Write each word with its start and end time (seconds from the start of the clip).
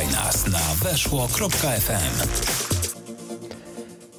Słuchaj 0.00 0.24
nas 0.24 0.46
na 0.46 0.90
weszło.fm. 0.90 2.28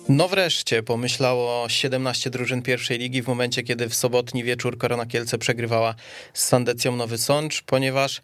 No 0.10 0.28
wreszcie, 0.28 0.84
pomyślało 0.84 1.70
17 1.70 2.30
drużyn 2.30 2.62
pierwszej 2.62 3.00
ligi 3.00 3.22
w 3.22 3.28
momencie, 3.28 3.64
kiedy 3.64 3.90
w 3.90 3.96
sobotni 3.96 4.44
wieczór 4.44 4.78
Korona 4.78 5.06
Kielce 5.06 5.38
przegrywała 5.38 5.96
z 6.34 6.44
Sandecją 6.44 6.96
Nowy 6.96 7.18
Sącz, 7.18 7.62
ponieważ 7.62 8.22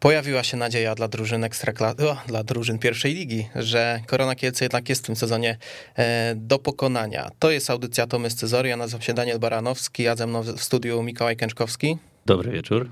pojawiła 0.00 0.42
się 0.42 0.56
nadzieja 0.56 0.94
dla 0.94 1.08
drużyn 1.08 1.44
ekstrakla... 1.44 1.90
o, 1.90 2.16
dla 2.26 2.44
drużyn 2.44 2.78
pierwszej 2.78 3.14
ligi, 3.14 3.48
że 3.56 4.00
Korona 4.06 4.34
Kielce 4.34 4.64
jednak 4.64 4.88
jest 4.88 5.02
w 5.02 5.06
tym 5.06 5.16
sezonie 5.16 5.58
e, 5.96 6.34
do 6.36 6.58
pokonania. 6.58 7.30
To 7.38 7.50
jest 7.50 7.70
audycja 7.70 8.06
Tomy 8.06 8.30
Scyzory, 8.30 8.68
ja 8.68 8.76
nazywam 8.76 9.02
się 9.02 9.14
Daniel 9.14 9.38
Baranowski, 9.38 10.08
a 10.08 10.16
ze 10.16 10.26
mną 10.26 10.42
w 10.42 10.62
studiu 10.62 11.02
Mikołaj 11.02 11.36
Kęczkowski. 11.36 11.96
Dobry 12.26 12.52
wieczór. 12.52 12.88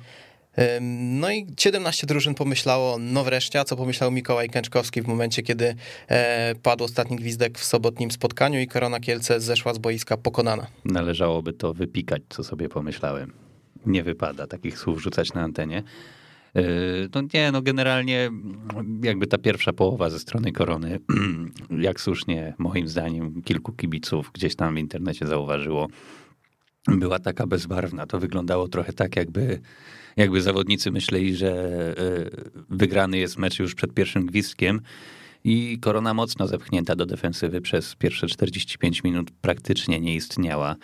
No 0.81 1.31
i 1.31 1.47
17 1.59 2.07
drużyn 2.07 2.35
pomyślało, 2.35 2.97
no 3.01 3.25
wreszcie, 3.25 3.61
a 3.61 3.65
co 3.65 3.77
pomyślał 3.77 4.11
Mikołaj 4.11 4.49
Kęczkowski 4.49 5.03
w 5.03 5.07
momencie, 5.07 5.43
kiedy 5.43 5.75
e, 6.09 6.55
padł 6.63 6.85
ostatni 6.85 7.17
gwizdek 7.17 7.59
w 7.59 7.65
sobotnim 7.65 8.11
spotkaniu 8.11 8.61
i 8.61 8.67
Korona 8.67 9.01
Kielce 9.01 9.41
zeszła 9.41 9.75
z 9.75 9.79
boiska 9.79 10.17
pokonana. 10.17 10.67
Należałoby 10.85 11.53
to 11.53 11.75
wypikać, 11.75 12.23
co 12.29 12.45
sobie 12.45 12.69
pomyślałem. 12.69 13.33
Nie 13.87 14.03
wypada 14.03 14.47
takich 14.47 14.79
słów 14.79 15.03
rzucać 15.03 15.35
na 15.35 15.41
antenie. 15.43 15.83
E, 16.57 16.63
no 17.15 17.23
nie, 17.35 17.53
no 17.53 17.63
generalnie 17.63 18.31
jakby 19.03 19.27
ta 19.27 19.39
pierwsza 19.39 19.73
połowa 19.73 20.11
ze 20.11 20.19
strony 20.19 20.53
Korony, 20.53 21.01
jak 21.89 22.01
słusznie 22.01 22.55
moim 22.59 22.89
zdaniem 22.89 23.43
kilku 23.43 23.73
kibiców 23.73 24.31
gdzieś 24.35 24.57
tam 24.57 24.75
w 24.75 24.79
internecie 24.79 25.27
zauważyło, 25.27 25.89
była 26.89 27.19
taka 27.19 27.47
bezbarwna. 27.47 28.07
To 28.07 28.19
wyglądało 28.19 28.69
trochę 28.69 28.93
tak, 28.93 29.17
jakby 29.17 29.61
jakby 30.19 30.43
zawodnicy 30.43 30.91
myśleli, 30.91 31.37
że 31.37 31.53
e, 31.99 32.65
wygrany 32.71 33.19
jest 33.19 33.39
mecz 33.39 33.59
już 33.59 33.75
przed 33.75 33.95
pierwszym 33.95 34.27
gwizdkiem 34.27 34.81
i 35.45 35.79
korona 35.81 36.15
mocno 36.15 36.47
zepchnięta 36.47 36.97
do 36.97 37.07
defensywy 37.07 37.61
przez 37.61 37.95
pierwsze 37.95 38.27
45 38.27 39.05
minut 39.05 39.31
praktycznie 39.41 40.01
nie 40.01 40.15
istniała. 40.15 40.77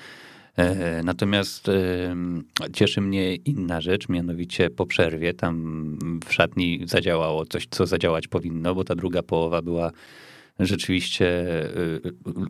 E, 0.57 1.03
natomiast 1.03 1.69
e, 1.69 2.17
cieszy 2.73 3.01
mnie 3.01 3.35
inna 3.35 3.81
rzecz, 3.81 4.09
mianowicie 4.09 4.71
po 4.71 4.87
przerwie 4.87 5.35
tam 5.35 5.99
w 6.27 6.33
szatni 6.33 6.81
zadziałało 6.87 7.47
coś, 7.47 7.67
co 7.71 7.87
zadziałać 7.87 8.29
powinno, 8.29 8.75
bo 8.75 8.85
ta 8.85 8.95
druga 8.95 9.23
połowa 9.23 9.63
była 9.63 9.91
rzeczywiście 10.59 11.45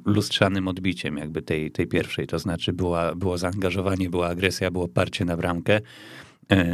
lustrzanym 0.04 0.68
odbiciem 0.68 1.16
jakby 1.16 1.42
tej, 1.42 1.70
tej 1.70 1.86
pierwszej. 1.86 2.26
To 2.26 2.38
znaczy 2.38 2.72
była, 2.72 3.14
było 3.14 3.38
zaangażowanie, 3.38 4.10
była 4.10 4.28
agresja, 4.28 4.70
było 4.70 4.88
parcie 4.88 5.24
na 5.24 5.36
bramkę. 5.36 5.80
E, 6.50 6.66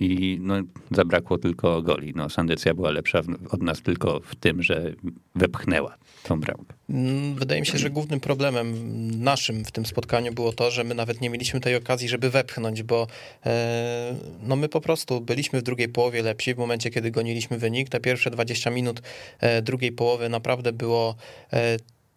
I 0.00 0.38
no, 0.42 0.54
zabrakło 0.90 1.38
tylko 1.38 1.82
goli. 1.82 2.12
No, 2.16 2.28
Sandecja 2.28 2.74
była 2.74 2.90
lepsza 2.90 3.20
od 3.50 3.62
nas 3.62 3.82
tylko 3.82 4.20
w 4.20 4.34
tym, 4.34 4.62
że 4.62 4.92
wepchnęła 5.34 5.96
tą 6.22 6.40
bramkę. 6.40 6.74
Mm, 6.90 7.34
wydaje 7.34 7.60
mi 7.60 7.66
się, 7.66 7.78
że 7.78 7.90
głównym 7.90 8.20
problemem 8.20 8.74
naszym 9.22 9.64
w 9.64 9.72
tym 9.72 9.86
spotkaniu 9.86 10.32
było 10.32 10.52
to, 10.52 10.70
że 10.70 10.84
my 10.84 10.94
nawet 10.94 11.20
nie 11.20 11.30
mieliśmy 11.30 11.60
tej 11.60 11.76
okazji, 11.76 12.08
żeby 12.08 12.30
wepchnąć, 12.30 12.82
bo 12.82 13.06
e, 13.46 14.14
no 14.42 14.56
my 14.56 14.68
po 14.68 14.80
prostu 14.80 15.20
byliśmy 15.20 15.60
w 15.60 15.62
drugiej 15.62 15.88
połowie 15.88 16.22
lepsi 16.22 16.54
w 16.54 16.58
momencie, 16.58 16.90
kiedy 16.90 17.10
goniliśmy 17.10 17.58
wynik. 17.58 17.88
Te 17.88 18.00
pierwsze 18.00 18.30
20 18.30 18.70
minut 18.70 19.02
e, 19.40 19.62
drugiej 19.62 19.92
połowy 19.92 20.28
naprawdę 20.28 20.72
było 20.72 21.14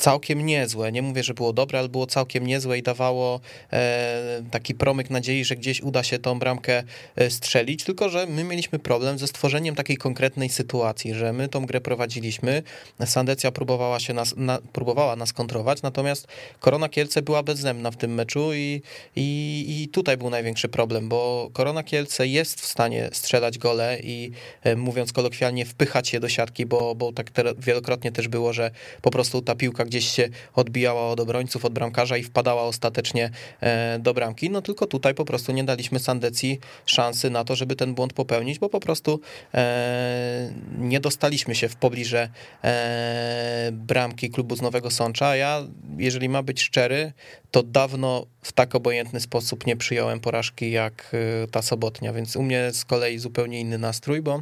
całkiem 0.03 0.45
niezłe. 0.45 0.91
Nie 0.91 1.01
mówię, 1.01 1.23
że 1.23 1.33
było 1.33 1.53
dobre, 1.53 1.79
ale 1.79 1.89
było 1.89 2.07
całkiem 2.07 2.47
niezłe 2.47 2.77
i 2.77 2.83
dawało 2.83 3.39
e, 3.73 4.43
taki 4.51 4.75
promyk 4.75 5.09
nadziei, 5.09 5.45
że 5.45 5.55
gdzieś 5.55 5.81
uda 5.81 6.03
się 6.03 6.19
tą 6.19 6.39
bramkę 6.39 6.83
e, 7.15 7.29
strzelić, 7.29 7.83
tylko 7.83 8.09
że 8.09 8.25
my 8.25 8.43
mieliśmy 8.43 8.79
problem 8.79 9.17
ze 9.19 9.27
stworzeniem 9.27 9.75
takiej 9.75 9.97
konkretnej 9.97 10.49
sytuacji, 10.49 11.13
że 11.13 11.33
my 11.33 11.47
tą 11.47 11.65
grę 11.65 11.81
prowadziliśmy, 11.81 12.63
Sandecja 13.05 13.51
próbowała 13.51 13.99
się 13.99 14.13
nas, 14.13 14.33
na, 14.37 14.59
próbowała 14.73 15.15
nas 15.15 15.33
kontrować, 15.33 15.81
natomiast 15.81 16.27
Korona 16.59 16.89
Kielce 16.89 17.21
była 17.21 17.43
bezzemna 17.43 17.91
w 17.91 17.97
tym 17.97 18.13
meczu 18.13 18.53
i, 18.53 18.81
i, 19.15 19.65
i 19.83 19.87
tutaj 19.87 20.17
był 20.17 20.29
największy 20.29 20.69
problem, 20.69 21.09
bo 21.09 21.49
Korona 21.53 21.83
Kielce 21.83 22.27
jest 22.27 22.61
w 22.61 22.65
stanie 22.65 23.09
strzelać 23.13 23.57
gole 23.57 23.97
i 24.03 24.31
e, 24.63 24.75
mówiąc 24.75 25.13
kolokwialnie 25.13 25.65
wpychać 25.65 26.13
je 26.13 26.19
do 26.19 26.29
siatki, 26.29 26.65
bo, 26.65 26.95
bo 26.95 27.13
tak 27.13 27.31
te, 27.31 27.43
wielokrotnie 27.57 28.11
też 28.11 28.27
było, 28.27 28.53
że 28.53 28.71
po 29.01 29.11
prostu 29.11 29.41
ta 29.41 29.55
piłka 29.55 29.85
gdzieś 29.93 30.11
się 30.11 30.29
odbijała 30.53 31.09
od 31.09 31.19
obrońców, 31.19 31.65
od 31.65 31.73
bramkarza 31.73 32.17
i 32.17 32.23
wpadała 32.23 32.63
ostatecznie 32.63 33.29
e, 33.61 33.99
do 33.99 34.13
bramki. 34.13 34.49
No 34.49 34.61
tylko 34.61 34.85
tutaj 34.85 35.13
po 35.13 35.25
prostu 35.25 35.51
nie 35.51 35.63
daliśmy 35.63 35.99
Sandecji 35.99 36.59
szansy 36.85 37.29
na 37.29 37.43
to, 37.43 37.55
żeby 37.55 37.75
ten 37.75 37.93
błąd 37.93 38.13
popełnić, 38.13 38.59
bo 38.59 38.69
po 38.69 38.79
prostu 38.79 39.19
e, 39.53 40.53
nie 40.77 40.99
dostaliśmy 40.99 41.55
się 41.55 41.69
w 41.69 41.75
pobliże 41.75 42.29
e, 42.63 43.69
bramki 43.71 44.29
klubu 44.29 44.55
z 44.55 44.61
Nowego 44.61 44.91
Sącza. 44.91 45.35
Ja, 45.35 45.61
jeżeli 45.97 46.29
ma 46.29 46.43
być 46.43 46.61
szczery, 46.61 47.13
to 47.51 47.63
dawno 47.63 48.25
w 48.41 48.51
tak 48.51 48.75
obojętny 48.75 49.19
sposób 49.19 49.67
nie 49.67 49.75
przyjąłem 49.75 50.19
porażki 50.19 50.71
jak 50.71 51.15
ta 51.51 51.61
sobotnia, 51.61 52.13
więc 52.13 52.35
u 52.35 52.43
mnie 52.43 52.71
z 52.71 52.85
kolei 52.85 53.19
zupełnie 53.19 53.59
inny 53.59 53.77
nastrój, 53.77 54.21
bo 54.21 54.41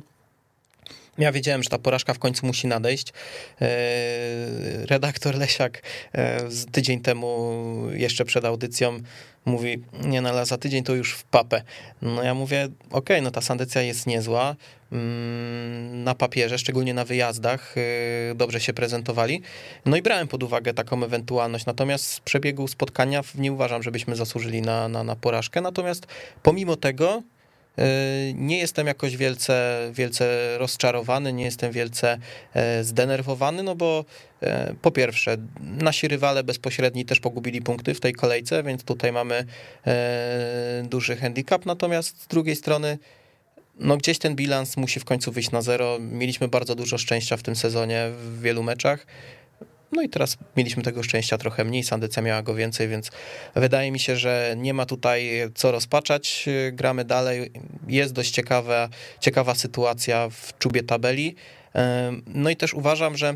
ja 1.21 1.31
wiedziałem, 1.31 1.63
że 1.63 1.69
ta 1.69 1.77
porażka 1.77 2.13
w 2.13 2.19
końcu 2.19 2.45
musi 2.45 2.67
nadejść. 2.67 3.13
E, 3.61 3.65
redaktor 4.85 5.35
Lesiak 5.35 5.81
e, 6.13 6.41
tydzień 6.71 7.01
temu, 7.01 7.51
jeszcze 7.93 8.25
przed 8.25 8.45
audycją, 8.45 8.99
mówi, 9.45 9.83
nie 10.03 10.21
no, 10.21 10.29
ale 10.29 10.45
za 10.45 10.57
tydzień 10.57 10.83
to 10.83 10.95
już 10.95 11.13
w 11.13 11.23
papę. 11.23 11.61
No 12.01 12.23
ja 12.23 12.33
mówię, 12.33 12.65
okej, 12.65 12.91
okay, 12.91 13.21
no 13.21 13.31
ta 13.31 13.41
sandecja 13.41 13.81
jest 13.81 14.07
niezła, 14.07 14.55
mm, 14.91 16.03
na 16.03 16.15
papierze, 16.15 16.57
szczególnie 16.57 16.93
na 16.93 17.05
wyjazdach, 17.05 17.75
e, 17.77 18.35
dobrze 18.35 18.59
się 18.59 18.73
prezentowali. 18.73 19.41
No 19.85 19.97
i 19.97 20.01
brałem 20.01 20.27
pod 20.27 20.43
uwagę 20.43 20.73
taką 20.73 21.03
ewentualność, 21.03 21.65
natomiast 21.65 22.05
z 22.05 22.19
przebiegu 22.19 22.67
spotkania 22.67 23.21
nie 23.35 23.51
uważam, 23.51 23.83
żebyśmy 23.83 24.15
zasłużyli 24.15 24.61
na, 24.61 24.87
na, 24.87 25.03
na 25.03 25.15
porażkę, 25.15 25.61
natomiast 25.61 26.07
pomimo 26.43 26.75
tego 26.75 27.23
nie 28.35 28.57
jestem 28.57 28.87
jakoś 28.87 29.17
wielce, 29.17 29.77
wielce 29.93 30.57
rozczarowany, 30.57 31.33
nie 31.33 31.43
jestem 31.43 31.71
wielce 31.71 32.17
e, 32.53 32.83
zdenerwowany, 32.83 33.63
no 33.63 33.75
bo 33.75 34.05
e, 34.41 34.73
po 34.81 34.91
pierwsze, 34.91 35.37
nasi 35.59 36.07
rywale 36.07 36.43
bezpośredni 36.43 37.05
też 37.05 37.19
pogubili 37.19 37.61
punkty 37.61 37.93
w 37.93 37.99
tej 37.99 38.13
kolejce, 38.13 38.63
więc 38.63 38.83
tutaj 38.83 39.11
mamy 39.11 39.45
duży 40.83 41.15
handicap, 41.15 41.65
natomiast 41.65 42.21
z 42.21 42.27
drugiej 42.27 42.55
strony 42.55 42.97
no 43.79 43.97
gdzieś 43.97 44.19
ten 44.19 44.35
bilans 44.35 44.77
musi 44.77 44.99
w 44.99 45.05
końcu 45.05 45.31
wyjść 45.31 45.51
na 45.51 45.61
zero. 45.61 45.97
Mieliśmy 45.99 46.47
bardzo 46.47 46.75
dużo 46.75 46.97
szczęścia 46.97 47.37
w 47.37 47.43
tym 47.43 47.55
sezonie 47.55 48.09
w 48.11 48.41
wielu 48.41 48.63
meczach. 48.63 49.05
No 49.91 50.01
i 50.01 50.09
teraz 50.09 50.37
mieliśmy 50.57 50.83
tego 50.83 51.03
szczęścia 51.03 51.37
trochę 51.37 51.65
mniej, 51.65 51.83
Sandecja 51.83 52.21
miała 52.21 52.41
go 52.41 52.55
więcej, 52.55 52.87
więc 52.87 53.11
wydaje 53.55 53.91
mi 53.91 53.99
się, 53.99 54.15
że 54.15 54.55
nie 54.57 54.73
ma 54.73 54.85
tutaj 54.85 55.31
co 55.55 55.71
rozpaczać. 55.71 56.45
Gramy 56.71 57.05
dalej. 57.05 57.51
Jest 57.87 58.13
dość 58.13 58.31
ciekawa, 58.31 58.89
ciekawa 59.19 59.55
sytuacja 59.55 60.29
w 60.29 60.57
czubie 60.59 60.83
tabeli. 60.83 61.35
No 62.27 62.49
i 62.49 62.55
też 62.55 62.73
uważam, 62.73 63.17
że 63.17 63.35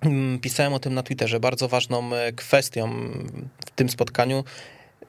mm, 0.00 0.38
pisałem 0.38 0.72
o 0.72 0.78
tym 0.78 0.94
na 0.94 1.02
Twitterze, 1.02 1.40
bardzo 1.40 1.68
ważną 1.68 2.10
kwestią 2.36 2.90
w 3.66 3.70
tym 3.70 3.88
spotkaniu 3.88 4.44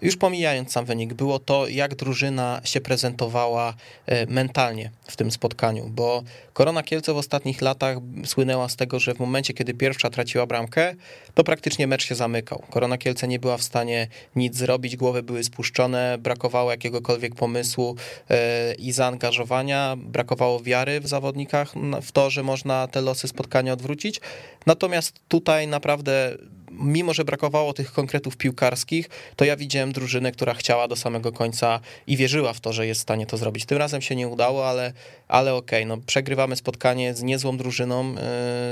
już 0.06 0.18
pomijając 0.18 0.72
sam 0.72 0.86
wynik, 0.86 1.14
było 1.14 1.40
to, 1.40 1.68
jak 1.68 1.96
drużyna 1.96 2.62
się 2.64 2.82
prezentowała 2.82 3.74
e, 4.06 4.26
mentalnie 4.26 4.92
w 5.04 5.16
tym 5.16 5.32
spotkaniu, 5.32 5.90
bo 5.90 6.24
Korona 6.54 6.84
Kielce 6.84 7.14
w 7.14 7.18
ostatnich 7.18 7.62
latach 7.62 7.98
słynęła 8.26 8.70
z 8.70 8.76
tego, 8.76 9.00
że 9.00 9.14
w 9.14 9.20
momencie, 9.20 9.54
kiedy 9.54 9.74
pierwsza 9.74 10.10
traciła 10.10 10.46
bramkę, 10.46 10.96
to 11.34 11.44
praktycznie 11.44 11.88
mecz 11.88 12.06
się 12.06 12.16
zamykał. 12.16 12.64
Korona 12.70 12.98
Kielce 12.98 13.28
nie 13.28 13.40
była 13.40 13.58
w 13.58 13.64
stanie 13.64 14.08
nic 14.36 14.56
zrobić, 14.56 14.98
głowy 14.98 15.24
były 15.24 15.44
spuszczone, 15.44 16.18
brakowało 16.18 16.72
jakiegokolwiek 16.72 17.36
pomysłu 17.36 17.96
e, 18.30 18.74
i 18.74 18.92
zaangażowania, 18.92 19.96
brakowało 19.98 20.60
wiary 20.60 21.00
w 21.00 21.08
zawodnikach 21.08 21.74
w 22.02 22.12
to, 22.12 22.30
że 22.30 22.44
można 22.44 22.88
te 22.88 23.02
losy 23.02 23.28
spotkania 23.28 23.74
odwrócić. 23.74 24.22
Natomiast 24.66 25.20
tutaj 25.28 25.68
naprawdę 25.68 26.38
mimo 26.80 27.14
że 27.14 27.26
brakowało 27.26 27.74
tych 27.74 27.92
konkretów 27.92 28.38
piłkarskich, 28.38 29.10
to 29.36 29.46
ja 29.46 29.56
widziałem 29.58 29.92
drużynę, 29.92 30.32
która 30.32 30.54
chciała 30.54 30.88
do 30.88 30.96
samego 30.96 31.32
końca 31.32 31.80
i 32.08 32.18
wierzyła 32.18 32.54
w 32.54 32.60
to, 32.60 32.74
że 32.74 32.88
jest 32.88 33.00
w 33.00 33.04
stanie 33.04 33.26
to 33.26 33.38
zrobić. 33.38 33.66
Tym 33.66 33.78
razem 33.78 34.02
się 34.02 34.16
nie 34.16 34.28
udało, 34.28 34.70
ale, 34.70 34.94
ale 35.28 35.54
okej, 35.56 35.84
okay, 35.84 35.98
no 35.98 36.04
przegrywamy 36.06 36.56
spotkanie 36.56 37.14
z 37.14 37.24
niezłą 37.24 37.58
drużyną. 37.58 38.16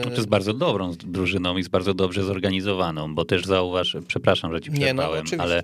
To 0.03 0.09
jest 0.09 0.27
bardzo 0.27 0.53
dobrą 0.53 0.91
drużyną 0.91 1.57
i 1.57 1.63
z 1.63 1.67
bardzo 1.67 1.93
dobrze 1.93 2.23
zorganizowaną, 2.23 3.15
bo 3.15 3.25
też 3.25 3.45
zauważ, 3.45 3.97
przepraszam, 4.07 4.53
że 4.53 4.61
ci 4.61 4.71
przerwałem, 4.71 5.25
nie, 5.25 5.37
no, 5.37 5.43
ale 5.43 5.63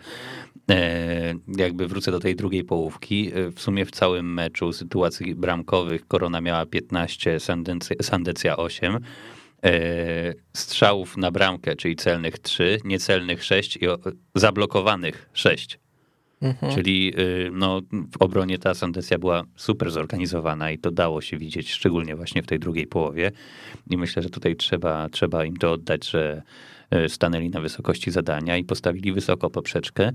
e, 0.70 1.34
jakby 1.58 1.88
wrócę 1.88 2.12
do 2.12 2.20
tej 2.20 2.36
drugiej 2.36 2.64
połówki. 2.64 3.32
E, 3.34 3.52
w 3.52 3.62
sumie 3.62 3.86
w 3.86 3.92
całym 3.92 4.34
meczu 4.34 4.74
sytuacji 4.74 5.36
bramkowych 5.36 6.08
Korona 6.08 6.42
miała 6.42 6.66
15, 6.66 7.38
Sandecja 8.02 8.58
8 8.58 8.96
E, 8.96 9.39
strzałów 10.54 11.18
na 11.18 11.32
bramkę, 11.32 11.76
czyli 11.76 11.96
celnych 11.96 12.40
3, 12.40 12.80
niecelnych 12.84 13.44
6 13.44 13.78
i 13.78 13.80
zablokowanych 14.36 15.30
6. 15.34 15.80
Mhm. 16.42 16.76
Czyli 16.76 17.14
y, 17.20 17.50
no, 17.54 17.82
w 17.92 18.22
obronie 18.22 18.60
ta 18.60 18.74
Sandecja 18.74 19.18
była 19.18 19.44
super 19.56 19.92
zorganizowana 19.92 20.72
i 20.72 20.78
to 20.78 20.92
dało 20.92 21.22
się 21.22 21.38
widzieć, 21.38 21.72
szczególnie 21.72 22.16
właśnie 22.16 22.44
w 22.44 22.48
tej 22.48 22.60
drugiej 22.60 22.88
połowie. 22.88 23.32
I 23.90 23.98
myślę, 23.98 24.24
że 24.24 24.30
tutaj 24.30 24.56
trzeba, 24.56 25.10
trzeba 25.10 25.46
im 25.46 25.58
to 25.58 25.72
oddać, 25.72 26.10
że 26.10 26.42
y, 27.06 27.10
stanęli 27.10 27.50
na 27.50 27.62
wysokości 27.62 28.12
zadania 28.12 28.58
i 28.58 28.64
postawili 28.64 29.14
wysoko 29.14 29.50
poprzeczkę. 29.50 30.12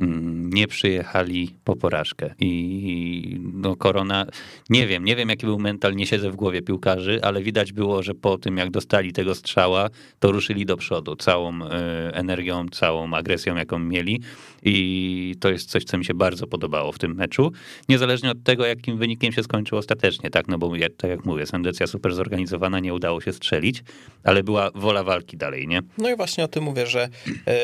Mm, 0.00 0.50
nie 0.50 0.66
przyjechali 0.66 1.54
po 1.64 1.76
porażkę. 1.76 2.34
I 2.40 3.40
no, 3.54 3.76
korona, 3.76 4.26
nie 4.70 4.86
wiem, 4.86 5.04
nie 5.04 5.16
wiem 5.16 5.28
jaki 5.28 5.46
był 5.46 5.58
mental, 5.58 5.96
nie 5.96 6.06
siedzę 6.06 6.30
w 6.30 6.36
głowie 6.36 6.62
piłkarzy, 6.62 7.20
ale 7.22 7.42
widać 7.42 7.72
było, 7.72 8.02
że 8.02 8.14
po 8.14 8.38
tym 8.38 8.56
jak 8.56 8.70
dostali 8.70 9.12
tego 9.12 9.34
strzała, 9.34 9.90
to 10.18 10.32
ruszyli 10.32 10.66
do 10.66 10.76
przodu 10.76 11.16
całą 11.16 11.62
y, 11.62 11.68
energią, 12.12 12.66
całą 12.68 13.14
agresją, 13.14 13.56
jaką 13.56 13.78
mieli. 13.78 14.20
I 14.64 15.34
to 15.40 15.50
jest 15.50 15.70
coś, 15.70 15.84
co 15.84 15.98
mi 15.98 16.04
się 16.04 16.14
bardzo 16.14 16.46
podobało 16.46 16.92
w 16.92 16.98
tym 16.98 17.14
meczu. 17.14 17.52
Niezależnie 17.88 18.30
od 18.30 18.42
tego, 18.42 18.66
jakim 18.66 18.98
wynikiem 18.98 19.32
się 19.32 19.42
skończył 19.42 19.78
ostatecznie, 19.78 20.30
tak? 20.30 20.48
No 20.48 20.58
bo 20.58 20.76
jak, 20.76 20.92
tak 20.96 21.10
jak 21.10 21.24
mówię, 21.24 21.46
Sandecja 21.46 21.86
super 21.86 22.14
zorganizowana, 22.14 22.80
nie 22.80 22.94
udało 22.94 23.20
się 23.20 23.32
strzelić, 23.32 23.82
ale 24.24 24.42
była 24.42 24.70
wola 24.74 25.02
walki 25.02 25.36
dalej, 25.36 25.68
nie? 25.68 25.80
No 25.98 26.10
i 26.10 26.16
właśnie 26.16 26.44
o 26.44 26.48
tym 26.48 26.64
mówię, 26.64 26.86
że 26.86 27.08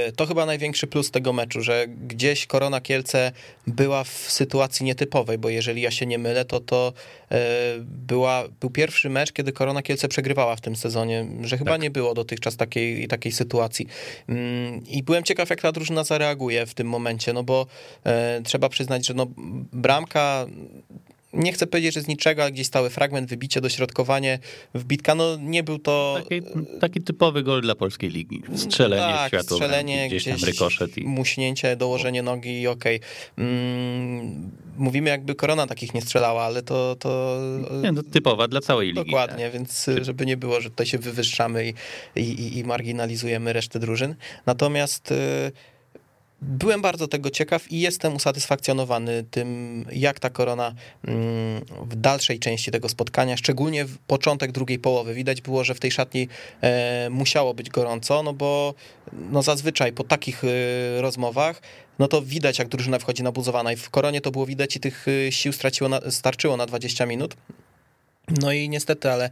y, 0.08 0.12
to 0.12 0.26
chyba 0.26 0.46
największy 0.46 0.86
plus 0.86 1.10
tego 1.10 1.32
meczu, 1.32 1.62
że 1.62 1.86
gdzieś 2.06 2.46
Korona 2.46 2.80
Kielce 2.80 3.32
była 3.66 4.04
w 4.04 4.08
sytuacji 4.08 4.86
nietypowej, 4.86 5.38
bo 5.38 5.48
jeżeli 5.48 5.82
ja 5.82 5.90
się 5.90 6.06
nie 6.06 6.18
mylę, 6.18 6.44
to 6.44 6.60
to 6.60 6.92
e, 7.30 7.38
była, 7.80 8.44
był 8.60 8.70
pierwszy 8.70 9.10
mecz, 9.10 9.32
kiedy 9.32 9.52
Korona 9.52 9.82
Kielce 9.82 10.08
przegrywała 10.08 10.56
w 10.56 10.60
tym 10.60 10.76
sezonie, 10.76 11.26
że 11.42 11.58
chyba 11.58 11.70
tak. 11.70 11.80
nie 11.80 11.90
było 11.90 12.14
dotychczas 12.14 12.56
takiej, 12.56 13.08
takiej 13.08 13.32
sytuacji. 13.32 13.86
Mm, 14.28 14.86
I 14.86 15.02
byłem 15.02 15.24
ciekaw, 15.24 15.50
jak 15.50 15.60
ta 15.60 15.72
drużyna 15.72 16.04
zareaguje 16.04 16.66
w 16.66 16.74
tym 16.74 16.88
momencie, 16.90 17.32
no 17.32 17.42
bo 17.42 17.66
e, 18.04 18.40
trzeba 18.44 18.68
przyznać, 18.68 19.06
że 19.06 19.14
no, 19.14 19.26
bramka 19.72 20.46
nie 21.32 21.52
chcę 21.52 21.66
powiedzieć, 21.66 21.94
że 21.94 22.00
z 22.00 22.08
niczego, 22.08 22.42
ale 22.42 22.52
gdzieś 22.52 22.66
stały 22.66 22.90
fragment, 22.90 23.28
wybicie, 23.28 23.60
dośrodkowanie, 23.60 24.38
wbitka, 24.74 25.14
no 25.14 25.36
nie 25.36 25.62
był 25.62 25.78
to... 25.78 26.16
Taki, 26.22 26.42
taki 26.80 27.02
typowy 27.02 27.42
gol 27.42 27.62
dla 27.62 27.74
polskiej 27.74 28.10
ligi. 28.10 28.42
Strzelenie 28.56 29.02
tak, 29.02 29.28
światło, 29.28 29.56
strzelenie, 29.56 30.08
gdzieś, 30.08 30.22
gdzieś 30.22 30.40
tam 30.40 30.48
rykoszet. 30.48 30.98
I... 30.98 31.04
Muśnięcie, 31.04 31.76
dołożenie 31.76 32.22
nogi 32.22 32.60
i 32.60 32.66
okej. 32.66 32.96
Okay. 32.96 33.46
Mm, 33.46 34.50
mówimy 34.78 35.10
jakby 35.10 35.34
korona 35.34 35.66
takich 35.66 35.94
nie 35.94 36.02
strzelała, 36.02 36.42
ale 36.42 36.62
to... 36.62 36.96
to... 36.96 37.38
Nie, 37.82 37.92
no, 37.92 38.02
typowa 38.02 38.48
dla 38.48 38.60
całej 38.60 38.88
ligi. 38.88 39.04
Dokładnie, 39.04 39.44
tak. 39.44 39.52
więc 39.52 39.86
żeby 40.02 40.26
nie 40.26 40.36
było, 40.36 40.60
że 40.60 40.70
tutaj 40.70 40.86
się 40.86 40.98
wywyższamy 40.98 41.72
i, 42.16 42.20
i, 42.20 42.58
i 42.58 42.64
marginalizujemy 42.64 43.52
resztę 43.52 43.78
drużyn. 43.78 44.14
Natomiast... 44.46 45.12
Y, 45.12 45.52
byłem 46.42 46.82
bardzo 46.82 47.08
tego 47.08 47.30
ciekaw 47.30 47.72
i 47.72 47.80
jestem 47.80 48.16
usatysfakcjonowany 48.16 49.24
tym, 49.30 49.84
jak 49.92 50.20
ta 50.20 50.30
korona 50.30 50.74
mm, 51.04 51.64
w 51.82 51.96
dalszej 51.96 52.38
części 52.38 52.70
tego 52.70 52.88
spotkania, 52.88 53.36
szczególnie 53.36 53.84
w 53.84 53.98
początek 53.98 54.52
drugiej 54.52 54.78
połowy, 54.78 55.14
widać 55.14 55.40
było, 55.40 55.64
że 55.64 55.74
w 55.74 55.80
tej 55.80 55.90
szatni 55.90 56.28
e, 56.60 57.08
musiało 57.10 57.54
być 57.54 57.70
gorąco, 57.70 58.22
no 58.22 58.32
bo 58.32 58.74
no 59.12 59.42
zazwyczaj 59.42 59.92
po 59.92 60.04
takich 60.04 60.44
e, 60.44 60.48
rozmowach 61.00 61.62
no 61.98 62.08
to 62.08 62.22
widać, 62.22 62.58
jak 62.58 62.68
drużyna 62.68 62.98
wchodzi 62.98 63.22
nabuzowana 63.22 63.72
i 63.72 63.76
w 63.76 63.90
koronie 63.90 64.20
to 64.20 64.30
było 64.30 64.46
widać 64.46 64.76
i 64.76 64.80
tych 64.80 65.06
e, 65.08 65.32
sił 65.32 65.52
straciło 65.52 65.88
na, 65.88 66.00
starczyło 66.10 66.56
na 66.56 66.66
20 66.66 67.06
minut. 67.06 67.36
No 68.40 68.52
i 68.52 68.68
niestety, 68.68 69.10
ale 69.10 69.30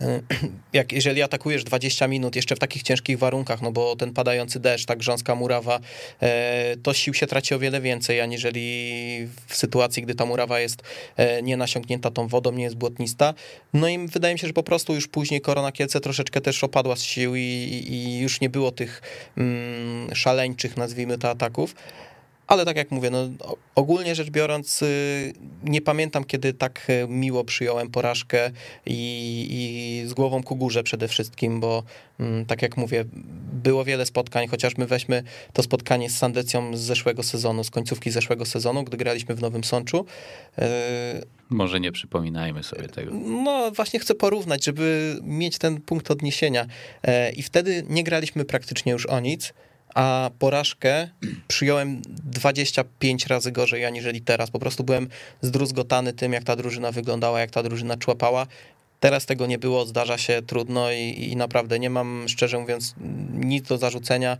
e, 0.00 0.20
jak 0.72 0.92
jeżeli 0.92 1.22
atakujesz 1.22 1.64
20 1.64 2.08
minut 2.08 2.36
jeszcze 2.36 2.56
w 2.56 2.58
takich 2.58 2.82
ciężkich 2.82 3.18
warunkach, 3.18 3.62
no 3.62 3.72
bo 3.72 3.96
ten 3.96 4.12
padający 4.12 4.60
deszcz, 4.60 4.86
tak 4.86 4.98
grząska 4.98 5.34
murawa, 5.34 5.80
e, 6.22 6.76
to 6.82 6.94
sił 6.94 7.14
się 7.14 7.26
traci 7.26 7.54
o 7.54 7.58
wiele 7.58 7.80
więcej, 7.80 8.20
aniżeli 8.20 9.28
w 9.46 9.56
sytuacji, 9.56 10.02
gdy 10.02 10.14
ta 10.14 10.26
murawa 10.26 10.60
jest 10.60 10.82
e, 11.16 11.42
nie 11.42 11.56
nasiąknięta 11.56 12.10
tą 12.10 12.28
wodą, 12.28 12.52
nie 12.52 12.64
jest 12.64 12.76
błotnista. 12.76 13.34
No 13.72 13.88
i 13.88 14.06
wydaje 14.06 14.34
mi 14.34 14.38
się, 14.38 14.46
że 14.46 14.52
po 14.52 14.62
prostu 14.62 14.94
już 14.94 15.08
później 15.08 15.40
Korona 15.40 15.72
Kielce 15.72 16.00
troszeczkę 16.00 16.40
też 16.40 16.64
opadła 16.64 16.96
z 16.96 17.02
sił 17.02 17.36
i, 17.36 17.40
i 17.90 18.18
już 18.18 18.40
nie 18.40 18.50
było 18.50 18.70
tych 18.72 19.02
mm, 19.36 20.14
szaleńczych, 20.14 20.76
nazwijmy 20.76 21.18
to, 21.18 21.30
ataków. 21.30 21.74
Ale 22.50 22.64
tak 22.64 22.76
jak 22.76 22.90
mówię, 22.90 23.10
no, 23.10 23.28
ogólnie 23.74 24.14
rzecz 24.14 24.30
biorąc, 24.30 24.82
y, 24.82 25.32
nie 25.64 25.80
pamiętam, 25.80 26.24
kiedy 26.24 26.52
tak 26.52 26.86
y, 26.90 27.06
miło 27.08 27.44
przyjąłem 27.44 27.90
porażkę 27.90 28.50
i, 28.86 29.46
i 29.50 30.08
z 30.08 30.14
głową 30.14 30.42
ku 30.42 30.56
górze 30.56 30.82
przede 30.82 31.08
wszystkim, 31.08 31.60
bo 31.60 31.82
mm, 32.20 32.46
tak 32.46 32.62
jak 32.62 32.76
mówię, 32.76 33.04
było 33.52 33.84
wiele 33.84 34.06
spotkań, 34.06 34.48
chociażby 34.48 34.86
weźmy 34.86 35.22
to 35.52 35.62
spotkanie 35.62 36.10
z 36.10 36.18
Sandecją 36.18 36.76
z 36.76 36.80
zeszłego 36.80 37.22
sezonu, 37.22 37.64
z 37.64 37.70
końcówki 37.70 38.10
zeszłego 38.10 38.46
sezonu, 38.46 38.84
gdy 38.84 38.96
graliśmy 38.96 39.34
w 39.34 39.40
Nowym 39.40 39.64
Sączu. 39.64 40.06
Y, 40.58 40.62
Może 41.50 41.80
nie 41.80 41.92
przypominajmy 41.92 42.62
sobie 42.62 42.88
tego. 42.88 43.12
No 43.14 43.70
właśnie 43.70 44.00
chcę 44.00 44.14
porównać, 44.14 44.64
żeby 44.64 45.16
mieć 45.22 45.58
ten 45.58 45.80
punkt 45.80 46.10
odniesienia. 46.10 46.66
I 47.36 47.42
wtedy 47.42 47.84
nie 47.88 48.04
graliśmy 48.04 48.44
praktycznie 48.44 48.92
już 48.92 49.06
o 49.06 49.20
nic 49.20 49.52
a 49.94 50.30
porażkę 50.38 51.08
przyjąłem 51.48 52.02
25 52.08 53.26
razy 53.26 53.52
gorzej 53.52 53.84
aniżeli 53.84 54.20
teraz. 54.20 54.50
Po 54.50 54.58
prostu 54.58 54.84
byłem 54.84 55.08
zdruzgotany 55.42 56.12
tym, 56.12 56.32
jak 56.32 56.44
ta 56.44 56.56
drużyna 56.56 56.92
wyglądała, 56.92 57.40
jak 57.40 57.50
ta 57.50 57.62
drużyna 57.62 57.96
człapała. 57.96 58.46
Teraz 59.00 59.26
tego 59.26 59.46
nie 59.46 59.58
było, 59.58 59.86
zdarza 59.86 60.18
się 60.18 60.42
trudno 60.42 60.92
i, 60.92 61.28
i, 61.32 61.36
naprawdę 61.36 61.78
nie 61.78 61.90
mam, 61.90 62.24
szczerze 62.28 62.58
mówiąc, 62.58 62.94
nic 63.34 63.68
do 63.68 63.78
zarzucenia. 63.78 64.36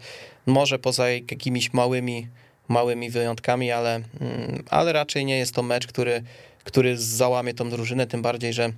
Może 0.46 0.78
poza 0.78 1.10
jakimiś 1.10 1.72
małymi, 1.72 2.28
małymi 2.68 3.10
wyjątkami, 3.10 3.72
ale, 3.72 3.94
mm, 3.94 4.64
ale 4.70 4.92
raczej 4.92 5.24
nie 5.24 5.38
jest 5.38 5.54
to 5.54 5.62
mecz, 5.62 5.86
który, 5.86 6.22
który 6.64 6.98
załamie 6.98 7.54
tą 7.54 7.70
drużynę, 7.70 8.06
tym 8.06 8.22
bardziej, 8.22 8.52
że 8.52 8.72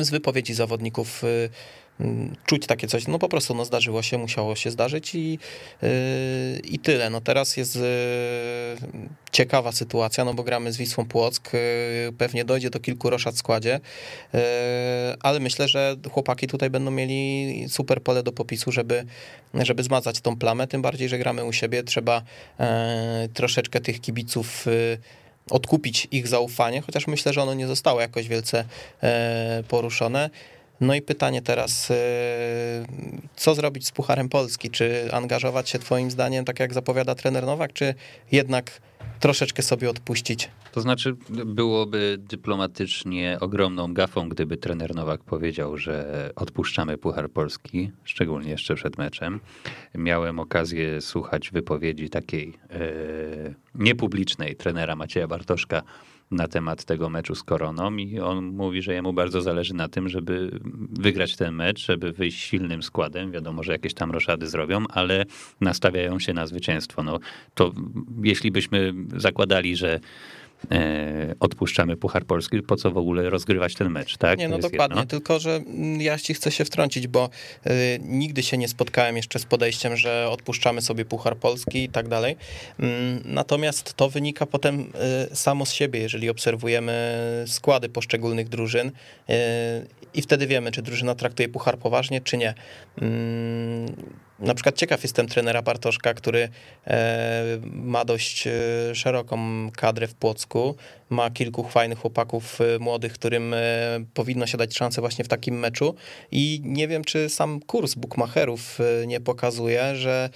z 0.00 0.10
wypowiedzi 0.10 0.54
zawodników 0.54 1.24
y, 1.24 1.50
czuć 2.46 2.66
takie 2.66 2.86
coś, 2.86 3.06
no 3.06 3.18
po 3.18 3.28
prostu 3.28 3.54
no 3.54 3.64
zdarzyło 3.64 4.02
się, 4.02 4.18
musiało 4.18 4.56
się 4.56 4.70
zdarzyć 4.70 5.14
i, 5.14 5.38
yy, 5.82 5.88
i 6.64 6.78
tyle. 6.78 7.10
No 7.10 7.20
teraz 7.20 7.56
jest 7.56 7.76
yy, 7.76 7.82
ciekawa 9.32 9.72
sytuacja, 9.72 10.24
no 10.24 10.34
bo 10.34 10.42
gramy 10.42 10.72
z 10.72 10.76
Wisłą 10.76 11.06
Płock, 11.06 11.52
yy, 11.52 11.60
pewnie 12.18 12.44
dojdzie 12.44 12.70
do 12.70 12.80
kilku 12.80 13.10
roszad 13.10 13.34
w 13.34 13.38
składzie, 13.38 13.80
yy, 14.32 14.40
ale 15.20 15.40
myślę, 15.40 15.68
że 15.68 15.96
chłopaki 16.12 16.46
tutaj 16.46 16.70
będą 16.70 16.90
mieli 16.90 17.64
super 17.68 18.02
pole 18.02 18.22
do 18.22 18.32
popisu, 18.32 18.72
żeby, 18.72 19.04
żeby 19.54 19.82
zmazać 19.82 20.20
tą 20.20 20.36
plamę, 20.36 20.66
tym 20.66 20.82
bardziej, 20.82 21.08
że 21.08 21.18
gramy 21.18 21.44
u 21.44 21.52
siebie, 21.52 21.82
trzeba 21.82 22.22
yy, 22.58 22.66
troszeczkę 23.34 23.80
tych 23.80 24.00
kibiców 24.00 24.66
yy, 24.66 24.98
odkupić 25.50 26.08
ich 26.10 26.28
zaufanie, 26.28 26.80
chociaż 26.80 27.06
myślę, 27.06 27.32
że 27.32 27.42
ono 27.42 27.54
nie 27.54 27.66
zostało 27.66 28.00
jakoś 28.00 28.28
wielce 28.28 28.64
poruszone. 29.68 30.30
No 30.80 30.94
i 30.94 31.02
pytanie 31.02 31.42
teraz, 31.42 31.90
y, 31.90 31.94
co 33.36 33.54
zrobić 33.54 33.86
z 33.86 33.92
Pucharem 33.92 34.28
Polski? 34.28 34.70
Czy 34.70 35.12
angażować 35.12 35.68
się 35.68 35.78
twoim 35.78 36.10
zdaniem, 36.10 36.44
tak 36.44 36.60
jak 36.60 36.74
zapowiada 36.74 37.14
trener 37.14 37.46
Nowak, 37.46 37.72
czy 37.72 37.94
jednak 38.32 38.80
troszeczkę 39.20 39.62
sobie 39.62 39.90
odpuścić? 39.90 40.50
To 40.72 40.80
znaczy 40.80 41.16
byłoby 41.46 42.16
dyplomatycznie 42.18 43.38
ogromną 43.40 43.94
gafą, 43.94 44.28
gdyby 44.28 44.56
trener 44.56 44.94
Nowak 44.94 45.24
powiedział, 45.24 45.76
że 45.76 46.30
odpuszczamy 46.36 46.98
Puchar 46.98 47.30
Polski, 47.30 47.90
szczególnie 48.04 48.50
jeszcze 48.50 48.74
przed 48.74 48.98
meczem. 48.98 49.40
Miałem 49.94 50.38
okazję 50.38 51.00
słuchać 51.00 51.50
wypowiedzi 51.50 52.10
takiej 52.10 52.58
e, 52.70 52.78
niepublicznej 53.74 54.56
trenera 54.56 54.96
Macieja 54.96 55.28
Bartoszka, 55.28 55.82
na 56.30 56.48
temat 56.48 56.84
tego 56.84 57.08
meczu 57.08 57.34
z 57.34 57.42
Koroną 57.42 57.96
i 57.96 58.20
on 58.20 58.44
mówi, 58.44 58.82
że 58.82 58.94
jemu 58.94 59.12
bardzo 59.12 59.42
zależy 59.42 59.74
na 59.74 59.88
tym, 59.88 60.08
żeby 60.08 60.60
wygrać 60.90 61.36
ten 61.36 61.54
mecz, 61.54 61.86
żeby 61.86 62.12
wyjść 62.12 62.42
silnym 62.42 62.82
składem. 62.82 63.32
Wiadomo, 63.32 63.62
że 63.62 63.72
jakieś 63.72 63.94
tam 63.94 64.10
roszady 64.10 64.46
zrobią, 64.46 64.84
ale 64.88 65.26
nastawiają 65.60 66.18
się 66.18 66.32
na 66.32 66.46
zwycięstwo. 66.46 67.02
No, 67.02 67.18
to 67.54 67.72
jeśli 68.22 68.50
byśmy 68.50 68.94
zakładali, 69.16 69.76
że 69.76 70.00
E, 70.70 71.34
odpuszczamy 71.40 71.96
Puchar 71.96 72.24
Polski, 72.24 72.62
po 72.62 72.76
co 72.76 72.90
w 72.90 72.96
ogóle 72.96 73.30
rozgrywać 73.30 73.74
ten 73.74 73.90
mecz, 73.90 74.16
tak? 74.16 74.38
Nie, 74.38 74.48
no 74.48 74.58
dokładnie, 74.58 74.96
jedno. 74.96 75.10
tylko 75.10 75.38
że 75.38 75.56
mm, 75.56 76.00
ja 76.00 76.18
ci 76.18 76.34
chcę 76.34 76.50
się 76.50 76.64
wtrącić, 76.64 77.06
bo 77.06 77.30
y, 77.66 77.70
nigdy 78.02 78.42
się 78.42 78.58
nie 78.58 78.68
spotkałem 78.68 79.16
jeszcze 79.16 79.38
z 79.38 79.44
podejściem, 79.44 79.96
że 79.96 80.28
odpuszczamy 80.30 80.82
sobie 80.82 81.04
Puchar 81.04 81.36
Polski 81.36 81.84
i 81.84 81.88
tak 81.88 82.08
dalej. 82.08 82.36
Y, 82.80 82.84
natomiast 83.24 83.94
to 83.94 84.10
wynika 84.10 84.46
potem 84.46 84.80
y, 85.32 85.36
samo 85.36 85.66
z 85.66 85.72
siebie, 85.72 86.00
jeżeli 86.00 86.30
obserwujemy 86.30 87.20
składy 87.46 87.88
poszczególnych 87.88 88.48
drużyn 88.48 88.92
i 90.14 90.22
wtedy 90.22 90.46
wiemy, 90.46 90.72
czy 90.72 90.82
drużyna 90.82 91.14
traktuje 91.14 91.48
Puchar 91.48 91.78
poważnie, 91.78 92.20
czy 92.20 92.36
nie. 92.36 92.54
Na 94.40 94.54
przykład 94.54 94.76
ciekaw 94.76 95.02
jestem 95.02 95.26
trenera 95.26 95.62
Bartoszka, 95.62 96.14
który 96.14 96.48
e, 96.86 97.58
ma 97.64 98.04
dość 98.04 98.46
e, 98.46 98.50
szeroką 98.94 99.38
kadrę 99.76 100.06
w 100.08 100.14
Płocku, 100.14 100.76
ma 101.10 101.30
kilku 101.30 101.68
fajnych 101.68 101.98
chłopaków 101.98 102.60
e, 102.60 102.78
młodych, 102.78 103.12
którym 103.12 103.54
powinno 104.14 104.46
się 104.46 104.58
dać 104.58 104.76
szansę 104.76 105.00
właśnie 105.00 105.24
w 105.24 105.28
takim 105.28 105.58
meczu. 105.58 105.94
I 106.30 106.60
nie 106.64 106.88
wiem, 106.88 107.04
czy 107.04 107.28
sam 107.28 107.60
kurs 107.60 107.94
bookmacherów 107.94 108.78
nie 109.06 109.20
pokazuje, 109.20 109.96
że 109.96 110.30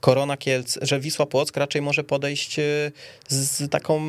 Korona 0.00 0.36
Kielce, 0.36 0.80
że 0.82 1.00
Wisła 1.00 1.26
Płock 1.26 1.56
raczej 1.56 1.82
może 1.82 2.04
podejść 2.04 2.58
e, 2.58 2.62
z 3.28 3.70
taką 3.70 4.00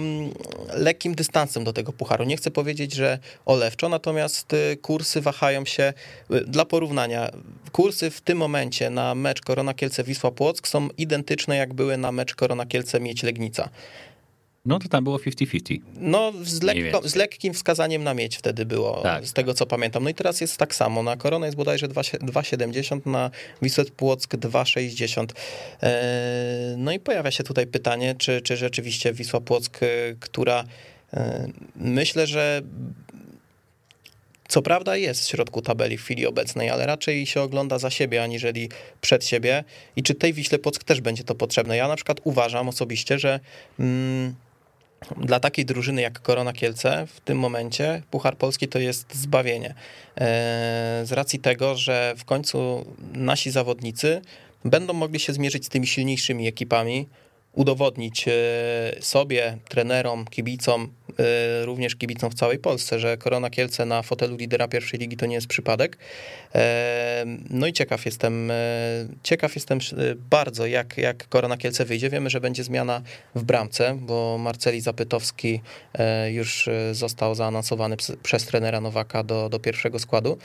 lekkim 0.74 1.16
dystansem 1.16 1.64
do 1.64 1.74
tego 1.74 1.94
pucharu. 1.94 2.24
Nie 2.24 2.38
chcę 2.38 2.52
powiedzieć, 2.52 2.94
że 2.94 3.20
olewczo, 3.46 3.90
natomiast 3.90 4.54
e, 4.54 4.76
kursy 4.76 5.22
wahają 5.22 5.66
się 5.66 5.84
e, 6.30 6.42
dla 6.42 6.66
porównania. 6.66 7.30
Kursy 7.72 8.12
w 8.12 8.22
tym 8.22 8.38
momencie 8.38 8.90
na 8.90 9.16
mecz 9.16 9.42
Korona 9.42 9.74
Kielce 9.74 10.04
Wisła 10.04 10.32
Płock 10.32 10.68
są 10.68 10.90
identyczne 10.98 11.58
jak 11.58 11.74
były 11.74 11.98
na 11.98 12.12
mecz 12.12 12.36
Korona 12.36 12.66
Kielce 12.66 13.00
Miedź 13.00 13.24
Legnica. 13.24 13.70
No 14.66 14.80
to 14.80 14.90
tam 14.90 15.04
było 15.04 15.18
50-50. 15.18 15.80
No, 15.96 16.34
z, 16.44 16.62
lekko, 16.62 17.10
z, 17.10 17.16
lekkim 17.16 17.54
wskazaniem 17.54 18.04
na 18.04 18.14
mieć 18.14 18.38
wtedy 18.38 18.66
było, 18.66 19.02
tak. 19.02 19.26
z 19.26 19.34
tego 19.34 19.54
co 19.54 19.66
pamiętam. 19.66 20.04
No 20.04 20.10
i 20.10 20.14
teraz 20.14 20.42
jest 20.42 20.58
tak 20.58 20.76
samo. 20.76 21.04
Na 21.04 21.18
Korona 21.18 21.46
jest 21.46 21.58
bodajże 21.58 21.88
2,70, 21.88 23.06
na 23.06 23.32
Wisłę 23.62 23.86
Płock 23.86 24.34
2,60. 24.36 25.26
E, 25.84 26.76
no 26.78 26.92
i 26.92 27.00
pojawia 27.00 27.32
się 27.32 27.44
tutaj 27.44 27.68
pytanie, 27.68 28.16
czy, 28.18 28.42
czy 28.42 28.58
rzeczywiście 28.58 29.14
Wisła 29.14 29.42
Płock, 29.42 29.84
e, 29.84 29.88
która 30.20 30.64
e, 31.14 31.48
myślę, 31.76 32.28
że 32.28 32.62
co 34.48 34.62
prawda 34.62 34.98
jest 34.98 35.26
w 35.26 35.30
środku 35.30 35.62
tabeli 35.62 35.98
w 35.98 36.04
chwili 36.04 36.26
obecnej, 36.26 36.70
ale 36.70 36.86
raczej 36.86 37.26
się 37.26 37.42
ogląda 37.42 37.80
za 37.80 37.90
siebie, 37.90 38.24
aniżeli 38.24 38.70
przed 39.02 39.26
siebie. 39.26 39.64
I 39.96 40.04
czy 40.04 40.16
tej 40.16 40.34
Wiśle 40.34 40.60
Płock 40.60 40.84
też 40.84 41.02
będzie 41.02 41.24
to 41.24 41.36
potrzebne? 41.36 41.78
Ja 41.78 41.88
na 41.88 41.96
przykład 41.96 42.22
uważam 42.24 42.70
osobiście, 42.70 43.20
że... 43.20 43.40
Mm, 43.80 44.36
dla 45.18 45.40
takiej 45.40 45.66
drużyny 45.66 46.02
jak 46.02 46.22
Korona 46.22 46.54
Kielce 46.54 47.08
w 47.08 47.20
tym 47.20 47.40
momencie 47.40 48.02
Puchar 48.12 48.38
Polski 48.38 48.68
to 48.68 48.80
jest 48.80 49.16
zbawienie. 49.16 49.70
E, 49.70 49.74
z 51.04 51.12
racji 51.12 51.40
tego, 51.40 51.76
że 51.76 52.14
w 52.18 52.26
końcu 52.26 52.86
nasi 53.14 53.52
zawodnicy 53.52 54.22
będą 54.66 54.94
mogli 54.94 55.20
się 55.20 55.34
zmierzyć 55.34 55.66
z 55.66 55.70
tymi 55.70 55.88
silniejszymi 55.88 56.48
ekipami, 56.48 57.08
udowodnić 57.54 58.28
e, 58.28 58.32
sobie, 59.00 59.58
trenerom, 59.70 60.26
kibicom, 60.26 60.94
również 61.66 61.96
kibicom 61.96 62.32
w 62.32 62.34
całej 62.34 62.60
Polsce, 62.60 63.00
że 63.00 63.18
Korona 63.18 63.50
Kielce 63.50 63.86
na 63.86 64.02
fotelu 64.02 64.38
lidera 64.38 64.68
pierwszej 64.68 65.00
ligi 65.00 65.18
to 65.18 65.26
nie 65.26 65.36
jest 65.36 65.48
przypadek. 65.48 65.98
E, 66.56 67.26
no 67.50 67.68
i 67.68 67.74
ciekaw 67.74 68.06
jestem, 68.06 68.52
ciekaw 69.24 69.56
jestem 69.56 69.80
bardzo, 70.30 70.66
jak, 70.66 70.98
jak 70.98 71.28
Korona 71.28 71.58
Kielce 71.58 71.86
wyjdzie. 71.86 72.10
Wiemy, 72.10 72.30
że 72.30 72.42
będzie 72.42 72.64
zmiana 72.64 73.02
w 73.36 73.44
bramce, 73.44 73.98
bo 74.02 74.38
Marceli 74.38 74.82
Zapytowski 74.82 75.62
już 76.32 76.70
został 76.92 77.36
zaanonsowany 77.36 77.96
przez 78.24 78.46
trenera 78.46 78.82
Nowaka 78.82 79.24
do, 79.24 79.50
do 79.50 79.60
pierwszego 79.60 80.00
składu. 80.00 80.38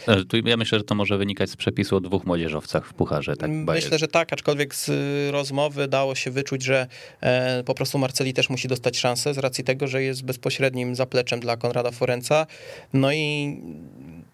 Ja 0.44 0.56
myślę, 0.56 0.78
że 0.78 0.84
to 0.84 0.94
może 0.94 1.18
wynikać 1.18 1.50
z 1.50 1.56
przepisu 1.56 1.96
o 1.96 2.00
dwóch 2.00 2.24
młodzieżowcach 2.24 2.86
w 2.86 2.94
Pucharze. 2.94 3.36
Tak 3.36 3.50
myślę, 3.50 3.98
że 3.98 4.08
tak, 4.08 4.32
aczkolwiek 4.32 4.74
z 4.74 4.90
rozmowy 5.32 5.88
dało 5.88 6.14
się 6.14 6.30
wyczuć, 6.30 6.62
że 6.62 6.86
E, 7.20 7.62
po 7.64 7.74
prostu 7.74 7.98
Marceli 7.98 8.34
też 8.34 8.50
musi 8.50 8.68
dostać 8.68 8.98
szansę 8.98 9.34
z 9.34 9.38
racji 9.38 9.64
tego, 9.64 9.86
że 9.86 10.02
jest 10.02 10.24
bezpośrednim 10.56 10.94
zapleczem 10.94 11.40
dla 11.40 11.56
Konrada 11.56 11.90
Forenca. 11.90 12.46
No 12.92 13.12
i 13.12 13.56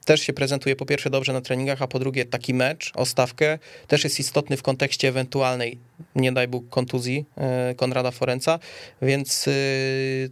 też 0.04 0.20
się 0.20 0.32
prezentuje 0.32 0.76
po 0.76 0.86
pierwsze 0.86 1.10
dobrze 1.10 1.32
na 1.32 1.40
treningach, 1.40 1.82
a 1.82 1.86
po 1.86 1.98
drugie 1.98 2.24
taki 2.24 2.54
mecz 2.54 2.92
o 2.94 3.06
stawkę 3.06 3.58
też 3.86 4.04
jest 4.04 4.20
istotny 4.20 4.56
w 4.56 4.62
kontekście 4.62 5.08
ewentualnej, 5.08 5.78
nie 6.16 6.32
daj 6.32 6.48
Bóg, 6.48 6.68
kontuzji 6.68 7.24
e, 7.36 7.74
Konrada 7.74 8.10
Forenca, 8.10 8.58
więc 9.02 9.48
e, 9.48 9.52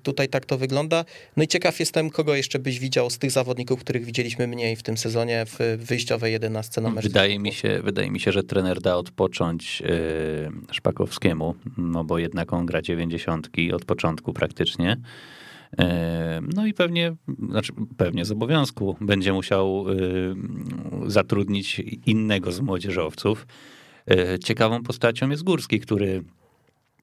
tutaj 0.02 0.28
tak 0.28 0.46
to 0.46 0.58
wygląda. 0.58 1.04
No 1.36 1.42
i 1.42 1.48
ciekaw 1.48 1.80
jestem, 1.80 2.10
kogo 2.10 2.34
jeszcze 2.34 2.58
byś 2.58 2.78
widział 2.78 3.10
z 3.10 3.18
tych 3.18 3.30
zawodników, 3.30 3.80
których 3.80 4.04
widzieliśmy 4.04 4.46
mniej 4.46 4.76
w 4.76 4.82
tym 4.82 4.96
sezonie 4.96 5.46
w 5.46 5.78
wyjściowej 5.78 6.32
11 6.32 6.80
na 6.80 6.90
mecz. 6.90 7.04
Wydaje 7.04 7.38
mi 7.38 7.52
się, 7.52 7.80
wydaje 7.82 8.10
mi 8.10 8.20
się, 8.20 8.32
że 8.32 8.42
trener 8.42 8.80
da 8.80 8.96
odpocząć 8.96 9.82
Szpakowskiemu, 10.70 11.54
no 11.78 12.04
bo 12.04 12.18
jednak 12.18 12.52
on 12.52 12.66
gra 12.66 12.82
90 12.82 13.50
od 13.74 13.84
początku 13.84 14.32
praktycznie. 14.32 14.96
E, 15.78 16.40
no 16.54 16.66
i 16.66 16.74
pewnie, 16.74 17.16
znaczy 17.48 17.72
pewnie 17.96 18.24
z 18.24 18.30
obowiązku 18.30 18.96
będzie 19.00 19.32
musiał 19.32 19.86
e, 19.88 21.10
zatrudnić 21.10 21.78
innego 22.06 22.52
z 22.52 22.60
młodzieżowców. 22.60 23.46
E, 24.10 24.38
ciekawą 24.38 24.82
postacią 24.82 25.30
jest 25.30 25.42
Górski, 25.42 25.80
który 25.80 26.24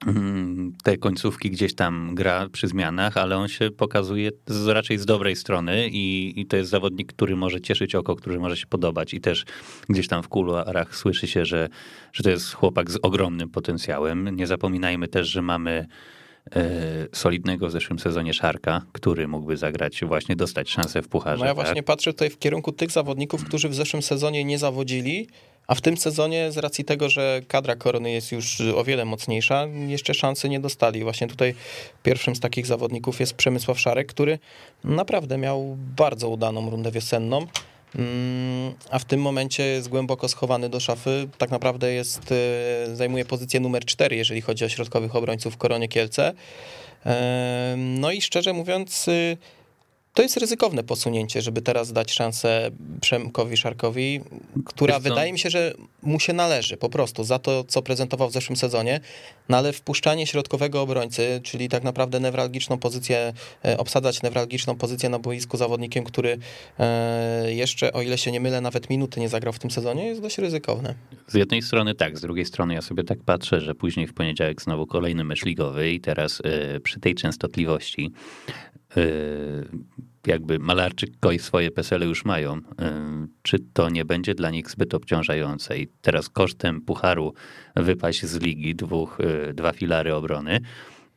mm, 0.08 0.74
te 0.84 0.98
końcówki 0.98 1.50
gdzieś 1.52 1.76
tam 1.76 2.16
gra 2.16 2.50
przy 2.50 2.68
zmianach, 2.68 3.18
ale 3.18 3.38
on 3.38 3.48
się 3.48 3.72
pokazuje 3.72 4.32
z, 4.48 4.68
raczej 4.68 4.98
z 4.98 5.06
dobrej 5.06 5.36
strony 5.36 5.90
i, 5.90 6.34
i, 6.42 6.46
to 6.46 6.58
jest 6.58 6.70
zawodnik, 6.70 7.14
który 7.14 7.36
może 7.36 7.62
cieszyć 7.62 7.96
oko, 7.96 8.16
który 8.16 8.40
może 8.40 8.58
się 8.58 8.68
podobać 8.68 9.14
i 9.14 9.22
też 9.22 9.46
gdzieś 9.90 10.08
tam 10.08 10.24
w 10.24 10.28
kuluarach 10.28 10.96
słyszy 10.96 11.28
się, 11.28 11.46
że, 11.46 11.70
że 12.14 12.24
to 12.24 12.30
jest 12.30 12.54
chłopak 12.54 12.92
z 12.92 13.00
ogromnym 13.02 13.50
potencjałem. 13.50 14.36
Nie 14.36 14.48
zapominajmy 14.48 15.08
też, 15.08 15.28
że 15.28 15.42
mamy 15.42 15.88
solidnego 17.14 17.68
w 17.68 17.72
zeszłym 17.72 18.00
sezonie 18.00 18.34
Szarka, 18.34 18.82
który 18.92 19.28
mógłby 19.28 19.58
zagrać, 19.58 20.02
właśnie 20.06 20.36
dostać 20.36 20.70
szansę 20.70 21.02
w 21.02 21.08
pucharze. 21.08 21.40
No 21.40 21.46
ja 21.46 21.54
właśnie 21.54 21.76
tak? 21.76 21.86
patrzę 21.86 22.14
tutaj 22.14 22.30
w 22.30 22.40
kierunku 22.40 22.72
tych 22.72 22.92
zawodników, 22.92 23.44
którzy 23.44 23.70
w 23.70 23.76
zeszłym 23.76 24.02
sezonie 24.02 24.44
nie 24.44 24.58
zawodzili, 24.58 25.28
a 25.68 25.76
w 25.76 25.82
tym 25.82 25.98
sezonie 25.98 26.52
z 26.52 26.58
racji 26.58 26.86
tego, 26.86 27.10
że 27.10 27.42
kadra 27.48 27.76
Korony 27.76 28.12
jest 28.12 28.32
już 28.32 28.62
o 28.62 28.84
wiele 28.84 29.06
mocniejsza, 29.06 29.68
jeszcze 29.88 30.14
szansy 30.14 30.50
nie 30.50 30.60
dostali. 30.60 31.04
Właśnie 31.04 31.28
tutaj 31.28 31.56
pierwszym 32.04 32.36
z 32.36 32.40
takich 32.40 32.66
zawodników 32.66 33.20
jest 33.20 33.34
Przemysław 33.34 33.80
Szarek, 33.80 34.08
który 34.08 34.40
naprawdę 34.84 35.38
miał 35.38 35.78
bardzo 35.98 36.30
udaną 36.30 36.70
rundę 36.70 36.92
wiosenną. 36.92 37.48
Mm, 37.96 38.74
a 38.92 39.00
w 39.00 39.06
tym 39.06 39.22
momencie 39.22 39.64
jest 39.64 39.90
głęboko 39.90 40.28
schowany 40.28 40.70
do 40.70 40.80
szafy. 40.80 41.30
Tak 41.38 41.52
naprawdę 41.52 41.94
jest, 41.94 42.32
e, 42.32 42.96
zajmuje 42.96 43.26
pozycję 43.26 43.60
numer 43.60 43.86
4, 43.86 44.16
jeżeli 44.16 44.42
chodzi 44.42 44.66
o 44.66 44.70
środkowych 44.70 45.16
obrońców 45.16 45.54
w 45.54 45.58
Koronie 45.58 45.88
Kielce. 45.88 46.34
No 47.78 48.12
i 48.12 48.22
szczerze 48.22 48.54
mówiąc, 48.54 49.08
y, 49.08 49.38
to 50.18 50.24
jest 50.24 50.38
ryzykowne 50.38 50.84
posunięcie, 50.84 51.42
żeby 51.42 51.62
teraz 51.62 51.94
dać 51.94 52.12
szansę 52.12 52.72
Przemkowi 53.02 53.58
Szarkowi, 53.58 54.22
która 54.66 55.00
wydaje 55.00 55.34
mi 55.34 55.40
się, 55.40 55.50
że 55.50 55.74
mu 56.04 56.20
się 56.20 56.34
należy 56.34 56.78
po 56.78 56.90
prostu 56.90 57.24
za 57.24 57.40
to, 57.40 57.64
co 57.64 57.82
prezentował 57.82 58.30
w 58.30 58.34
zeszłym 58.34 58.56
sezonie, 58.56 59.00
no 59.50 59.58
ale 59.58 59.74
wpuszczanie 59.74 60.28
środkowego 60.28 60.82
obrońcy, 60.82 61.42
czyli 61.44 61.70
tak 61.70 61.84
naprawdę 61.84 62.20
newralgiczną 62.20 62.78
pozycję, 62.78 63.34
e, 63.66 63.78
obsadzać 63.78 64.24
newralgiczną 64.24 64.76
pozycję 64.76 65.10
na 65.10 65.20
boisku 65.20 65.58
zawodnikiem, 65.58 66.04
który 66.04 66.38
e, 66.80 67.54
jeszcze, 67.54 67.94
o 67.94 68.02
ile 68.02 68.18
się 68.18 68.32
nie 68.32 68.40
mylę, 68.40 68.62
nawet 68.62 68.90
minuty 68.90 69.20
nie 69.20 69.30
zagrał 69.30 69.54
w 69.54 69.60
tym 69.60 69.72
sezonie, 69.72 70.08
jest 70.08 70.22
dość 70.22 70.38
ryzykowne. 70.38 70.96
Z 71.28 71.34
jednej 71.34 71.62
strony 71.62 71.96
tak, 71.96 72.18
z 72.18 72.22
drugiej 72.22 72.46
strony 72.46 72.74
ja 72.74 72.82
sobie 72.82 73.04
tak 73.04 73.20
patrzę, 73.26 73.62
że 73.62 73.76
później 73.76 74.08
w 74.08 74.14
poniedziałek 74.14 74.62
znowu 74.62 74.88
kolejny 74.88 75.24
mecz 75.24 75.46
ligowy 75.46 75.92
i 75.92 76.00
teraz 76.00 76.42
e, 76.44 76.80
przy 76.80 77.00
tej 77.00 77.16
częstotliwości 77.16 78.12
jakby 80.28 80.60
Malarczyk 80.60 81.12
i 81.34 81.40
swoje 81.40 81.72
PESEL 81.72 82.02
już 82.02 82.26
mają, 82.26 82.62
czy 83.42 83.60
to 83.74 83.90
nie 83.90 84.06
będzie 84.06 84.36
dla 84.36 84.50
nich 84.50 84.72
zbyt 84.72 84.94
obciążające? 84.94 85.80
I 85.80 85.88
teraz 86.02 86.30
kosztem 86.30 86.82
pucharu 86.82 87.34
wypaść 87.76 88.26
z 88.26 88.36
ligi 88.42 88.76
dwóch, 88.76 89.20
y, 89.50 89.54
dwa 89.54 89.74
filary 89.74 90.16
obrony, 90.16 90.60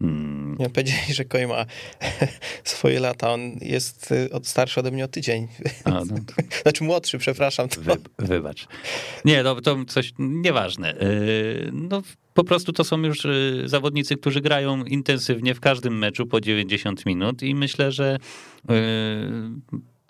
Hmm. 0.00 0.56
Ja 0.58 0.68
powiedzieli, 0.68 1.14
że 1.14 1.24
Koi 1.24 1.46
ma 1.46 1.66
swoje 2.64 3.00
lata. 3.00 3.32
On 3.32 3.40
jest 3.60 4.12
y, 4.12 4.28
starszy 4.42 4.80
ode 4.80 4.90
mnie 4.90 5.04
o 5.04 5.08
tydzień. 5.08 5.48
A, 5.84 5.90
no. 5.90 6.04
Znaczy 6.62 6.84
młodszy, 6.84 7.18
przepraszam. 7.18 7.68
Wy, 7.78 7.96
wybacz. 8.18 8.66
Nie, 9.24 9.42
no 9.42 9.60
to 9.60 9.84
coś 9.84 10.12
nieważne. 10.18 11.00
Y, 11.02 11.70
no, 11.72 12.02
po 12.34 12.44
prostu 12.44 12.72
to 12.72 12.84
są 12.84 12.98
już 12.98 13.24
y, 13.24 13.62
zawodnicy, 13.66 14.16
którzy 14.16 14.40
grają 14.40 14.84
intensywnie 14.84 15.54
w 15.54 15.60
każdym 15.60 15.98
meczu 15.98 16.26
po 16.26 16.40
90 16.40 17.06
minut 17.06 17.42
i 17.42 17.54
myślę, 17.54 17.92
że 17.92 18.18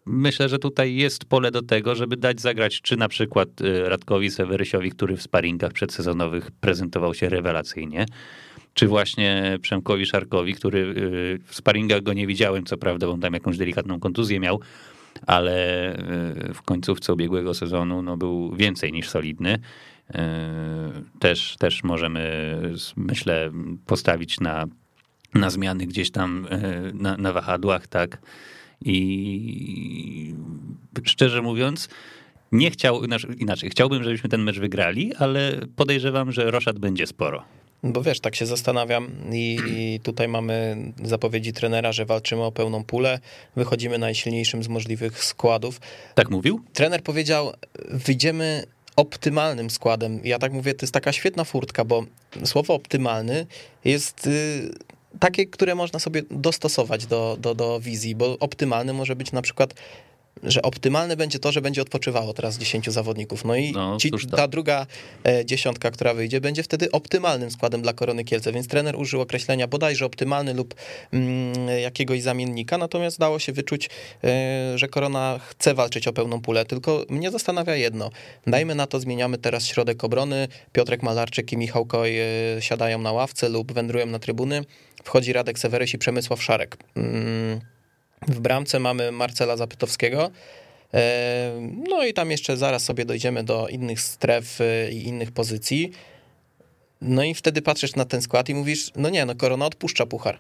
myślę, 0.06 0.49
że 0.49 0.59
tutaj 0.59 0.94
jest 0.94 1.25
pole 1.25 1.50
do 1.50 1.62
tego, 1.62 1.94
żeby 1.94 2.16
dać 2.16 2.40
zagrać 2.40 2.80
czy 2.80 2.97
na 2.97 3.09
przykład 3.09 3.49
Radkowi 3.85 4.30
Sewerysiowi, 4.30 4.90
który 4.90 5.16
w 5.16 5.23
sparingach 5.23 5.73
przedsezonowych 5.73 6.50
prezentował 6.50 7.14
się 7.14 7.28
rewelacyjnie, 7.28 8.06
czy 8.75 8.89
właśnie 8.89 9.59
Przemkowi 9.62 10.07
Szarkowi, 10.07 10.55
który 10.55 10.79
y, 10.79 11.39
w 11.45 11.55
sparingach 11.55 12.03
go 12.03 12.12
nie 12.12 12.27
widziałem, 12.27 12.65
co 12.65 12.77
prawda, 12.77 13.07
bo 13.07 13.12
on 13.12 13.21
tam 13.21 13.35
jakąś 13.35 13.57
delikatną 13.57 14.00
kontuzję 14.00 14.41
miał, 14.41 14.61
ale 15.27 15.95
y, 16.50 16.55
w 16.55 16.62
końcówce 16.62 17.12
ubiegłego 17.12 17.55
sezonu 17.55 18.03
no, 18.03 18.17
był 18.17 18.57
więcej 18.57 18.93
niż 18.93 19.09
solidny. 19.09 19.55
Y, 19.55 20.15
też, 21.19 21.57
też 21.59 21.85
możemy, 21.85 22.57
myślę, 22.97 23.50
postawić 23.87 24.41
na, 24.41 24.67
na 25.35 25.50
zmiany 25.50 25.87
gdzieś 25.87 26.11
tam 26.11 26.47
na, 26.95 27.17
na 27.17 27.33
wahadłach, 27.33 27.87
tak. 27.87 28.19
I 28.85 30.35
szczerze 31.05 31.43
mówiąc, 31.43 31.89
nie 32.53 32.71
chciał, 32.71 33.05
znaczy 33.05 33.29
inaczej, 33.39 33.71
chciałbym, 33.71 34.05
żebyśmy 34.05 34.31
ten 34.31 34.43
mecz 34.43 34.59
wygrali, 34.59 35.15
ale 35.15 35.61
podejrzewam, 35.77 36.33
że 36.33 36.50
roszad 36.50 36.79
będzie 36.79 37.07
sporo. 37.07 37.45
Bo 37.82 38.02
wiesz, 38.02 38.20
tak 38.20 38.37
się 38.37 38.46
zastanawiam 38.46 39.10
i, 39.32 39.58
i, 39.68 40.00
tutaj 40.00 40.28
mamy 40.28 40.76
zapowiedzi 41.04 41.52
trenera, 41.52 41.92
że 41.92 42.04
walczymy 42.04 42.42
o 42.42 42.52
pełną 42.52 42.84
pulę, 42.84 43.18
wychodzimy 43.56 43.99
najsilniejszym 43.99 44.62
z 44.62 44.68
możliwych 44.68 45.25
składów. 45.25 45.80
Tak 46.14 46.30
mówił? 46.30 46.60
Trener 46.72 47.02
powiedział, 47.02 47.52
wyjdziemy 47.90 48.64
optymalnym 48.96 49.70
składem. 49.70 50.20
Ja 50.25 50.38
tak 50.38 50.52
mówię, 50.52 50.75
to 50.75 50.84
jest 50.84 50.94
taka 50.94 51.12
świetna 51.12 51.44
furtka, 51.44 51.84
bo 51.84 52.04
słowo 52.44 52.75
optymalny 52.75 53.46
jest 53.84 54.26
y, 54.26 54.70
takie, 55.20 55.46
które 55.46 55.75
można 55.75 55.99
sobie 55.99 56.22
dostosować 56.30 57.06
do, 57.06 57.37
do, 57.40 57.54
do 57.54 57.80
wizji, 57.80 58.14
bo 58.14 58.38
optymalny 58.38 58.92
może 58.92 59.16
być 59.16 59.32
na 59.32 59.42
przykład 59.42 59.75
że 60.42 60.62
optymalne 60.62 61.16
będzie 61.16 61.38
to, 61.38 61.52
że 61.52 61.61
będzie 61.61 61.82
odpoczywało 61.82 62.32
teraz 62.32 62.59
10 62.59 62.87
zawodników. 62.90 63.44
No 63.44 63.56
i 63.56 63.73
No, 63.73 63.97
ci, 63.97 64.11
ta 64.37 64.49
druga 64.49 64.87
e, 65.26 65.44
dziesiątka, 65.44 65.90
która 65.90 66.14
wyjdzie, 66.14 66.40
będzie 66.40 66.62
wtedy 66.62 66.90
optymalnym 66.90 67.50
składem 67.50 67.82
dla 67.82 67.92
Korony 67.92 68.25
Kielce, 68.25 68.52
więc 68.52 68.68
trener 68.68 68.97
użył 68.97 69.20
określenia 69.20 69.66
bodajże 69.66 70.06
optymalny 70.06 70.54
lub 70.54 70.75
mm, 71.12 71.54
jakiegoś 71.82 72.23
zamiennika, 72.23 72.78
natomiast 72.78 73.18
dało 73.18 73.38
się 73.38 73.52
wyczuć, 73.52 73.90
e, 74.25 74.78
że 74.78 74.88
Korona 74.88 75.40
chce 75.49 75.75
walczyć 75.75 76.09
o 76.09 76.12
pełną 76.12 76.40
pulę, 76.40 76.64
tylko 76.64 77.04
mnie 77.09 77.30
zastanawia 77.30 77.76
jedno. 77.76 78.11
Dajmy 78.47 78.75
na 78.75 78.87
to, 78.87 79.00
zmieniamy 79.00 79.38
teraz 79.38 79.66
środek 79.66 80.04
obrony, 80.04 80.49
Piotrek 80.73 81.02
Malarczyk 81.02 81.52
i 81.52 81.56
Michał 81.56 81.87
Koj 81.87 82.18
e, 82.18 82.26
siadają 82.61 82.99
na 82.99 83.12
ławce 83.12 83.49
lub 83.49 83.73
wędrują 83.73 84.06
na 84.06 84.18
trybuny, 84.18 84.64
wchodzi 85.04 85.32
Radek 85.32 85.59
Sewerys 85.59 85.94
i 85.94 85.99
Przemysław 85.99 86.42
Szarek. 86.42 86.76
Mm, 86.97 87.61
w 88.29 88.41
bramce 88.41 88.79
mamy 88.79 89.12
Marcela 89.12 89.57
Zapytowskiego. 89.57 90.31
E, 90.95 91.53
No 91.89 92.07
i 92.07 92.12
tam 92.15 92.31
jeszcze 92.31 92.57
zaraz 92.57 92.85
sobie 92.85 93.05
dojdziemy 93.05 93.45
do 93.45 93.69
innych 93.69 94.00
stref 94.00 94.61
e, 94.61 94.93
i 94.93 95.09
innych 95.09 95.33
pozycji. 95.33 95.93
No 97.00 97.25
i 97.25 97.35
wtedy 97.35 97.62
patrzysz 97.62 97.97
na 97.97 98.05
ten 98.05 98.23
skład 98.23 98.49
i 98.49 98.55
mówisz, 98.55 98.91
no 98.97 99.11
nie, 99.11 99.27
no 99.27 99.35
Korona 99.35 99.67
odpuszcza 99.67 100.07
puchar. 100.07 100.39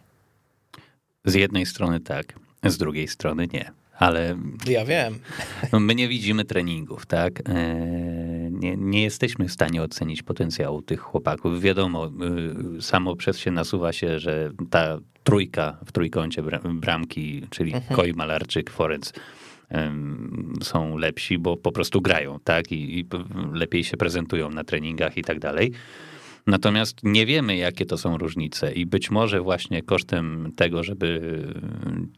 Z 1.24 1.34
jednej 1.34 1.66
strony 1.66 2.00
tak, 2.00 2.34
z 2.64 2.78
drugiej 2.78 3.08
strony 3.08 3.48
nie. 3.52 3.70
Ale 3.98 4.36
Ja 4.66 4.84
wiem. 4.84 5.18
no, 5.72 5.80
my 5.80 5.94
nie 5.94 6.08
widzimy 6.08 6.44
treningów, 6.44 7.06
tak? 7.06 7.42
Nie, 8.60 8.76
nie 8.76 9.02
jesteśmy 9.02 9.48
w 9.48 9.52
stanie 9.52 9.82
ocenić 9.82 10.22
potencjału 10.22 10.82
tych 10.82 11.00
chłopaków. 11.00 11.60
Wiadomo, 11.60 12.10
y, 12.78 12.82
samo 12.82 13.16
przez 13.16 13.38
się 13.38 13.50
nasuwa 13.50 13.92
się, 13.92 14.18
że 14.18 14.50
ta 14.70 14.98
trójka 15.24 15.78
w 15.86 15.92
trójkącie 15.92 16.42
bra- 16.42 16.74
bramki, 16.74 17.42
czyli 17.50 17.72
Koi, 17.94 18.12
Malarczyk, 18.12 18.70
Forenc, 18.70 19.12
są 20.62 20.98
lepsi, 20.98 21.38
bo 21.38 21.56
po 21.56 21.72
prostu 21.72 22.00
grają, 22.00 22.38
tak? 22.44 22.72
I, 22.72 22.98
I 22.98 23.06
lepiej 23.52 23.84
się 23.84 23.96
prezentują 23.96 24.50
na 24.50 24.64
treningach 24.64 25.16
i 25.16 25.22
tak 25.22 25.38
dalej. 25.38 25.72
Natomiast 26.46 26.98
nie 27.02 27.26
wiemy, 27.26 27.56
jakie 27.56 27.86
to 27.86 27.98
są 27.98 28.18
różnice, 28.18 28.72
i 28.72 28.86
być 28.86 29.10
może 29.10 29.40
właśnie 29.40 29.82
kosztem 29.82 30.52
tego, 30.56 30.84
żeby 30.84 31.20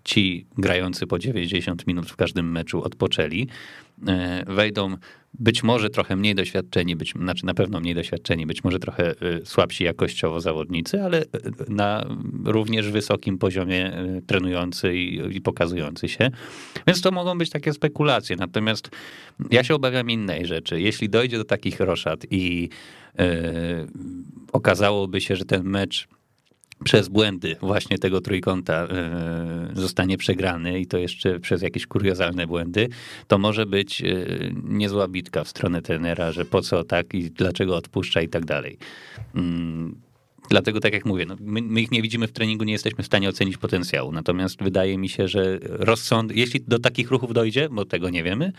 ci 0.04 0.46
grający 0.58 1.06
po 1.06 1.18
90 1.18 1.86
minut 1.86 2.10
w 2.10 2.16
każdym 2.16 2.52
meczu 2.52 2.82
odpoczęli, 2.82 3.48
wejdą 4.46 4.96
być 5.34 5.62
może 5.62 5.90
trochę 5.90 6.16
mniej 6.16 6.34
doświadczeni, 6.34 6.96
być, 6.96 7.12
znaczy 7.12 7.46
na 7.46 7.54
pewno 7.54 7.80
mniej 7.80 7.94
doświadczeni, 7.94 8.46
być 8.46 8.64
może 8.64 8.78
trochę 8.78 9.10
e, 9.10 9.14
słabsi 9.44 9.84
jakościowo 9.84 10.40
zawodnicy, 10.40 11.02
ale 11.02 11.20
e, 11.20 11.24
na 11.68 12.06
również 12.44 12.90
wysokim 12.90 13.38
poziomie 13.38 13.92
e, 13.92 14.22
trenujący 14.26 14.96
i, 14.96 15.36
i 15.36 15.40
pokazujący 15.40 16.08
się. 16.08 16.30
Więc 16.86 17.00
to 17.00 17.10
mogą 17.10 17.38
być 17.38 17.50
takie 17.50 17.72
spekulacje. 17.72 18.36
Natomiast 18.36 18.90
ja 19.50 19.64
się 19.64 19.74
obawiam 19.74 20.10
innej 20.10 20.46
rzeczy. 20.46 20.80
Jeśli 20.80 21.08
dojdzie 21.08 21.38
do 21.38 21.44
takich 21.44 21.80
roszad 21.80 22.26
i 22.30 22.68
e, 23.18 23.42
okazałoby 24.52 25.20
się, 25.20 25.36
że 25.36 25.44
ten 25.44 25.64
mecz 25.64 26.08
przez 26.84 27.08
błędy 27.08 27.56
właśnie 27.60 27.98
tego 27.98 28.20
trójkąta 28.20 28.74
e, 28.74 29.68
zostanie 29.74 30.18
przegrany 30.18 30.80
i 30.80 30.86
to 30.86 30.98
jeszcze 30.98 31.40
przez 31.40 31.62
jakieś 31.62 31.86
kuriozalne 31.86 32.46
błędy, 32.46 32.88
to 33.28 33.38
może 33.38 33.66
być 33.66 34.02
e, 34.02 34.06
niezła 34.64 35.08
bitka 35.08 35.44
w 35.44 35.48
stronę 35.48 35.82
trenera, 35.82 36.32
że 36.32 36.44
po 36.44 36.62
co 36.62 36.84
tak 36.84 37.14
i 37.14 37.30
dlaczego 37.30 37.76
odpuszcza 37.76 38.22
i 38.22 38.28
tak 38.28 38.44
dalej. 38.44 38.78
Mm, 39.34 39.96
Dlatego, 40.50 40.80
tak 40.80 40.92
jak 40.92 41.06
mówię, 41.06 41.26
no, 41.26 41.36
my, 41.40 41.62
my 41.62 41.80
ich 41.80 41.90
nie 41.90 42.02
widzimy 42.02 42.26
w 42.26 42.32
treningu, 42.32 42.64
nie 42.64 42.72
jesteśmy 42.72 43.04
w 43.04 43.06
stanie 43.06 43.28
ocenić 43.28 43.56
potencjału. 43.56 44.12
Natomiast 44.12 44.62
wydaje 44.62 44.98
mi 44.98 45.08
się, 45.08 45.28
że 45.28 45.58
rozsąd, 45.62 46.36
jeśli 46.36 46.60
do 46.60 46.78
takich 46.78 47.10
ruchów 47.10 47.32
dojdzie, 47.34 47.68
bo 47.70 47.84
tego 47.84 48.10
nie 48.10 48.22
wiemy, 48.22 48.52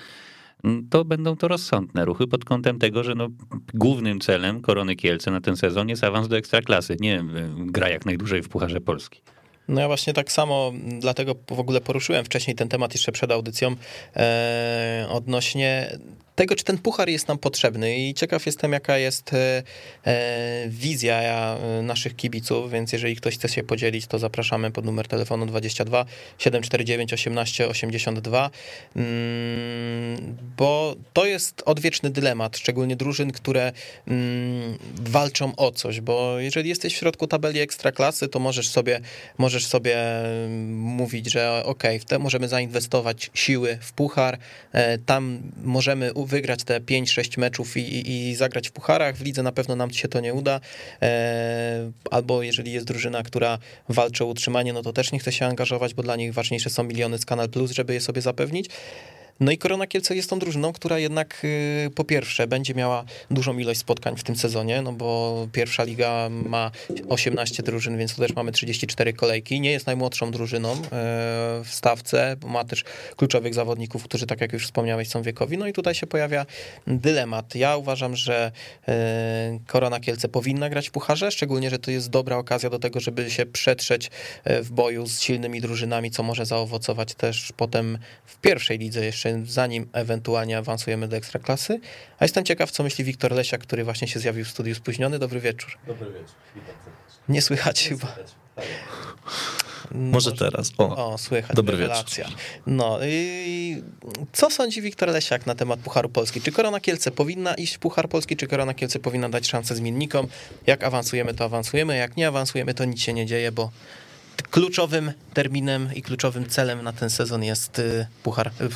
to 0.89 1.05
będą 1.05 1.35
to 1.35 1.47
rozsądne 1.47 2.05
ruchy 2.05 2.27
pod 2.27 2.45
kątem 2.45 2.79
tego, 2.79 3.03
że 3.03 3.15
no, 3.15 3.27
głównym 3.73 4.19
celem 4.19 4.61
Korony 4.61 4.95
Kielce 4.95 5.31
na 5.31 5.41
ten 5.41 5.57
sezon 5.57 5.89
jest 5.89 6.03
awans 6.03 6.27
do 6.27 6.37
Ekstraklasy, 6.37 6.97
nie 6.99 7.19
y, 7.19 7.23
gra 7.57 7.89
jak 7.89 8.05
najdłużej 8.05 8.41
w 8.41 8.49
Pucharze 8.49 8.81
Polski. 8.81 9.21
No 9.67 9.81
ja 9.81 9.87
właśnie 9.87 10.13
tak 10.13 10.31
samo, 10.31 10.71
dlatego 10.99 11.35
w 11.51 11.59
ogóle 11.59 11.81
poruszyłem 11.81 12.25
wcześniej 12.25 12.55
ten 12.55 12.69
temat 12.69 12.93
jeszcze 12.93 13.11
przed 13.11 13.31
audycją 13.31 13.75
e, 14.15 15.07
odnośnie 15.09 15.97
tego, 16.35 16.55
czy 16.55 16.63
ten 16.63 16.77
puchar 16.77 17.09
jest 17.09 17.27
nam 17.27 17.37
potrzebny. 17.37 17.97
I 17.97 18.13
ciekaw 18.13 18.45
jestem, 18.45 18.73
jaka 18.73 18.97
jest 18.97 19.33
e, 19.33 19.63
e, 20.05 20.65
wizja 20.67 21.21
e, 21.21 21.81
naszych 21.81 22.15
kibiców, 22.15 22.71
więc 22.71 22.93
jeżeli 22.93 23.15
ktoś 23.15 23.35
chce 23.35 23.49
się 23.49 23.63
podzielić, 23.63 24.07
to 24.07 24.19
zapraszamy 24.19 24.71
pod 24.71 24.85
numer 24.85 25.07
telefonu 25.07 25.45
22 25.45 26.05
749 26.37 27.13
18 27.13 27.67
82, 27.67 28.49
mm, 28.95 30.37
bo 30.57 30.95
to 31.13 31.25
jest 31.25 31.63
odwieczny 31.65 32.09
dylemat, 32.09 32.57
szczególnie 32.57 32.95
drużyn, 32.95 33.31
które 33.31 33.71
mm, 34.07 34.77
walczą 35.01 35.55
o 35.55 35.71
coś, 35.71 36.01
bo 36.01 36.39
jeżeli 36.39 36.69
jesteś 36.69 36.93
w 36.93 36.97
środku 36.97 37.27
tabeli 37.27 37.59
ekstraklasy, 37.59 38.27
to 38.27 38.39
możesz 38.39 38.67
sobie, 38.67 39.01
możesz 39.37 39.65
sobie 39.67 39.97
mm, 39.97 40.73
mówić, 40.77 41.31
że 41.31 41.63
ok, 41.65 41.83
w 41.99 42.05
te 42.05 42.19
możemy 42.19 42.47
zainwestować 42.47 43.31
siły 43.33 43.77
w 43.81 43.93
puchar, 43.93 44.37
tam 45.05 45.41
możemy 45.63 46.13
wygrać 46.25 46.63
te 46.63 46.79
5-6 46.79 47.39
meczów 47.39 47.77
i, 47.77 47.79
i, 47.79 48.29
i 48.29 48.35
zagrać 48.35 48.69
w 48.69 48.71
pucharach, 48.71 49.17
w 49.17 49.21
lidze 49.21 49.43
na 49.43 49.51
pewno 49.51 49.75
nam 49.75 49.91
się 49.91 50.07
to 50.07 50.19
nie 50.19 50.33
uda, 50.33 50.59
e, 51.01 51.91
albo 52.11 52.43
jeżeli 52.43 52.71
jest 52.71 52.85
drużyna, 52.85 53.23
która 53.23 53.59
walczy 53.89 54.23
o 54.23 54.27
utrzymanie, 54.27 54.73
no 54.73 54.81
to 54.81 54.93
też 54.93 55.11
nie 55.11 55.19
chce 55.19 55.31
się 55.31 55.45
angażować, 55.45 55.93
bo 55.93 56.03
dla 56.03 56.15
nich 56.15 56.33
ważniejsze 56.33 56.69
są 56.69 56.83
miliony 56.83 57.17
z 57.17 57.25
Kanal 57.25 57.49
Plus, 57.49 57.71
żeby 57.71 57.93
je 57.93 58.01
sobie 58.01 58.21
zapewnić. 58.21 58.69
No 59.39 59.51
i 59.51 59.57
Korona 59.57 59.87
Kielce 59.87 60.15
jest 60.15 60.29
tą 60.29 60.39
drużyną, 60.39 60.73
która 60.73 60.99
jednak 60.99 61.41
y, 61.43 61.89
po 61.95 62.03
pierwsze 62.03 62.47
będzie 62.47 62.73
miała 62.73 63.05
dużą 63.31 63.57
ilość 63.57 63.79
spotkań 63.79 64.17
w 64.17 64.23
tym 64.23 64.35
sezonie, 64.35 64.81
no 64.81 64.93
bo 64.93 65.47
pierwsza 65.51 65.83
liga 65.83 66.29
ma 66.29 66.71
18 67.09 67.63
drużyn, 67.63 67.97
więc 67.97 68.15
tu 68.15 68.21
też 68.21 68.35
mamy 68.35 68.51
34 68.51 69.13
kolejki. 69.13 69.61
Nie 69.61 69.71
jest 69.71 69.87
najmłodszą 69.87 70.31
drużyną 70.31 70.73
y, 70.73 70.79
w 71.63 71.69
stawce, 71.69 72.35
bo 72.39 72.47
ma 72.47 72.63
też 72.63 72.83
kluczowych 73.15 73.53
zawodników, 73.53 74.03
którzy, 74.03 74.25
tak 74.25 74.41
jak 74.41 74.53
już 74.53 74.65
wspomniałeś, 74.65 75.09
są 75.09 75.21
wiekowi. 75.21 75.57
No 75.57 75.67
i 75.67 75.73
tutaj 75.73 75.95
się 75.95 76.07
pojawia 76.07 76.45
dylemat. 76.87 77.55
Ja 77.55 77.77
uważam, 77.77 78.15
że 78.15 78.51
y, 78.87 78.91
Korona 79.67 79.99
Kielce 79.99 80.29
powinna 80.29 80.69
grać 80.69 80.89
w 80.89 80.91
pucharze, 80.91 81.31
szczególnie, 81.31 81.69
że 81.69 81.79
to 81.79 81.91
jest 81.91 82.09
dobra 82.09 82.37
okazja 82.37 82.69
do 82.69 82.79
tego, 82.79 82.99
żeby 82.99 83.31
się 83.31 83.45
przetrzeć 83.45 84.11
w 84.45 84.71
boju 84.71 85.07
z 85.07 85.21
silnymi 85.21 85.61
drużynami, 85.61 86.11
co 86.11 86.23
może 86.23 86.45
zaowocować 86.45 87.13
też 87.13 87.53
potem 87.57 87.97
w 88.25 88.37
pierwszej 88.37 88.77
lidze 88.77 89.05
jeszcze 89.05 89.32
zanim 89.45 89.87
ewentualnie 89.93 90.57
awansujemy 90.57 91.07
do 91.07 91.17
ekstraklasy. 91.17 91.79
A 92.19 92.25
jestem 92.25 92.45
ciekaw, 92.45 92.71
co 92.71 92.83
myśli 92.83 93.03
Wiktor 93.03 93.31
Lesiak, 93.31 93.61
który 93.61 93.83
właśnie 93.83 94.07
się 94.07 94.19
zjawił 94.19 94.45
w 94.45 94.47
studiu 94.47 94.75
spóźniony. 94.75 95.19
Dobry 95.19 95.39
wieczór. 95.39 95.77
Dobry 95.87 96.05
wieczór. 96.05 96.35
Witam. 96.55 96.75
Nie 97.29 97.41
słychać 97.41 97.87
chyba. 97.89 98.15
Może 99.91 100.31
teraz. 100.31 100.71
O, 100.77 101.13
O, 101.13 101.17
słychać. 101.17 101.55
Dobry 101.55 101.77
rewelacja. 101.77 102.29
No 102.67 102.99
i 103.05 103.83
co 104.33 104.49
sądzi 104.49 104.81
Wiktor 104.81 105.09
Lesiak 105.09 105.45
na 105.45 105.55
temat 105.55 105.79
Pucharu 105.79 106.09
Polski? 106.09 106.41
Czy 106.41 106.51
Korona 106.51 106.79
Kielce 106.79 107.11
powinna 107.11 107.53
iść 107.53 107.75
w 107.75 107.79
Puchar 107.79 108.09
Polski, 108.09 108.37
czy 108.37 108.47
Korona 108.47 108.73
Kielce 108.73 108.99
powinna 108.99 109.29
dać 109.29 109.47
szansę 109.47 109.75
zmiennikom? 109.75 110.27
Jak 110.67 110.83
awansujemy, 110.83 111.33
to 111.33 111.45
awansujemy. 111.45 111.97
Jak 111.97 112.17
nie 112.17 112.27
awansujemy, 112.27 112.73
to 112.73 112.85
nic 112.85 113.01
się 113.01 113.13
nie 113.13 113.25
dzieje, 113.25 113.51
bo 113.51 113.71
kluczowym 114.41 115.11
terminem 115.33 115.89
i 115.95 116.01
kluczowym 116.01 116.45
celem 116.49 116.83
na 116.83 116.93
ten 116.93 117.09
sezon 117.09 117.43
jest 117.43 117.79
y, 117.79 118.07
Puchar, 118.23 118.47
y, 118.61 118.69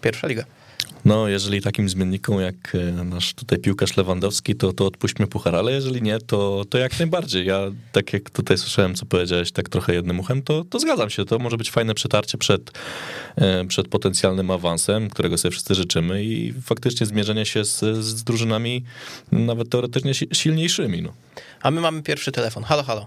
pierwsza 0.00 0.26
liga. 0.26 0.44
no 1.04 1.28
jeżeli 1.28 1.62
takim 1.62 1.88
zmiennikom 1.88 2.40
jak 2.40 2.74
e, 2.74 3.04
nasz 3.04 3.34
tutaj 3.34 3.58
piłkarz 3.58 3.96
Lewandowski, 3.96 4.54
to, 4.56 4.72
to 4.72 4.86
odpuśćmy 4.86 5.26
puchar, 5.26 5.56
ale 5.56 5.72
jeżeli 5.72 6.02
nie, 6.02 6.18
to, 6.18 6.64
to 6.70 6.78
jak 6.78 6.98
najbardziej. 6.98 7.46
Ja 7.46 7.60
tak 7.92 8.12
jak 8.12 8.30
tutaj 8.30 8.58
słyszałem, 8.58 8.94
co 8.94 9.06
powiedziałeś 9.06 9.52
tak 9.52 9.68
trochę 9.68 9.94
jednym 9.94 10.20
uchem, 10.20 10.42
to, 10.42 10.64
to 10.64 10.78
zgadzam 10.78 11.10
się. 11.10 11.24
To 11.24 11.38
może 11.38 11.56
być 11.56 11.70
fajne 11.70 11.94
przetarcie 11.94 12.38
przed, 12.38 12.70
przed 13.68 13.88
potencjalnym 13.88 14.50
awansem, 14.50 15.10
którego 15.10 15.38
sobie 15.38 15.52
wszyscy 15.52 15.74
życzymy 15.74 16.24
i 16.24 16.54
faktycznie 16.62 17.06
zmierzenie 17.06 17.46
się 17.46 17.64
z, 17.64 17.78
z 18.04 18.24
drużynami 18.24 18.84
nawet 19.32 19.68
teoretycznie 19.70 20.14
si- 20.14 20.28
silniejszymi. 20.32 21.02
No. 21.02 21.12
A 21.62 21.70
my 21.70 21.80
mamy 21.80 22.02
pierwszy 22.02 22.32
telefon. 22.32 22.64
Halo, 22.64 22.82
halo. 22.82 23.06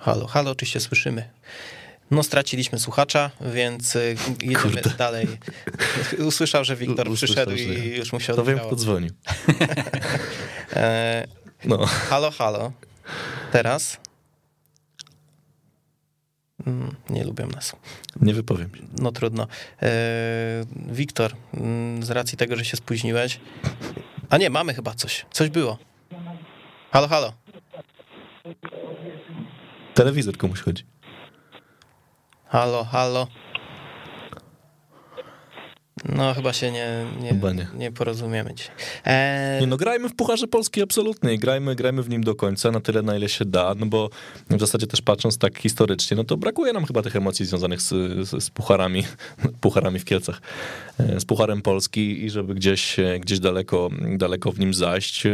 Halo, 0.00 0.26
halo, 0.26 0.54
czy 0.54 0.66
się 0.66 0.80
słyszymy? 0.80 1.30
No, 2.10 2.22
straciliśmy 2.22 2.78
słuchacza, 2.78 3.30
więc 3.40 3.96
y, 3.96 4.16
jedziemy 4.42 4.54
Kurde. 4.62 4.90
dalej. 4.98 5.26
Usłyszał, 6.28 6.64
że 6.64 6.76
Wiktor 6.76 7.08
U- 7.08 7.14
przyszedł 7.14 7.50
że- 7.56 7.58
i 7.58 7.96
już 7.96 8.12
mu 8.12 8.20
się 8.20 8.34
To 8.34 8.44
wiem, 8.44 8.58
kto 8.58 8.76
dzwonił. 8.76 9.10
E, 10.76 11.26
No. 11.64 11.86
halo, 11.86 12.30
halo. 12.30 12.72
Teraz? 13.52 13.96
Mm, 16.66 16.94
nie 17.10 17.24
lubią 17.24 17.46
nas. 17.46 17.76
Nie 18.20 18.34
wypowiem 18.34 18.74
się. 18.76 18.82
No 18.98 19.12
trudno. 19.12 19.46
E, 19.82 19.88
Wiktor, 20.76 21.32
mm, 21.54 22.02
z 22.02 22.10
racji 22.10 22.38
tego, 22.38 22.56
że 22.56 22.64
się 22.64 22.76
spóźniłeś. 22.76 23.40
A 24.30 24.36
nie, 24.38 24.50
mamy 24.50 24.74
chyba 24.74 24.94
coś. 24.94 25.26
Coś 25.32 25.50
było. 25.50 25.78
Halo, 26.90 27.08
halo. 27.08 27.32
Telewizor 30.00 30.36
komuś 30.36 30.60
chodzi. 30.60 30.84
Halo, 32.46 32.84
halo. 32.84 33.26
No 36.08 36.34
chyba 36.34 36.52
się 36.52 36.72
nie, 36.72 37.06
nie, 37.22 37.28
Chyba 37.28 37.52
nie. 37.52 37.66
nie 37.74 37.92
porozumiemy 37.92 38.54
dzisiaj. 38.54 38.74
E, 39.04 39.58
Nie 39.60 39.66
no, 39.66 39.76
grajmy 39.76 40.08
w 40.08 40.14
Pucharze 40.14 40.46
Polski 40.46 40.82
absolutnie, 40.82 41.38
grajmy, 41.38 41.74
grajmy 41.74 42.02
w 42.02 42.08
nim 42.08 42.24
do 42.24 42.34
końca, 42.34 42.70
na 42.70 42.80
tyle 42.80 43.02
na 43.02 43.16
ile 43.16 43.28
się 43.28 43.44
da, 43.44 43.74
no 43.78 43.86
bo 43.86 44.10
w 44.50 44.60
zasadzie 44.60 44.86
też 44.86 45.02
patrząc 45.02 45.38
tak 45.38 45.58
historycznie, 45.58 46.16
no 46.16 46.24
to 46.24 46.36
brakuje 46.36 46.72
nam 46.72 46.84
chyba 46.84 47.02
tych 47.02 47.16
emocji 47.16 47.46
związanych 47.46 47.82
z, 47.82 47.88
z, 48.28 48.44
z 48.44 48.50
pucharami, 48.50 49.04
pucharami 49.60 49.98
w 49.98 50.04
Kielcach, 50.04 50.40
e, 50.98 51.20
z 51.20 51.24
Pucharem 51.24 51.62
Polski 51.62 52.24
i 52.24 52.30
żeby 52.30 52.54
gdzieś, 52.54 52.96
gdzieś 53.20 53.38
daleko, 53.38 53.88
daleko 54.16 54.52
w 54.52 54.58
nim 54.58 54.74
zajść. 54.74 55.24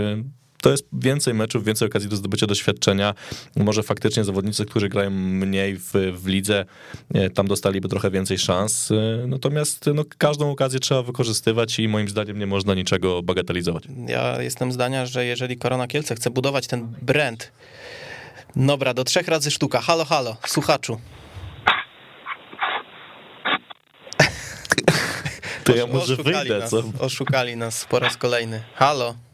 To 0.67 0.71
jest 0.71 0.87
więcej 0.93 1.35
meczów, 1.35 1.65
więcej 1.65 1.89
okazji 1.89 2.09
do 2.09 2.17
zdobycia 2.17 2.47
doświadczenia. 2.47 3.15
Może 3.57 3.83
faktycznie 3.83 4.25
zawodnicy, 4.25 4.67
którzy 4.67 4.89
grają 4.89 5.11
mniej 5.11 5.77
w, 5.77 5.93
w 6.13 6.27
lidze, 6.27 6.65
e, 7.15 7.31
tam 7.31 7.47
dostaliby 7.47 7.89
trochę 7.89 8.11
więcej 8.11 8.39
szans. 8.39 8.91
e, 8.91 9.27
Natomiast 9.27 9.85
no, 9.95 10.03
każdą 10.19 10.51
okazję 10.51 10.81
trzeba 10.81 11.03
wykorzystywać 11.03 11.79
i 11.79 11.89
moim 11.89 12.09
zdaniem 12.09 12.39
nie 12.39 12.47
można 12.47 12.75
niczego 12.75 13.23
bagatelizować. 13.23 13.85
Ja 14.09 14.43
jestem 14.43 14.73
zdania, 14.73 15.07
że 15.07 15.25
jeżeli 15.25 15.57
Korona 15.57 15.87
Kielce 15.87 16.15
chce 16.15 16.31
budować 16.31 16.67
ten 16.67 16.95
brand, 17.03 17.53
dobra, 18.57 18.95
do 18.95 19.05
trzech 19.05 19.29
razy 19.29 19.51
sztuka. 19.51 19.81
Halo, 19.81 20.05
halo, 20.05 20.37
słuchaczu. 20.47 21.01
To 25.65 25.77
ja 25.77 25.87
może 25.87 26.15
oszukali 26.15 26.37
wyjdę, 26.39 26.59
nas, 26.59 26.71
co? 26.71 26.83
Oszukali 26.99 27.57
nas 27.57 27.85
po 27.85 27.99
raz 27.99 28.17
kolejny. 28.17 28.63
Halo. 28.75 29.26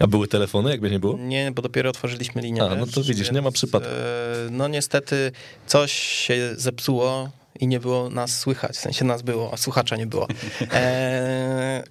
A 0.00 0.06
były 0.06 0.28
telefony, 0.28 0.70
jakby 0.70 0.90
nie 0.90 0.98
było? 0.98 1.18
Nie, 1.18 1.52
bo 1.52 1.62
dopiero 1.62 1.90
otworzyliśmy 1.90 2.42
linię. 2.42 2.62
A, 2.62 2.74
no 2.74 2.86
to 2.86 3.02
widzisz, 3.02 3.32
nie 3.32 3.42
ma 3.42 3.50
przypadku. 3.50 3.88
e, 3.90 4.50
No 4.50 4.68
niestety 4.68 5.32
coś 5.66 5.92
się 5.92 6.54
zepsuło 6.56 7.30
i 7.60 7.66
nie 7.66 7.80
było 7.80 8.10
nas 8.10 8.38
słychać, 8.38 8.76
w 8.76 8.80
sensie 8.80 9.04
nas 9.04 9.22
było, 9.22 9.52
a 9.52 9.56
słuchacza 9.56 9.96
nie 9.96 10.06
było. 10.06 10.28
E, 10.72 11.82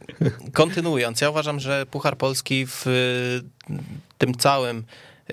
kontynuując, 0.54 1.22
ja 1.22 1.30
uważam, 1.30 1.60
że 1.60 1.86
Puchar 1.86 2.18
Polski 2.18 2.66
w 2.68 2.86
tym 4.18 4.36
całym 4.36 4.84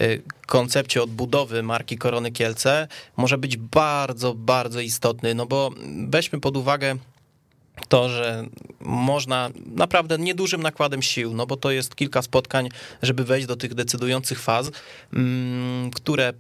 e, 0.01 0.07
koncepcie 0.47 1.03
odbudowy 1.03 1.63
marki 1.63 1.99
Korony 1.99 2.33
Kielce 2.33 2.89
może 3.17 3.39
być 3.39 3.57
bardzo, 3.57 4.35
bardzo 4.35 4.81
istotny, 4.81 5.35
no 5.35 5.47
bo 5.47 5.71
weźmy 6.09 6.41
pod 6.41 6.57
uwagę 6.57 6.97
to, 7.89 8.09
że 8.09 8.47
można 8.81 9.51
naprawdę 9.67 10.19
niedużym 10.19 10.63
nakładem 10.63 11.03
sił, 11.03 11.35
no 11.35 11.47
bo 11.47 11.57
to 11.57 11.71
jest 11.71 11.97
kilka 11.97 12.23
spotkań, 12.23 12.69
żeby 13.03 13.25
wejść 13.25 13.47
do 13.47 13.57
tych 13.57 13.75
decydujących 13.75 14.41
faz, 14.41 14.71
mm, 15.13 15.91
które 15.91 16.33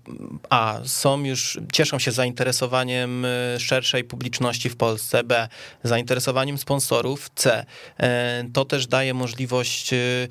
a 0.51 0.81
są 0.85 1.25
już, 1.25 1.59
cieszą 1.73 1.99
się 1.99 2.12
zainteresowaniem 2.12 3.25
y, 3.25 3.57
szerszej 3.61 4.05
publiczności 4.05 4.70
w 4.70 4.77
Polsce, 4.77 5.25
b 5.25 5.49
zainteresowaniem 5.83 6.59
sponsorów, 6.59 7.31
c 7.35 7.66
e, 8.01 8.44
to 8.53 8.64
też 8.64 8.87
daje 8.87 9.14
możliwość, 9.14 9.92
y, 9.92 10.29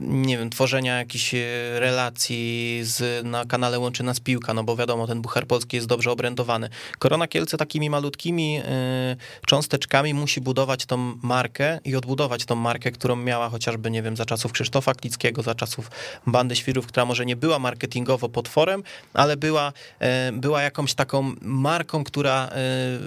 nie 0.00 0.38
wiem, 0.38 0.50
tworzenia 0.50 0.98
jakichś 0.98 1.34
y, 1.34 1.40
relacji 1.80 2.80
z, 2.82 3.26
na 3.26 3.44
kanale 3.44 3.78
Łączy 3.78 4.02
Nas 4.02 4.20
Piłka, 4.20 4.54
no 4.54 4.64
bo 4.64 4.76
wiadomo, 4.76 5.06
ten 5.06 5.22
Buchar 5.22 5.46
Polski 5.46 5.76
jest 5.76 5.88
dobrze 5.88 6.10
obrędowany. 6.10 6.68
Korona 6.98 7.28
Kielce 7.28 7.56
takimi 7.56 7.90
malutkimi 7.90 8.60
cząsteczkami 9.46 10.14
musi 10.14 10.40
budować 10.44 10.86
tą 10.86 10.96
markę 11.22 11.78
i 11.84 11.96
odbudować 11.96 12.44
tą 12.44 12.54
markę, 12.54 12.90
którą 12.90 13.16
miała 13.16 13.48
chociażby, 13.48 13.90
nie 13.90 14.02
wiem, 14.02 14.16
za 14.16 14.24
czasów 14.24 14.52
Krzysztofa 14.52 14.94
Klickiego, 14.94 15.42
za 15.42 15.54
czasów 15.54 15.90
Bandy 16.26 16.56
Świrów, 16.56 16.86
która 16.86 17.04
może 17.04 17.26
nie 17.26 17.36
była 17.36 17.58
marketingowo 17.58 18.28
potworem, 18.28 18.82
ale 19.14 19.36
była, 19.36 19.72
e, 19.98 20.32
była 20.32 20.62
jakąś 20.62 20.94
taką 20.94 21.32
marką, 21.40 22.04
która 22.04 22.46
e, 22.46 22.50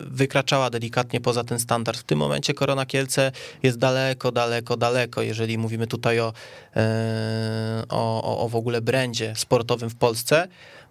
wykraczała 0.05 0.69
delikatnie 0.69 1.21
poza 1.21 1.43
ten 1.43 1.59
standard. 1.59 1.99
W 1.99 2.03
tym 2.03 2.19
momencie 2.19 2.53
Korona 2.53 2.85
Kielce 2.85 3.31
jest 3.63 3.77
daleko, 3.77 4.31
daleko, 4.31 4.77
daleko, 4.77 5.21
jeżeli 5.21 5.57
mówimy 5.57 5.87
tutaj 5.87 6.19
o, 6.19 6.33
e, 6.75 7.83
o, 7.89 8.43
o, 8.43 8.49
w 8.49 8.55
ogóle 8.55 8.81
brandzie 8.81 9.33
sportowym 9.35 9.89
w 9.89 9.95
Polsce. 9.95 10.47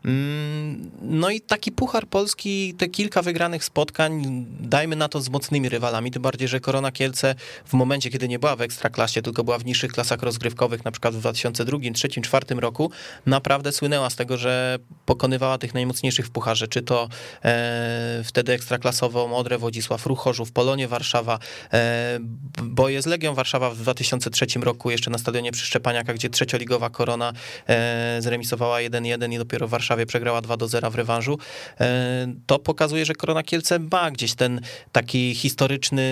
Mm, 0.07 0.90
No 1.09 1.31
i 1.31 1.40
taki 1.40 1.73
Puchar 1.73 2.07
Polski, 2.07 2.75
te 2.75 2.88
kilka 2.88 3.23
wygranych 3.23 3.64
spotkań, 3.64 4.45
dajmy 4.61 4.97
na 4.97 5.09
to 5.09 5.21
z 5.21 5.29
mocnymi 5.29 5.69
rywalami, 5.69 6.11
tym 6.11 6.23
bardziej, 6.23 6.49
że 6.49 6.61
Korona 6.61 6.92
Kielce 6.92 7.35
w 7.64 7.73
momencie, 7.73 8.11
kiedy 8.11 8.29
nie 8.29 8.38
była 8.38 8.57
w 8.57 8.61
Ekstraklasie, 8.61 9.23
tylko 9.23 9.45
była 9.45 9.59
w 9.59 9.64
niższych 9.64 9.92
klasach 9.92 10.23
rozgrywkowych, 10.23 10.85
na 10.85 10.90
przykład 10.90 11.14
w 11.14 11.19
2002, 11.19 11.79
2003, 11.79 12.09
2004 12.09 12.61
roku, 12.61 12.90
naprawdę 13.27 13.73
słynęła 13.73 14.11
z 14.11 14.16
tego, 14.16 14.37
że 14.37 14.79
pokonywała 15.07 15.59
tych 15.59 15.75
najmocniejszych 15.75 16.27
w 16.27 16.31
Pucharze, 16.31 16.69
czy 16.69 16.83
to 16.83 17.09
e, 17.45 18.23
wtedy 18.25 18.53
Ekstraklasowo 18.53 19.29
Modre 19.29 19.59
Wodzisław, 19.59 20.07
Ruch 20.07 20.19
Chorzów, 20.19 20.53
Polonie 20.53 20.88
Warszawa, 20.88 21.38
e, 21.73 22.19
bo 22.62 22.88
jest 22.88 23.07
Legią 23.07 23.35
Warszawa 23.35 23.71
w 23.71 23.77
2003 23.77 24.47
roku, 24.61 24.90
jeszcze 24.90 25.11
na 25.11 25.19
stadionie 25.19 25.53
przy 25.53 25.66
Szczepaniakach, 25.66 26.16
gdzie 26.16 26.31
trzecioligowa 26.31 26.90
Korona 26.90 27.33
e, 27.69 28.19
zremisowała 28.23 28.79
1-1 28.79 29.33
i 29.33 29.38
dopiero 29.38 29.69
w 29.69 29.75
Warszawie 29.97 30.07
przegrała 30.07 30.41
2 30.41 30.57
do 30.57 30.69
0 30.69 30.91
w 30.91 30.95
rewanżu. 30.95 31.39
E, 31.81 32.35
To 32.47 32.59
pokazuje, 32.59 33.05
że 33.05 33.15
Korona 33.15 33.43
Kielce 33.43 33.79
ma 33.79 34.11
gdzieś 34.11 34.35
ten 34.35 34.61
taki 34.93 35.35
historyczny 35.35 36.05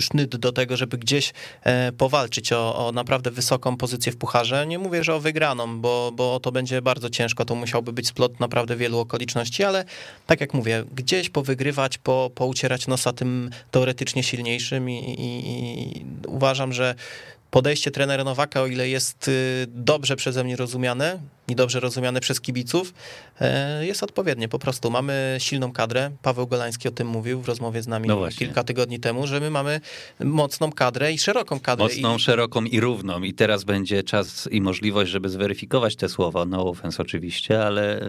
sznyt 0.00 0.36
do 0.36 0.52
tego, 0.52 0.76
żeby 0.76 0.98
gdzieś 0.98 1.32
e, 1.62 1.92
powalczyć 1.92 2.52
o, 2.52 2.88
o 2.88 2.92
naprawdę 2.92 3.30
wysoką 3.30 3.76
pozycję 3.76 4.12
w 4.12 4.16
pucharze. 4.16 4.66
Nie 4.66 4.78
mówię, 4.78 5.04
że 5.04 5.14
o 5.14 5.20
wygraną, 5.20 5.80
bo, 5.80 6.12
bo 6.14 6.40
to 6.40 6.52
będzie 6.52 6.82
bardzo 6.82 7.10
ciężko. 7.10 7.44
To 7.44 7.54
musiałby 7.54 7.92
być 7.92 8.08
splot 8.08 8.40
naprawdę 8.40 8.76
wielu 8.76 8.98
okoliczności, 8.98 9.64
ale 9.64 9.84
tak 10.26 10.40
jak 10.40 10.54
mówię, 10.54 10.84
gdzieś 10.94 11.30
powygrywać, 11.30 11.98
po, 11.98 12.30
poucierać 12.34 12.86
nosa 12.86 13.12
tym 13.12 13.50
teoretycznie 13.70 14.22
silniejszym 14.22 14.90
i, 14.90 14.94
i, 14.94 15.26
i 16.00 16.06
uważam, 16.26 16.72
że 16.72 16.94
podejście 17.56 17.90
trenera 17.90 18.24
Nowaka, 18.24 18.62
o 18.62 18.66
ile 18.66 18.88
jest 18.88 19.28
y, 19.28 19.66
dobrze 19.68 20.16
przeze 20.16 20.44
mnie 20.44 20.56
rozumiane 20.56 21.18
i 21.48 21.54
dobrze 21.54 21.80
rozumiane 21.80 22.20
przez 22.20 22.40
kibiców, 22.40 22.94
e, 23.40 23.86
jest 23.86 24.02
odpowiednie. 24.02 24.48
Po 24.48 24.58
prostu 24.58 24.90
mamy 24.90 25.36
silną 25.38 25.72
kadrę. 25.72 26.10
Paweł 26.22 26.46
Golański 26.46 26.88
o 26.88 26.90
tym 26.90 27.08
mówił 27.08 27.40
w 27.40 27.48
rozmowie 27.48 27.82
z 27.82 27.86
nami 27.86 28.08
No 28.08 28.28
kilka 28.38 28.64
tygodni 28.64 29.00
temu, 29.00 29.26
że 29.26 29.40
my 29.40 29.50
mamy 29.50 29.80
mocną 30.20 30.72
kadrę 30.72 31.12
i 31.12 31.18
szeroką 31.18 31.60
kadrę. 31.60 31.84
Mocną, 31.84 32.16
I, 32.16 32.18
szeroką 32.18 32.64
i 32.64 32.80
równą. 32.80 33.22
I 33.22 33.34
teraz 33.34 33.64
będzie 33.64 34.02
czas 34.02 34.48
i 34.50 34.60
możliwość, 34.60 35.10
żeby 35.10 35.28
zweryfikować 35.28 35.96
te 35.96 36.08
słowa. 36.08 36.44
No 36.44 36.68
offense 36.68 37.02
oczywiście, 37.02 37.64
ale 37.64 38.00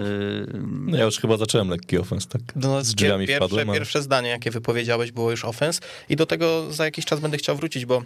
yy, 0.54 0.60
No 0.64 0.98
ja 0.98 1.04
już 1.04 1.20
chyba 1.20 1.38
zacząłem 1.38 1.70
lekki 1.70 1.98
ofens, 1.98 2.28
tak 2.28 2.42
no, 2.56 2.84
z 2.84 2.96
drzwiami 2.96 3.28
pierwsze, 3.28 3.48
wpadłem. 3.48 3.70
ale- 3.70 3.80
pierwsze 3.80 4.02
zdanie, 4.02 4.30
jakie 4.30 4.52
wypowiedziałeś, 4.52 5.12
było 5.12 5.32
już 5.32 5.46
ofens 5.46 5.82
i 6.10 6.16
do 6.16 6.26
tego 6.26 6.74
za 6.74 6.86
jakiś 6.86 7.06
czas 7.06 7.20
będę 7.20 7.38
chciał 7.38 7.56
wrócić, 7.56 7.86
bo 7.86 8.04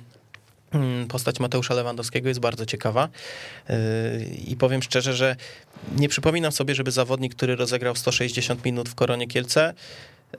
postać 1.07 1.39
Mateusza 1.39 1.73
Lewandowskiego 1.73 2.27
jest 2.27 2.39
bardzo 2.39 2.65
ciekawa 2.65 3.09
Yy, 3.69 3.75
i 4.47 4.55
powiem 4.55 4.83
szczerze, 4.83 5.13
że 5.13 5.35
nie 5.97 6.09
przypominam 6.09 6.51
sobie, 6.51 6.75
żeby 6.75 6.91
zawodnik, 6.91 7.35
który 7.35 7.55
rozegrał 7.55 7.95
160 7.95 8.65
minut 8.65 8.89
w 8.89 8.95
Koronie 8.95 9.27
Kielce, 9.27 9.73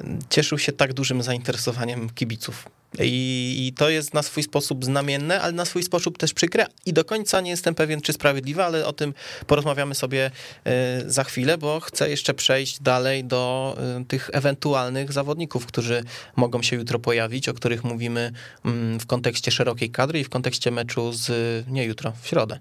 mm, 0.01 0.19
cieszył 0.31 0.59
się 0.59 0.73
tak 0.73 0.93
dużym 0.93 1.23
zainteresowaniem 1.23 2.11
kibiców. 2.11 2.69
I, 3.01 3.67
I 3.67 3.73
to 3.73 3.91
jest 3.91 4.15
na 4.15 4.23
swój 4.23 4.43
sposób 4.43 4.85
znamienne, 4.85 5.41
ale 5.41 5.53
na 5.53 5.65
swój 5.65 5.83
sposób 5.83 6.19
też 6.19 6.35
przykre 6.35 6.67
i 6.87 6.93
do 6.93 7.05
końca 7.05 7.41
nie 7.41 7.51
jestem 7.51 7.75
pewien, 7.75 8.01
czy 8.01 8.13
sprawiedliwe, 8.13 8.65
ale 8.65 8.87
o 8.87 8.93
tym 8.93 9.15
porozmawiamy 9.47 9.95
sobie 9.95 10.31
e, 10.65 11.11
za 11.11 11.25
chwilę, 11.25 11.59
bo 11.59 11.81
chcę 11.81 12.11
jeszcze 12.11 12.35
przejść 12.35 12.83
dalej 12.83 13.25
do 13.25 13.77
e, 14.01 14.05
tych 14.05 14.31
ewentualnych 14.33 15.13
zawodników, 15.13 15.67
którzy 15.67 16.05
mogą 16.37 16.63
się 16.63 16.77
jutro 16.77 16.99
pojawić, 16.99 17.49
o 17.49 17.55
których 17.55 17.85
mówimy 17.85 18.33
mm, 18.65 19.01
w 19.01 19.07
kontekście 19.07 19.51
szerokiej 19.51 19.91
kadry 19.91 20.21
i 20.21 20.25
w 20.25 20.29
kontekście 20.29 20.71
meczu 20.71 21.13
z, 21.13 21.31
nie 21.69 21.85
jutro, 21.85 22.13
w 22.23 22.29
środę. 22.29 22.59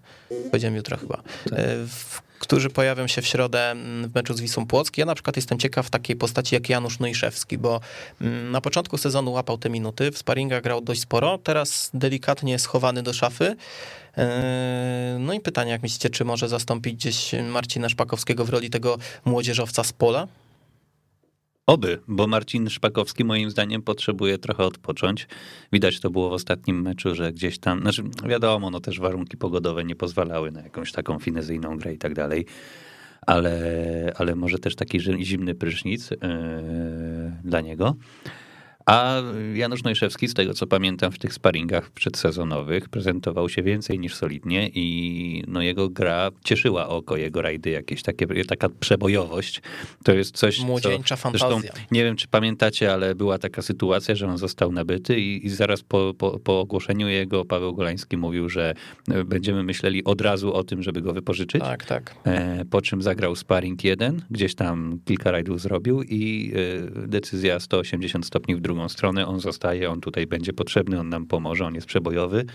Powiedziałem 0.52 0.76
jutro 0.76 0.98
chyba. 0.98 1.24
E, 1.52 1.88
W, 1.88 2.31
którzy 2.42 2.70
pojawią 2.70 3.08
się 3.08 3.22
w 3.22 3.28
środę 3.28 3.72
mm, 3.72 4.10
w 4.10 4.16
meczu 4.16 4.34
z 4.34 4.42
Wisłą 4.42 4.66
Płock. 4.66 4.98
Ja 4.98 5.06
na 5.06 5.16
przykład 5.16 5.36
jestem 5.36 5.60
ciekaw 5.60 5.90
takiej 5.90 6.16
postaci 6.16 6.56
jak 6.56 6.70
Janusz 6.70 7.00
Nojszewski, 7.00 7.58
bo 7.58 7.80
mm, 8.22 8.52
na 8.52 8.62
początku 8.62 8.98
sezonu 8.98 9.32
łapał 9.32 9.58
te 9.58 9.70
minuty, 9.70 10.12
w 10.12 10.18
sparingach 10.18 10.64
grał 10.64 10.82
dość 10.82 11.02
sporo, 11.02 11.38
teraz 11.38 11.90
delikatnie 11.94 12.60
schowany 12.60 13.04
do 13.04 13.14
szafy. 13.14 13.56
E, 14.18 15.18
No 15.20 15.34
i 15.34 15.40
pytanie, 15.40 15.72
jak 15.72 15.82
myślicie, 15.82 16.10
czy 16.10 16.26
może 16.26 16.50
zastąpić 16.50 16.94
gdzieś 16.94 17.32
Marcina 17.50 17.90
Szpakowskiego 17.90 18.46
w 18.46 18.50
roli 18.50 18.70
tego 18.70 18.98
młodzieżowca 19.26 19.84
z 19.84 19.94
pola? 19.94 20.28
Oby, 21.72 22.00
bo 22.08 22.28
Marcin 22.28 22.70
Szpakowski 22.70 23.24
moim 23.24 23.52
zdaniem 23.52 23.82
potrzebuje 23.82 24.38
trochę 24.38 24.64
odpocząć. 24.64 25.28
Widać 25.74 26.00
to 26.00 26.10
było 26.10 26.30
w 26.30 26.34
ostatnim 26.34 26.82
meczu, 26.82 27.16
że 27.16 27.34
gdzieś 27.34 27.60
tam, 27.60 27.82
znaczy 27.82 28.04
wiadomo, 28.28 28.70
no 28.70 28.80
też 28.80 29.00
warunki 29.00 29.38
pogodowe 29.38 29.84
nie 29.84 29.96
pozwalały 29.96 30.52
na 30.52 30.62
jakąś 30.62 30.92
taką 30.92 31.20
finezyjną 31.20 31.78
grę 31.78 31.94
i 31.94 31.98
tak 31.98 32.14
dalej. 32.14 32.46
ale, 33.28 34.14
ale 34.16 34.36
może 34.36 34.60
też 34.60 34.76
taki 34.76 35.00
zimny 35.00 35.56
prysznic 35.56 36.10
dla 37.44 37.62
niego. 37.62 37.96
A 38.86 39.22
Janusz 39.54 39.84
Nojszewski, 39.84 40.28
z 40.28 40.34
tego 40.34 40.54
co 40.54 40.68
pamiętam 40.68 41.12
w 41.12 41.20
tych 41.20 41.34
sparingach 41.34 41.92
przedsezonowych, 41.92 42.90
prezentował 42.90 43.50
się 43.50 43.64
więcej 43.64 44.00
niż 44.00 44.16
solidnie 44.16 44.70
i 44.74 45.44
no 45.48 45.62
jego 45.62 45.90
gra 45.90 46.30
cieszyła 46.44 46.88
oko, 46.88 47.18
jego 47.18 47.42
rajdy 47.42 47.70
jakieś, 47.70 48.04
takie, 48.04 48.46
taka 48.46 48.70
przebojowość. 48.70 49.62
To 50.04 50.14
jest 50.14 50.38
coś, 50.38 50.60
Młodzieńcza 50.60 51.16
co, 51.16 51.22
fantazja. 51.22 51.60
Zresztą, 51.60 51.84
nie 51.92 52.04
wiem, 52.04 52.16
czy 52.16 52.28
pamiętacie, 52.28 52.94
ale 52.94 53.16
była 53.16 53.38
taka 53.38 53.62
sytuacja, 53.62 54.16
że 54.16 54.28
on 54.28 54.38
został 54.38 54.72
nabyty 54.72 55.20
i, 55.20 55.46
i 55.46 55.50
zaraz 55.50 55.84
po, 55.84 56.14
po, 56.18 56.40
po 56.40 56.60
ogłoszeniu 56.60 57.08
jego 57.08 57.46
Paweł 57.46 57.76
Golański 57.76 58.18
mówił, 58.18 58.50
że 58.50 58.74
e, 59.12 59.24
będziemy 59.24 59.64
myśleli 59.64 60.04
od 60.04 60.22
razu 60.22 60.54
o 60.54 60.64
tym, 60.64 60.84
żeby 60.84 61.02
go 61.02 61.14
wypożyczyć. 61.14 61.62
Tak, 61.62 61.86
tak. 61.86 62.16
E, 62.26 62.66
po 62.66 62.82
czym 62.82 63.02
zagrał 63.02 63.36
sparring 63.36 63.84
jeden, 63.84 64.22
gdzieś 64.32 64.56
tam 64.56 65.00
kilka 65.06 65.32
rajdów 65.32 65.62
zrobił 65.62 66.04
i 66.04 66.52
e, 67.04 67.08
decyzja 67.08 67.60
180 67.60 68.26
stopni 68.26 68.56
w 68.56 68.62
drugą 68.62 68.71
stronę, 68.90 69.28
on 69.28 69.40
zostaje, 69.40 69.90
on 69.90 70.02
tutaj 70.02 70.28
będzie 70.28 70.54
potrzebny, 70.54 71.00
on 71.00 71.10
nam 71.10 71.26
pomoże, 71.26 71.66
on 71.66 71.76
jest 71.76 71.88
przebojowy. 71.88 72.46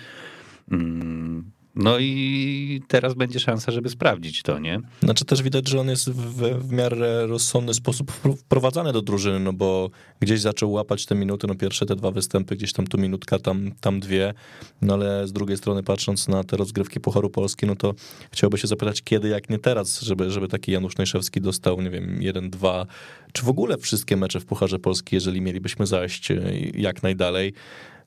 Mm, 0.70 1.50
no 1.76 1.98
i 1.98 2.82
teraz 2.88 3.14
będzie 3.14 3.40
szansa, 3.40 3.72
żeby 3.72 3.88
sprawdzić 3.88 4.42
to, 4.42 4.58
nie? 4.58 4.80
Znaczy 5.02 5.24
też 5.24 5.42
widać, 5.42 5.68
że 5.68 5.80
on 5.80 5.88
jest 5.88 6.10
w, 6.10 6.68
w 6.68 6.72
miarę 6.72 7.26
rozsądny 7.26 7.74
sposób 7.74 8.12
wprowadzany 8.38 8.92
do 8.92 9.02
drużyny, 9.02 9.40
no 9.40 9.52
bo 9.52 9.90
gdzieś 10.20 10.40
zaczął 10.40 10.72
łapać 10.72 11.06
te 11.06 11.14
minuty, 11.14 11.46
no 11.46 11.54
pierwsze 11.54 11.86
te 11.86 11.96
dwa 11.96 12.10
występy, 12.10 12.56
gdzieś 12.56 12.72
tam 12.72 12.86
tu 12.86 12.98
minutka, 12.98 13.38
tam, 13.38 13.72
tam 13.80 14.00
dwie, 14.00 14.34
no 14.82 14.94
ale 14.94 15.28
z 15.28 15.32
drugiej 15.32 15.56
strony 15.56 15.82
patrząc 15.82 16.28
na 16.28 16.44
te 16.44 16.56
rozgrywki 16.56 17.00
Pucharu 17.00 17.30
Polski, 17.30 17.66
no 17.66 17.76
to 17.76 17.94
chciałby 18.32 18.58
się 18.58 18.66
zapytać, 18.66 19.02
kiedy, 19.02 19.28
jak 19.28 19.50
nie 19.50 19.58
teraz, 19.58 20.00
żeby, 20.00 20.30
żeby 20.30 20.48
taki 20.48 20.72
Janusz 20.72 20.96
Najszewski 20.96 21.40
dostał, 21.40 21.80
nie 21.80 21.90
wiem, 21.90 22.22
jeden, 22.22 22.50
dwa, 22.50 22.86
czy 23.32 23.42
w 23.42 23.48
ogóle 23.48 23.78
wszystkie 23.78 24.16
mecze 24.16 24.40
w 24.40 24.46
Pucharze 24.46 24.78
Polski, 24.78 25.16
jeżeli 25.16 25.40
mielibyśmy 25.40 25.86
zajść 25.86 26.30
e, 26.30 26.42
jak 26.74 27.02
najdalej. 27.02 27.52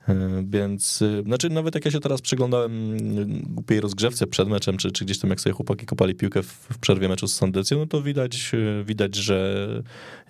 E, 0.10 0.43
więc, 0.50 1.02
e, 1.02 1.24
znaczy 1.24 1.50
nawet 1.50 1.76
jak 1.76 1.86
ja 1.86 1.91
się 1.91 2.00
teraz 2.00 2.22
przyglądałem 2.22 2.72
mm, 2.72 3.41
głupiej 3.41 3.82
rozgrzewce 3.82 4.28
przed 4.28 4.50
meczem, 4.50 4.78
czy, 4.78 4.91
czy 4.91 5.06
gdzieś 5.06 5.19
tam 5.19 5.30
jak 5.30 5.41
sobie 5.41 5.54
chłopaki 5.54 5.86
kopali 5.86 6.15
piłkę 6.15 6.43
w, 6.43 6.48
w 6.48 6.78
przerwie 6.78 7.10
meczu 7.10 7.28
z 7.28 7.36
Sandecją, 7.36 7.78
no 7.78 7.86
to 7.86 8.02
widać, 8.02 8.52
e, 8.54 8.84
widać, 8.84 9.15
że 9.15 9.67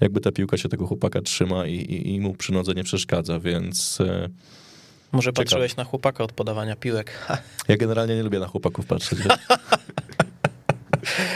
jakby 0.02 0.22
ta 0.22 0.32
piłka 0.32 0.58
się 0.58 0.70
tego 0.70 0.88
chłopaka 0.88 1.22
trzyma 1.22 1.66
i, 1.66 1.76
i, 1.76 2.16
i 2.16 2.20
mu 2.20 2.34
przy 2.34 2.54
nodze 2.54 2.74
nie 2.74 2.84
przeszkadza, 2.84 3.40
więc... 3.40 3.98
Może 5.12 5.30
Ciekawe. 5.32 5.46
patrzyłeś 5.46 5.76
na 5.76 5.84
chłopaka 5.84 6.24
od 6.24 6.32
podawania 6.32 6.76
piłek. 6.76 7.28
Ja 7.68 7.78
generalnie 7.78 8.16
nie 8.16 8.24
lubię 8.24 8.40
na 8.40 8.48
chłopaków 8.48 8.86
patrzeć. 8.86 9.20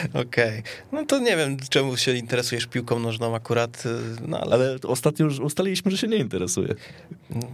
Okej. 0.09 0.59
Okay. 0.59 0.63
No 0.91 1.05
to 1.05 1.19
nie 1.19 1.37
wiem, 1.37 1.57
czemu 1.69 1.97
się 1.97 2.13
interesujesz 2.13 2.65
piłką 2.65 2.99
nożną 2.99 3.35
akurat. 3.35 3.85
Y, 3.85 3.89
no 4.27 4.39
ale... 4.39 4.55
ale 4.55 4.77
ostatnio 4.87 5.25
już 5.25 5.39
ustaliliśmy, 5.39 5.91
że 5.91 5.97
się 5.97 6.07
nie 6.07 6.17
interesuje. 6.17 6.75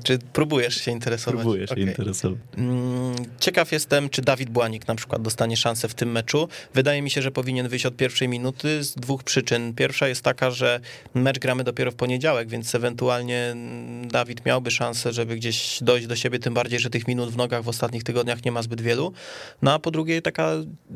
Czy 0.04 0.20
próbujesz 0.34 0.76
się 0.82 0.92
interesować? 0.92 1.42
Próbuję 1.42 1.68
się 1.68 1.74
okay. 1.74 1.84
interesować. 1.84 2.40
Mm, 2.58 3.16
ciekaw 3.40 3.72
jestem, 3.72 4.10
czy 4.10 4.22
Dawid 4.22 4.50
Błanik 4.50 4.88
na 4.88 4.96
przykład 4.96 5.22
dostanie 5.22 5.58
szansę 5.58 5.88
w 5.88 5.94
tym 5.94 6.12
meczu. 6.12 6.48
Wydaje 6.74 7.02
mi 7.02 7.10
się, 7.10 7.22
że 7.22 7.32
powinien 7.32 7.68
wyjść 7.68 7.86
od 7.86 7.96
pierwszej 7.96 8.28
minuty 8.28 8.84
z 8.84 8.96
dwóch 8.96 9.24
przyczyn. 9.24 9.74
Pierwsza 9.74 10.08
jest 10.08 10.22
taka, 10.22 10.52
że 10.52 10.80
mecz 11.14 11.40
gramy 11.40 11.64
dopiero 11.64 11.92
w 11.92 11.96
poniedziałek, 11.96 12.50
więc 12.50 12.76
ewentualnie 12.76 13.56
Dawid 14.04 14.46
miałby 14.46 14.72
szansę, 14.72 15.14
żeby 15.14 15.36
gdzieś 15.36 15.80
dojść 15.82 16.08
do 16.08 16.16
siebie, 16.16 16.40
tym 16.40 16.54
bardziej, 16.54 16.80
że 16.80 16.90
tych 16.90 17.08
minut 17.08 17.30
w 17.30 17.38
nogach 17.38 17.64
w 17.64 17.68
ostatnich 17.68 18.04
tygodniach 18.04 18.46
nie 18.46 18.52
ma 18.52 18.62
zbyt 18.62 18.82
wielu. 18.82 19.14
No 19.62 19.74
a 19.74 19.80
po 19.80 19.92
drugie 19.92 20.22
taka 20.22 20.52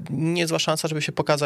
niezła 0.10 0.60
szansa, 0.60 0.88
żeby 0.88 1.02
się 1.02 1.12
pokazać 1.12 1.43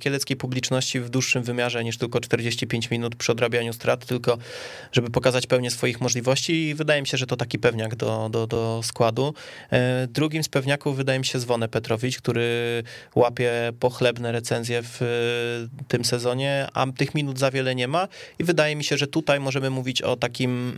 kieleckiej 0.00 0.36
publiczności 0.36 1.00
w 1.00 1.10
dłuższym 1.10 1.42
wymiarze 1.42 1.84
niż 1.84 1.98
tylko 1.98 2.20
45 2.20 2.90
minut 2.90 3.16
przy 3.16 3.32
odrabianiu 3.32 3.72
strat, 3.72 4.06
tylko 4.06 4.38
żeby 4.92 5.10
pokazać 5.10 5.46
pełnię 5.46 5.70
swoich 5.70 6.00
możliwości 6.00 6.68
i 6.68 6.74
wydaje 6.74 7.00
mi 7.00 7.06
się, 7.06 7.16
że 7.16 7.26
to 7.26 7.36
taki 7.36 7.58
pewniak 7.58 7.96
do, 7.96 8.28
do, 8.32 8.46
do 8.46 8.80
składu. 8.84 9.34
E, 9.70 10.06
drugim 10.06 10.42
z 10.44 10.48
pewniaków 10.48 10.96
wydaje 10.96 11.18
mi 11.18 11.24
się 11.24 11.38
Zwonę 11.38 11.68
Petrowicz, 11.68 12.18
który 12.18 12.82
łapie 13.14 13.52
pochlebne 13.80 14.32
recenzje 14.32 14.82
w 14.82 14.98
tym 15.88 16.04
sezonie, 16.04 16.66
a 16.74 16.86
tych 16.86 17.14
minut 17.14 17.38
za 17.38 17.50
wiele 17.50 17.74
nie 17.74 17.88
ma 17.88 18.08
i 18.38 18.44
wydaje 18.44 18.76
mi 18.76 18.84
się, 18.84 18.96
że 18.96 19.06
tutaj 19.06 19.40
możemy 19.40 19.70
mówić 19.70 20.02
o 20.02 20.16
takim 20.16 20.70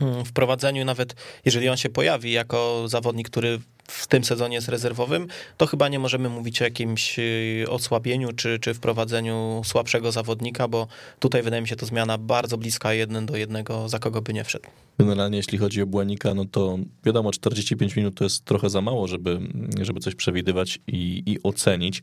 mm, 0.00 0.24
wprowadzeniu, 0.24 0.84
nawet 0.84 1.14
jeżeli 1.44 1.68
on 1.68 1.76
się 1.76 1.88
pojawi 1.88 2.32
jako 2.32 2.84
zawodnik, 2.88 3.30
który 3.30 3.60
w 3.88 4.06
tym 4.06 4.24
sezonie 4.24 4.54
jest 4.54 4.68
rezerwowym, 4.68 5.28
to 5.56 5.66
chyba 5.66 5.88
nie 5.88 5.98
możemy 5.98 6.28
mówić 6.28 6.62
o 6.62 6.64
jakimś 6.64 7.18
y, 7.18 7.64
osłabieniu 7.68 8.32
czy, 8.32 8.58
czy 8.58 8.74
wprowadzeniu 8.74 9.62
słabszego 9.64 10.12
zawodnika, 10.12 10.68
bo 10.68 10.86
tutaj 11.18 11.42
wydaje 11.42 11.62
mi 11.62 11.68
się 11.68 11.76
to 11.76 11.86
zmiana 11.86 12.18
bardzo 12.18 12.58
bliska 12.58 12.92
jeden 12.92 13.26
do 13.26 13.36
jednego, 13.36 13.88
za 13.88 13.98
kogo 13.98 14.22
by 14.22 14.32
nie 14.32 14.44
wszedł. 14.44 14.68
Generalnie 14.98 15.36
jeśli 15.36 15.58
chodzi 15.58 15.82
o 15.82 15.86
Błanika, 15.86 16.34
no 16.34 16.44
to 16.44 16.78
wiadomo, 17.04 17.30
45 17.30 17.96
minut 17.96 18.14
to 18.14 18.24
jest 18.24 18.44
trochę 18.44 18.70
za 18.70 18.80
mało, 18.80 19.06
żeby, 19.06 19.40
żeby 19.80 20.00
coś 20.00 20.14
przewidywać 20.14 20.78
i, 20.86 21.22
i 21.26 21.42
ocenić, 21.42 22.02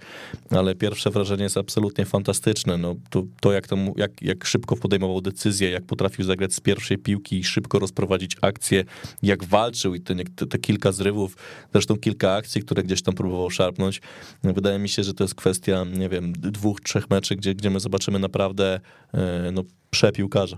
ale 0.49 0.75
pierwsze 0.75 1.10
wrażenie 1.10 1.43
jest 1.43 1.58
absolutnie 1.58 2.06
fantastyczne. 2.06 2.77
No, 2.77 2.95
to, 3.10 3.23
to 3.39 3.51
jak, 3.51 3.67
to 3.67 3.77
jak, 3.95 4.21
jak 4.21 4.45
szybko 4.45 4.75
podejmował 4.75 5.21
decyzje, 5.21 5.69
jak 5.69 5.86
potrafił 5.86 6.25
zagrać 6.25 6.53
z 6.53 6.60
pierwszej 6.60 6.97
piłki 6.97 7.39
i 7.39 7.43
szybko 7.43 7.79
rozprowadzić 7.79 8.38
akcję, 8.41 8.84
jak 9.23 9.43
walczył 9.43 9.95
i 9.95 10.01
te, 10.01 10.15
te, 10.15 10.47
te 10.47 10.58
kilka 10.58 10.91
zrywów, 10.91 11.38
zresztą 11.71 11.97
kilka 11.97 12.34
akcji, 12.34 12.62
które 12.62 12.84
gdzieś 12.84 13.01
tam 13.01 13.15
próbował 13.15 13.49
szarpnąć. 13.49 14.01
Wydaje 14.43 14.79
mi 14.79 14.89
się, 14.89 15.03
że 15.03 15.13
to 15.13 15.23
jest 15.23 15.36
kwestia, 15.36 15.86
nie 15.97 16.10
wiem, 16.10 16.34
dwóch, 16.34 16.82
trzech 16.82 17.10
meczy, 17.10 17.36
gdzie, 17.36 17.56
gdzie 17.56 17.69
my 17.69 17.79
zobaczymy 17.79 18.19
naprawdę 18.19 18.79
e, 19.13 19.51
no, 19.51 19.63
przepiłkarza. 19.89 20.58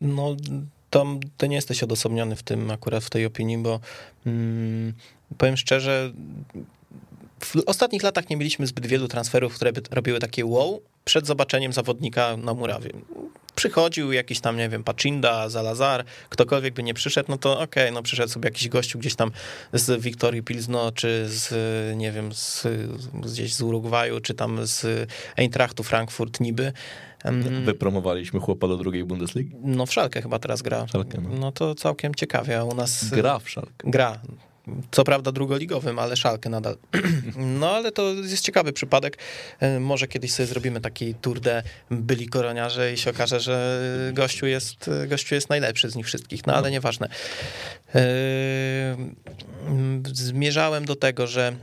No, 0.00 0.36
to, 0.96 1.06
to 1.36 1.46
nie 1.46 1.56
jesteś 1.56 1.82
odosobniony 1.82 2.36
w 2.36 2.42
tym, 2.42 2.70
akurat 2.70 3.04
w 3.04 3.10
tej 3.10 3.26
opinii, 3.26 3.58
bo 3.58 3.80
hmm, 4.24 4.92
powiem 5.38 5.56
szczerze, 5.56 6.12
w 7.40 7.56
ostatnich 7.66 8.02
latach 8.02 8.30
nie 8.30 8.36
mieliśmy 8.36 8.66
zbyt 8.66 8.86
wielu 8.86 9.08
transferów, 9.08 9.54
które 9.54 9.72
robiły 9.90 10.18
takie 10.18 10.46
wow 10.46 10.82
przed 11.04 11.26
zobaczeniem 11.26 11.72
zawodnika 11.72 12.36
na 12.36 12.54
murawie. 12.54 12.90
Przychodził 13.54 14.12
jakiś 14.12 14.40
tam, 14.40 14.56
nie 14.56 14.68
wiem, 14.68 14.84
Pacinda, 14.84 15.48
Zalazar, 15.48 16.04
ktokolwiek 16.28 16.74
by 16.74 16.82
nie 16.82 16.94
przyszedł, 16.94 17.30
no 17.30 17.38
to 17.38 17.52
okej, 17.60 17.84
okay, 17.84 17.94
no 17.94 18.02
przyszedł 18.02 18.32
sobie 18.32 18.46
jakiś 18.46 18.68
gościu 18.68 18.98
gdzieś 18.98 19.14
tam 19.14 19.30
z 19.72 20.00
Wiktorii 20.00 20.42
Pilzno, 20.42 20.92
czy 20.92 21.24
z, 21.28 21.52
nie 21.96 22.12
wiem, 22.12 22.34
z, 22.34 22.66
gdzieś 23.14 23.54
z 23.54 23.62
Urugwaju, 23.62 24.20
czy 24.20 24.34
tam 24.34 24.66
z 24.66 25.08
Eintrachtu 25.36 25.82
Frankfurt 25.82 26.40
niby. 26.40 26.72
Wypromowaliśmy 27.64 28.40
chłopa 28.40 28.68
do 28.68 28.76
drugiej 28.76 29.04
Bundesligi. 29.04 29.56
No 29.62 29.86
w 29.86 29.92
Szalkę 29.92 30.22
chyba 30.22 30.38
teraz 30.38 30.62
gra. 30.62 30.86
Szalkę, 30.86 31.20
no. 31.20 31.28
no 31.40 31.52
to 31.52 31.74
całkiem 31.74 32.14
ciekawie, 32.14 32.58
a 32.58 32.64
u 32.64 32.74
nas... 32.74 33.10
Gra 33.10 33.38
w 33.38 33.50
Szalkę. 33.50 33.90
Gra, 33.90 34.20
co 34.90 35.04
prawda 35.04 35.32
drugoligowym, 35.32 35.98
ale 35.98 36.16
szalkę 36.16 36.50
nadal. 36.50 36.76
No 37.36 37.70
ale 37.70 37.92
to 37.92 38.12
jest 38.12 38.44
ciekawy 38.44 38.72
przypadek. 38.72 39.18
E, 39.60 39.80
może 39.80 40.08
kiedyś 40.08 40.32
sobie 40.32 40.46
zrobimy 40.46 40.80
taki 40.80 41.14
tour 41.14 41.40
de 41.40 41.62
byli 41.90 42.28
koroniarze 42.28 42.92
i 42.92 42.96
się 42.96 43.10
okaże, 43.10 43.40
że 43.40 43.80
gościu 44.14 44.46
jest, 44.46 44.90
gościu 45.08 45.34
jest 45.34 45.48
najlepszy 45.48 45.90
z 45.90 45.96
nich 45.96 46.06
wszystkich, 46.06 46.46
no 46.46 46.52
ale 46.52 46.62
no. 46.62 46.68
nieważne. 46.68 47.08
E, 47.94 48.00
zmierzałem 50.12 50.84
do 50.84 50.96
tego, 50.96 51.26
że 51.26 51.56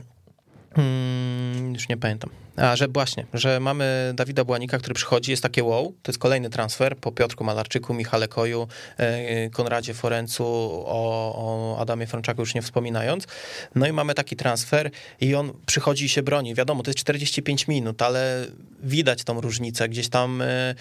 hmm, 0.74 1.74
już 1.74 1.88
nie 1.88 1.96
pamiętam. 1.96 2.30
A, 2.56 2.76
że 2.76 2.88
właśnie, 2.88 3.26
że 3.34 3.60
mamy 3.60 4.12
Dawida 4.14 4.44
Błanika, 4.44 4.78
który 4.78 4.94
przychodzi, 4.94 5.30
jest 5.30 5.42
takie 5.42 5.64
wow, 5.64 5.94
to 6.02 6.12
jest 6.12 6.18
kolejny 6.18 6.50
transfer 6.50 6.96
po 6.96 7.12
Piotrku 7.12 7.44
Malarczyku, 7.44 7.94
Michale 7.94 8.28
Koju, 8.28 8.68
e, 8.96 9.50
Konradzie 9.50 9.94
Forencu, 9.94 10.44
o, 10.46 11.34
o 11.36 11.78
Adamie 11.80 12.06
Frączaku 12.06 12.42
już 12.42 12.54
nie 12.54 12.62
wspominając. 12.62 13.26
No 13.74 13.86
i 13.86 13.92
mamy 13.92 14.14
taki 14.14 14.36
transfer 14.36 14.90
i 15.20 15.34
on 15.34 15.52
przychodzi 15.66 16.04
i 16.04 16.08
się 16.08 16.22
broni. 16.22 16.54
Wiadomo, 16.54 16.82
to 16.82 16.90
jest 16.90 16.98
45 16.98 17.68
minut, 17.68 18.02
ale 18.02 18.46
widać 18.82 19.24
tą 19.24 19.40
różnicę 19.40 19.88
gdzieś 19.88 20.08
tam. 20.08 20.42
E, 20.42 20.74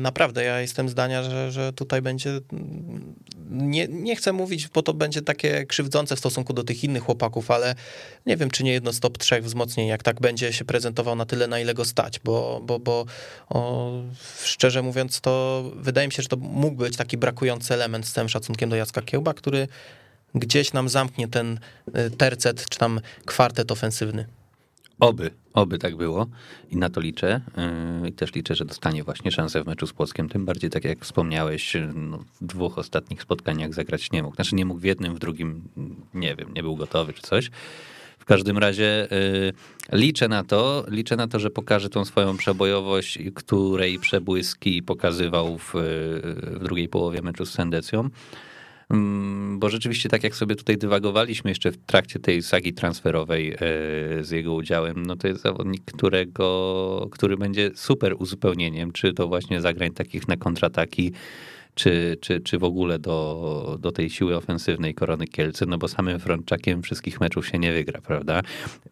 naprawdę, 0.00 0.44
ja 0.44 0.60
jestem 0.60 0.88
zdania, 0.88 1.22
że, 1.22 1.52
że 1.52 1.72
tutaj 1.72 2.02
będzie 2.02 2.40
nie, 3.50 3.88
nie 3.88 4.16
chcę 4.16 4.32
mówić, 4.32 4.68
bo 4.68 4.82
to 4.82 4.94
będzie 4.94 5.22
takie 5.22 5.66
krzywdzące 5.66 6.16
w 6.16 6.18
stosunku 6.18 6.52
do 6.52 6.64
tych 6.64 6.84
innych 6.84 7.02
chłopaków, 7.02 7.50
ale 7.50 7.74
nie 8.26 8.36
wiem, 8.36 8.50
czy 8.50 8.64
nie 8.64 8.72
jedno 8.72 8.92
z 8.92 9.00
top 9.00 9.18
trzech 9.18 9.44
wzmocnień, 9.44 9.86
jak 9.86 10.02
tak 10.02 10.20
będzie 10.20 10.52
się 10.52 10.64
prezentował 10.78 11.16
na 11.16 11.26
tyle, 11.26 11.46
na 11.46 11.60
ile 11.60 11.74
go 11.74 11.84
stać, 11.84 12.20
bo, 12.24 12.60
bo, 12.64 12.78
bo 12.78 13.04
o, 13.48 13.92
szczerze 14.44 14.82
mówiąc, 14.82 15.20
to 15.20 15.64
wydaje 15.76 16.08
mi 16.08 16.12
się, 16.12 16.22
że 16.22 16.28
to 16.28 16.36
mógł 16.36 16.76
być 16.76 16.96
taki 16.96 17.16
brakujący 17.16 17.74
element 17.74 18.06
z 18.06 18.12
całym 18.12 18.28
szacunkiem 18.28 18.70
do 18.70 18.76
Jacka 18.76 19.02
Kiełba, 19.02 19.34
który 19.34 19.68
gdzieś 20.34 20.72
nam 20.72 20.88
zamknie 20.88 21.28
ten 21.28 21.58
y, 21.88 22.10
tercet, 22.10 22.68
czy 22.68 22.78
tam 22.78 23.00
kwartet 23.26 23.72
ofensywny. 23.72 24.26
Oby, 25.00 25.30
oby 25.54 25.78
tak 25.78 25.96
było 25.96 26.26
i 26.70 26.76
na 26.76 26.90
to 26.90 27.00
liczę. 27.00 27.40
Yy, 28.02 28.08
I 28.08 28.12
też 28.12 28.34
liczę, 28.34 28.54
że 28.54 28.64
dostanie 28.64 29.04
właśnie 29.04 29.30
szansę 29.30 29.62
w 29.62 29.66
meczu 29.66 29.86
z 29.86 29.92
Płockiem. 29.92 30.28
Tym 30.28 30.44
bardziej, 30.44 30.70
tak 30.70 30.84
jak 30.84 31.04
wspomniałeś, 31.04 31.76
no, 31.94 32.24
w 32.40 32.46
dwóch 32.46 32.78
ostatnich 32.78 33.22
spotkaniach 33.22 33.74
zagrać 33.74 34.10
nie 34.10 34.22
mógł. 34.22 34.34
Znaczy 34.34 34.54
nie 34.54 34.64
mógł 34.64 34.80
w 34.80 34.84
jednym, 34.84 35.14
w 35.14 35.18
drugim, 35.18 35.68
nie 36.14 36.36
wiem, 36.36 36.54
nie 36.54 36.62
był 36.62 36.76
gotowy 36.76 37.12
czy 37.12 37.22
coś 37.22 37.50
każdym 38.28 38.58
razie 38.58 39.12
y, 39.12 39.52
liczę 39.92 40.28
na 40.28 40.44
to, 40.44 40.84
liczę 40.88 41.16
na 41.16 41.28
to, 41.28 41.38
że 41.38 41.50
pokaże 41.50 41.88
tą 41.88 42.04
swoją 42.04 42.36
przebojowość, 42.36 43.18
której 43.34 43.98
przebłyski 43.98 44.82
pokazywał 44.82 45.58
w, 45.58 45.72
w 46.52 46.58
drugiej 46.62 46.88
połowie 46.88 47.22
meczu 47.22 47.46
z 47.46 47.50
Sendecją. 47.50 48.10
Mm, 48.90 49.58
bo 49.58 49.68
rzeczywiście 49.68 50.08
tak 50.08 50.24
jak 50.24 50.34
sobie 50.34 50.56
tutaj 50.56 50.78
dywagowaliśmy 50.78 51.50
jeszcze 51.50 51.72
w 51.72 51.76
trakcie 51.76 52.18
tej 52.18 52.42
sagi 52.42 52.72
transferowej 52.72 53.52
e, 53.52 53.58
z 54.24 54.30
jego 54.30 54.54
udziałem, 54.54 55.06
no 55.06 55.16
to 55.16 55.28
jest 55.28 55.42
zawodnik, 55.42 55.84
którego, 55.84 57.08
który 57.10 57.36
będzie 57.36 57.70
super 57.74 58.14
uzupełnieniem, 58.18 58.92
czy 58.92 59.12
to 59.12 59.28
właśnie 59.28 59.60
zagrań 59.60 59.90
takich 59.90 60.28
na 60.28 60.36
kontrataki, 60.36 61.12
czy, 61.78 62.18
czy, 62.20 62.40
czy 62.40 62.58
w 62.58 62.64
ogóle 62.64 62.98
do, 62.98 63.78
do 63.80 63.92
tej 63.92 64.10
siły 64.10 64.36
ofensywnej 64.36 64.94
Korony 64.94 65.26
Kielce, 65.26 65.66
no 65.66 65.78
bo 65.78 65.88
samym 65.88 66.20
Frączakiem 66.20 66.82
wszystkich 66.82 67.20
meczów 67.20 67.48
się 67.48 67.58
nie 67.58 67.72
wygra, 67.72 68.00
prawda? 68.00 68.42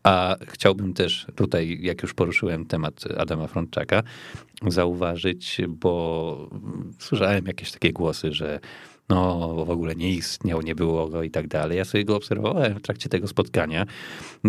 A 0.02 0.36
chciałbym 0.46 0.94
też 0.94 1.26
tutaj, 1.34 1.78
jak 1.82 2.02
już 2.02 2.14
poruszyłem 2.14 2.66
temat 2.66 3.04
Adama 3.18 3.46
Frączaka, 3.46 4.02
zauważyć, 4.66 5.60
bo 5.68 6.50
słyszałem 6.98 7.46
jakieś 7.46 7.72
takie 7.72 7.92
głosy, 7.92 8.32
że 8.32 8.60
no 9.08 9.48
w 9.64 9.70
ogóle 9.70 9.94
nie 9.94 10.10
istniał, 10.10 10.62
nie 10.62 10.74
było 10.74 11.08
go 11.08 11.22
i 11.22 11.30
tak 11.30 11.48
dalej. 11.48 11.78
Ja 11.78 11.84
sobie 11.84 12.04
go 12.04 12.16
obserwowałem 12.16 12.74
w 12.74 12.82
trakcie 12.82 13.08
tego 13.08 13.28
spotkania. 13.28 13.86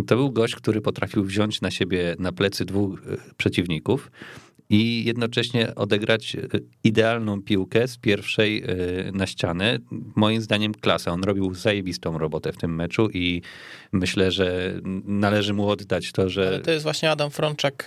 To 0.08 0.16
był 0.16 0.32
gość, 0.32 0.56
który 0.56 0.82
potrafił 0.82 1.24
wziąć 1.24 1.62
na 1.62 1.72
siebie 1.72 2.16
na 2.20 2.32
plecy 2.32 2.66
dwóch 2.66 3.00
e, 3.08 3.18
przeciwników 3.38 4.12
i 4.70 5.04
jednocześnie 5.06 5.76
odegrać 5.76 6.36
e, 6.36 6.40
idealną 6.84 7.42
piłkę 7.42 7.88
z 7.88 7.98
pierwszej 7.98 8.64
e, 8.64 8.66
na 9.12 9.28
ścianę. 9.28 9.78
Moim 10.16 10.42
zdaniem 10.42 10.74
klasa. 10.74 11.12
On 11.12 11.24
robił 11.24 11.54
zajebistą 11.54 12.18
robotę 12.18 12.54
w 12.54 12.58
tym 12.58 12.76
meczu 12.76 13.10
i 13.10 13.42
myślę, 13.92 14.32
że 14.32 14.74
należy 15.06 15.54
mu 15.54 15.70
oddać 15.70 16.12
to, 16.12 16.30
że... 16.30 16.48
Ale 16.48 16.60
to 16.60 16.72
jest 16.72 16.84
właśnie 16.84 17.12
Adam 17.12 17.32
Frączak, 17.32 17.86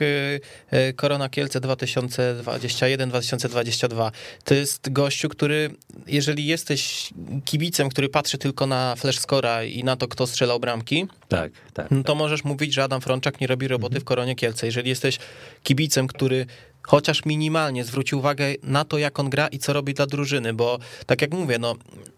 Korona 0.96 1.28
Kielce 1.28 1.60
2021-2022. 1.60 4.10
To 4.44 4.54
jest 4.54 4.92
gościu, 4.92 5.28
który, 5.28 5.70
jeżeli 6.06 6.46
jesteś 6.46 7.10
kibicem, 7.44 7.88
który 7.88 8.08
patrzy 8.08 8.38
tylko 8.38 8.66
na 8.66 8.96
flash 8.96 9.18
scora 9.18 9.64
i 9.64 9.84
na 9.84 9.96
to, 9.96 10.08
kto 10.08 10.26
strzelał 10.26 10.60
bramki, 10.60 11.06
tak, 11.28 11.52
tak, 11.74 11.90
no 11.90 12.02
to 12.02 12.12
tak. 12.12 12.18
możesz 12.18 12.44
mówić, 12.44 12.74
że 12.74 12.84
Adam 12.84 13.00
Frączak 13.00 13.40
nie 13.40 13.46
robi 13.46 13.68
roboty 13.68 14.00
w 14.00 14.04
Koronie 14.04 14.34
Kielce. 14.34 14.66
Jeżeli 14.66 14.88
jesteś 14.88 15.18
kibicem, 15.62 16.06
który 16.06 16.46
chociaż 16.90 17.24
minimalnie 17.24 17.84
zwróci 17.84 18.14
uwagę 18.14 18.44
na 18.62 18.84
to, 18.84 18.98
jak 18.98 19.18
on 19.18 19.30
gra 19.30 19.48
i 19.48 19.58
co 19.58 19.72
robi 19.72 19.94
dla 19.94 20.06
drużyny, 20.06 20.54
bo 20.54 20.78
tak 21.06 21.22
jak 21.22 21.32
mówię, 21.32 21.58
no, 21.58 21.74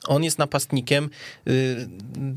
on 0.06 0.24
jest 0.24 0.38
napastnikiem, 0.38 1.10
y, 1.48 1.88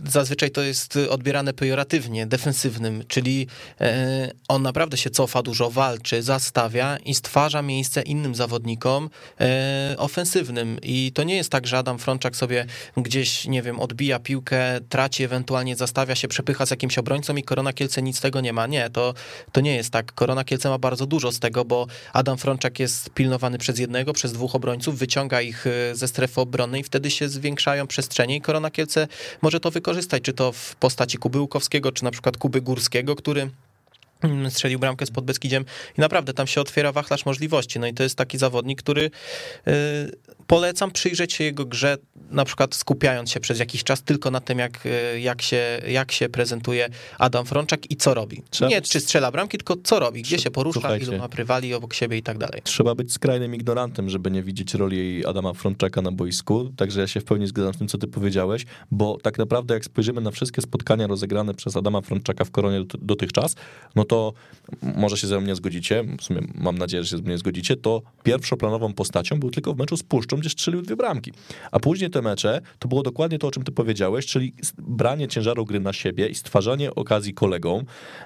zazwyczaj 0.07 0.51
to 0.51 0.61
jest 0.61 0.99
odbierane 1.09 1.53
pejoratywnie, 1.53 2.27
defensywnym, 2.27 3.03
czyli 3.07 3.47
e, 3.81 4.31
on 4.47 4.61
naprawdę 4.61 4.97
się 4.97 5.09
cofa, 5.09 5.41
dużo 5.41 5.71
walczy, 5.71 6.23
zastawia 6.23 6.97
i 6.97 7.15
stwarza 7.15 7.61
miejsce 7.61 8.01
innym 8.01 8.35
zawodnikom 8.35 9.09
e, 9.39 9.95
ofensywnym 9.97 10.77
i 10.83 11.11
to 11.13 11.23
nie 11.23 11.35
jest 11.35 11.49
tak, 11.49 11.67
że 11.67 11.77
Adam 11.77 11.99
Frączak 11.99 12.35
sobie 12.35 12.65
gdzieś, 12.97 13.47
nie 13.47 13.61
wiem, 13.61 13.79
odbija 13.79 14.19
piłkę, 14.19 14.81
traci, 14.89 15.23
ewentualnie 15.23 15.75
zastawia 15.75 16.15
się, 16.15 16.27
przepycha 16.27 16.65
z 16.65 16.71
jakimś 16.71 16.97
obrońcą 16.97 17.35
i 17.35 17.43
Korona 17.43 17.73
Kielce 17.73 18.01
nic 18.01 18.17
z 18.17 18.21
tego 18.21 18.41
nie 18.41 18.53
ma. 18.53 18.67
Nie, 18.67 18.89
to, 18.89 19.13
to 19.51 19.61
nie 19.61 19.75
jest 19.75 19.89
tak. 19.89 20.11
Korona 20.13 20.43
Kielce 20.43 20.69
ma 20.69 20.77
bardzo 20.77 21.05
dużo 21.05 21.31
z 21.31 21.39
tego, 21.39 21.65
bo 21.65 21.87
Adam 22.13 22.24
Frączak 22.37 22.79
jest 22.79 23.09
pilnowany 23.09 23.57
przez 23.57 23.79
jednego, 23.79 24.13
przez 24.13 24.33
dwóch 24.33 24.55
obrońców, 24.55 24.97
wyciąga 24.97 25.41
ich 25.41 25.67
e, 25.67 25.95
ze 25.95 26.07
strefy 26.07 26.41
obronnej 26.41 26.83
wtedy 26.83 27.11
się 27.11 27.29
zwiększają 27.29 27.87
przestrzenie 27.87 28.35
i 28.35 28.41
Korona 28.41 28.71
Kielce 28.71 29.07
może 29.41 29.59
to 29.59 29.71
wykorzystać, 29.71 30.23
czy 30.23 30.33
to 30.33 30.51
w 30.51 30.75
postaci 30.75 31.17
Kuby 31.17 31.39
Łukowskiego, 31.39 31.91
czy 31.91 32.03
na 32.03 32.11
przykład 32.11 32.37
Kuby 32.37 32.61
Górskiego, 32.61 33.15
który 33.15 33.49
Mm, 34.21 34.51
strzelił 34.51 34.79
bramkę 34.79 35.05
z 35.05 35.11
Podbeskidziem 35.11 35.65
i 35.97 36.01
naprawdę 36.01 36.33
tam 36.33 36.47
się 36.47 36.61
otwiera 36.61 36.91
wachlarz 36.91 37.25
możliwości. 37.25 37.79
No 37.79 37.87
i 37.87 37.93
to 37.93 38.03
jest 38.03 38.15
taki 38.15 38.37
zawodnik, 38.37 38.81
który 38.81 39.01
y, 39.01 39.71
polecam 40.47 40.91
przyjrzeć 40.91 41.33
się 41.33 41.43
jego 41.43 41.65
grze, 41.65 41.97
na 42.31 42.45
przykład 42.45 42.75
skupiając 42.75 43.31
się 43.31 43.39
przez 43.39 43.59
jakiś 43.59 43.83
czas 43.83 44.03
tylko 44.03 44.31
na 44.31 44.39
tym, 44.39 44.59
jak, 44.59 44.85
y, 44.85 45.19
jak, 45.19 45.41
się, 45.41 45.81
jak 45.87 46.11
się 46.11 46.29
prezentuje 46.29 46.89
Adam 47.19 47.45
Frączak 47.45 47.91
i 47.91 47.95
co 47.95 48.13
robi. 48.13 48.41
Trzeba 48.49 48.71
Nie 48.71 48.81
czy 48.81 48.99
strzela 48.99 49.31
bramki, 49.31 49.57
tylko 49.57 49.75
co 49.83 49.99
robi, 49.99 50.21
gdzie 50.21 50.39
się 50.39 50.51
porusza, 50.51 50.79
Słuchajcie. 50.79 51.05
ilu 51.05 51.17
ma 51.17 51.29
prywali 51.29 51.73
obok 51.73 51.93
siebie 51.93 52.17
i 52.17 52.23
tak 52.23 52.37
dalej. 52.37 52.61
Trzeba 52.63 52.95
być 52.95 53.13
skrajnym 53.13 53.55
ignorantem, 53.55 54.09
żeby 54.09 54.31
nie 54.31 54.43
widzieć 54.43 54.73
roli 54.73 55.25
Adama 55.25 55.53
Frączaka 55.53 56.01
na 56.01 56.11
boisku, 56.11 56.69
także 56.77 57.01
ja 57.01 57.07
się 57.07 57.19
w 57.19 57.23
pełni 57.23 57.47
zgadzam 57.47 57.73
z 57.73 57.77
tym, 57.77 57.87
co 57.87 57.97
ty 57.97 58.07
powiedziałeś, 58.07 58.65
bo 58.91 59.17
tak 59.21 59.37
naprawdę 59.37 59.73
jak 59.73 59.85
spojrzymy 59.85 60.21
na 60.21 60.31
wszystkie 60.31 60.61
spotkania 60.61 61.07
rozegrane 61.07 61.53
przez 61.53 61.77
Adama 61.77 62.01
Frączaka 62.01 62.45
w 62.45 62.51
Koronie 62.51 62.83
dotychczas, 62.99 63.55
no 63.95 64.03
to 64.03 64.33
może 64.81 65.17
się 65.17 65.27
ze 65.27 65.37
mną 65.39 65.47
nie 65.47 65.55
zgodzicie, 65.55 66.03
w 66.19 66.23
sumie 66.23 66.41
mam 66.55 66.77
nadzieję, 66.77 67.03
że 67.03 67.09
się 67.09 67.17
ze 67.17 67.23
mną 67.23 67.31
nie 67.31 67.37
zgodzicie, 67.37 67.75
to 67.75 68.01
pierwszoplanową 68.23 68.93
postacią 68.93 69.39
był 69.39 69.51
tylko 69.51 69.73
w 69.73 69.77
meczu 69.77 69.97
z 69.97 70.03
Puszczą, 70.03 70.34
gdzie 70.39 70.49
strzelił 70.49 70.81
dwie 70.81 70.95
bramki. 70.95 71.31
A 71.71 71.79
później 71.79 72.09
te 72.09 72.21
mecze 72.21 72.61
to 72.79 72.87
było 72.87 73.03
dokładnie 73.03 73.39
to, 73.39 73.47
o 73.47 73.51
czym 73.51 73.63
ty 73.63 73.71
powiedziałeś, 73.71 74.25
czyli 74.25 74.53
branie 74.77 75.27
ciężaru 75.27 75.65
gry 75.65 75.79
na 75.79 75.93
siebie 75.93 76.27
i 76.27 76.35
stwarzanie 76.35 76.95
okazji 76.95 77.33
kolegom. 77.33 77.83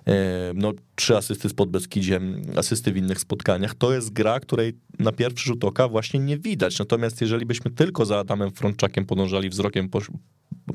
E, 0.07 0.51
no, 0.55 0.73
trzy 0.95 1.17
asysty 1.17 1.49
z 1.49 1.53
Podbeskidziem, 1.53 2.41
asysty 2.55 2.91
w 2.91 2.97
innych 2.97 3.19
spotkaniach. 3.19 3.75
To 3.75 3.93
jest 3.93 4.13
gra, 4.13 4.39
której 4.39 4.73
na 4.99 5.11
pierwszy 5.11 5.45
rzut 5.45 5.63
oka 5.63 5.87
właśnie 5.87 6.19
nie 6.19 6.37
widać. 6.37 6.79
Natomiast 6.79 7.21
jeżeli 7.21 7.45
byśmy 7.45 7.71
tylko 7.71 8.05
za 8.05 8.19
Adamem 8.19 8.51
Frączakiem 8.51 9.05
podążali 9.05 9.49
wzrokiem 9.49 9.89
po, 9.89 9.99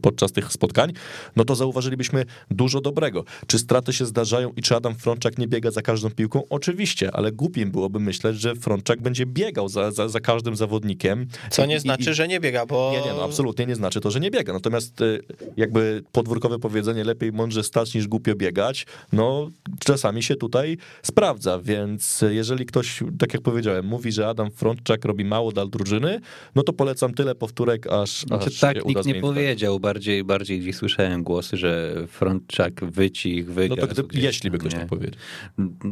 podczas 0.02 0.32
tych 0.32 0.52
spotkań, 0.52 0.92
no 1.36 1.44
to 1.44 1.54
zauważylibyśmy 1.54 2.24
dużo 2.50 2.80
dobrego. 2.80 3.24
Czy 3.46 3.58
straty 3.58 3.92
się 3.92 4.06
zdarzają 4.06 4.52
i 4.56 4.62
czy 4.62 4.76
Adam 4.76 4.94
Frączak 4.94 5.38
nie 5.38 5.48
biega 5.48 5.70
za 5.70 5.82
każdą 5.82 6.10
piłką? 6.10 6.42
Oczywiście, 6.50 7.16
ale 7.16 7.32
głupim 7.32 7.70
byłoby 7.70 8.00
myśleć, 8.00 8.40
że 8.40 8.54
Frączak 8.54 9.02
będzie 9.02 9.26
biegał 9.26 9.68
za, 9.68 9.90
za, 9.90 10.08
za 10.08 10.20
każdym 10.20 10.56
zawodnikiem. 10.56 11.26
Co 11.50 11.66
nie 11.66 11.76
I, 11.76 11.80
znaczy, 11.80 12.10
i, 12.10 12.14
że 12.14 12.28
nie 12.28 12.40
biega, 12.40 12.66
bo... 12.66 12.90
Nie, 12.92 13.10
nie, 13.10 13.16
no 13.16 13.24
absolutnie 13.24 13.66
nie 13.66 13.74
znaczy 13.74 14.00
to, 14.00 14.10
że 14.10 14.20
nie 14.20 14.30
biega. 14.30 14.52
Natomiast 14.52 15.00
y, 15.00 15.20
jakby 15.56 16.02
podwórkowe 16.12 16.58
powiedzenie 16.58 17.04
lepiej 17.04 17.32
mądrze 17.32 17.64
stać 17.64 17.94
niż 17.94 18.08
głupio 18.08 18.34
biegać, 18.34 18.86
no 19.12 19.50
czasami 19.78 20.22
się 20.22 20.36
tutaj 20.36 20.76
sprawdza, 21.02 21.58
więc 21.58 22.24
jeżeli 22.30 22.66
ktoś, 22.66 23.02
tak 23.18 23.34
jak 23.34 23.42
powiedziałem, 23.42 23.86
mówi, 23.86 24.12
że 24.12 24.28
Adam 24.28 24.50
Frączak 24.50 25.04
robi 25.04 25.24
mało 25.24 25.52
dla 25.52 25.66
drużyny, 25.66 26.20
no 26.54 26.62
to 26.62 26.72
polecam 26.72 27.14
tyle 27.14 27.34
powtórek, 27.34 27.86
aż, 27.86 28.22
znaczy, 28.22 28.46
aż 28.46 28.60
tak 28.60 28.84
nikt 28.84 29.06
nie 29.06 29.14
powiedział, 29.14 29.63
bardziej, 29.80 30.24
bardziej 30.24 30.60
gdzieś 30.60 30.76
słyszałem 30.76 31.22
głosy, 31.22 31.56
że 31.56 31.94
Frączak 32.08 32.84
wycich, 32.84 33.52
wygasł. 33.52 33.80
No 33.80 33.86
to 33.86 34.02
gdy, 34.02 34.20
jeśli 34.20 34.50
by 34.50 34.58
ktoś 34.58 34.74
tak 34.74 34.86
powiedział. 34.86 35.20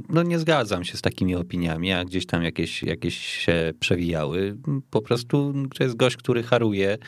No 0.08 0.22
nie 0.22 0.38
zgadzam 0.38 0.85
się 0.85 0.96
z 0.96 1.02
takimi 1.02 1.35
opiniami, 1.35 1.92
a 1.92 2.04
gdzieś 2.04 2.26
tam 2.26 2.42
jakieś, 2.42 2.82
jakieś 2.82 3.18
się 3.18 3.72
przewijały. 3.80 4.56
Po 4.90 5.02
prostu 5.02 5.54
to 5.78 5.85
jest 5.85 5.96
gość, 5.96 6.16
który 6.16 6.42
haruje 6.42 6.98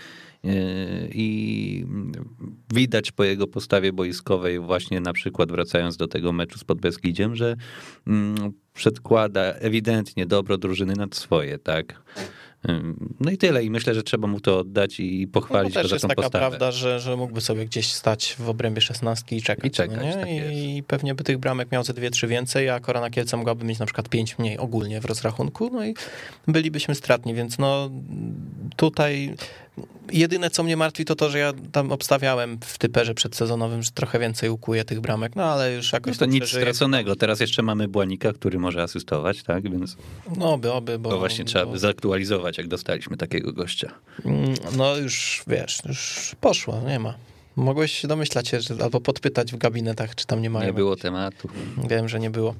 yy, 0.44 0.52
i 1.14 1.86
widać 2.74 3.12
po 3.12 3.24
jego 3.24 3.46
postawie 3.46 3.92
boiskowej, 3.92 4.60
właśnie 4.60 5.00
na 5.00 5.12
przykład 5.12 5.50
wracając 5.50 5.96
do 5.96 6.08
tego 6.08 6.32
meczu 6.32 6.58
z 6.58 6.64
Podbeskidziem, 6.64 7.36
że 7.36 7.56
mm, 8.06 8.52
przedkłada 8.74 9.40
ewidentnie 9.40 10.26
dobro 10.26 10.58
drużyny 10.58 10.94
nad 10.96 11.14
swoje, 11.14 11.58
tak? 11.58 12.02
No 13.20 13.30
i 13.30 13.38
tyle. 13.38 13.64
I 13.64 13.70
myślę, 13.70 13.94
że 13.94 14.02
trzeba 14.02 14.28
mu 14.28 14.40
to 14.40 14.58
oddać 14.58 15.00
i 15.00 15.26
pochwalić 15.26 15.74
no, 15.74 15.82
to 15.82 15.88
za 15.88 15.96
tą 15.96 16.08
postawę. 16.08 16.22
jest 16.22 16.32
taka 16.32 16.48
prawda, 16.48 16.72
że, 16.72 17.00
że 17.00 17.16
mógłby 17.16 17.40
sobie 17.40 17.66
gdzieś 17.66 17.92
stać 17.92 18.36
w 18.38 18.48
obrębie 18.48 18.80
szesnastki 18.80 19.36
i 19.36 19.42
czekać. 19.42 19.66
I, 19.66 19.70
czekać, 19.70 20.04
nie? 20.04 20.12
Tak 20.12 20.28
I 20.30 20.82
pewnie 20.86 21.14
by 21.14 21.24
tych 21.24 21.38
bramek 21.38 21.72
miał 21.72 21.84
ze 21.84 21.94
dwie, 21.94 22.10
trzy 22.10 22.26
więcej, 22.26 22.70
a 22.70 22.80
Korona 22.80 23.10
Kielce 23.10 23.36
mogłaby 23.36 23.64
mieć 23.64 23.78
na 23.78 23.86
przykład 23.86 24.08
pięć 24.08 24.38
mniej 24.38 24.58
ogólnie 24.58 25.00
w 25.00 25.04
rozrachunku, 25.04 25.70
no 25.72 25.84
i 25.84 25.94
bylibyśmy 26.48 26.94
stratni, 26.94 27.34
więc 27.34 27.58
no 27.58 27.90
tutaj 28.76 29.34
Jedyne, 30.12 30.50
co 30.50 30.62
mnie 30.62 30.76
martwi, 30.76 31.04
to 31.04 31.16
to, 31.16 31.30
że 31.30 31.38
ja 31.38 31.52
tam 31.72 31.92
obstawiałem 31.92 32.58
w 32.60 32.78
typerze 32.78 33.14
przedsezonowym, 33.14 33.82
że 33.82 33.90
trochę 33.90 34.18
więcej 34.18 34.50
ukuje 34.50 34.84
tych 34.84 35.00
bramek, 35.00 35.36
no 35.36 35.44
ale 35.44 35.74
już 35.74 35.92
jakoś... 35.92 36.12
No 36.12 36.18
to 36.18 36.26
nic 36.26 36.48
straconego. 36.48 37.16
Teraz 37.16 37.40
jeszcze 37.40 37.62
mamy 37.62 37.88
Błanika, 37.88 38.32
który 38.32 38.58
może 38.58 38.82
asystować, 38.82 39.42
tak? 39.42 39.70
Więc... 39.70 39.96
No 40.36 40.52
oby, 40.52 40.72
oby, 40.72 40.98
bo... 40.98 41.10
To 41.10 41.18
właśnie 41.18 41.44
trzeba 41.44 41.66
by 41.66 41.78
zaktualizować, 41.78 42.58
jak 42.58 42.68
dostaliśmy 42.68 43.16
takiego 43.16 43.52
gościa. 43.52 43.90
Mm, 44.24 44.54
no 44.76 44.96
już, 44.96 45.42
wiesz, 45.46 45.78
już 45.88 46.32
poszło, 46.40 46.80
nie 46.86 46.98
ma. 46.98 47.14
Mogłeś 47.56 47.92
się 47.92 48.08
domyślać, 48.08 48.50
że, 48.50 48.74
albo 48.82 49.00
podpytać 49.00 49.52
w 49.52 49.56
gabinetach, 49.56 50.14
czy 50.14 50.26
tam 50.26 50.42
nie 50.42 50.50
ma. 50.50 50.64
Nie 50.64 50.72
było 50.72 50.96
tematu. 50.96 51.48
Wiem, 51.88 52.08
że 52.08 52.20
nie 52.20 52.30
było. 52.30 52.54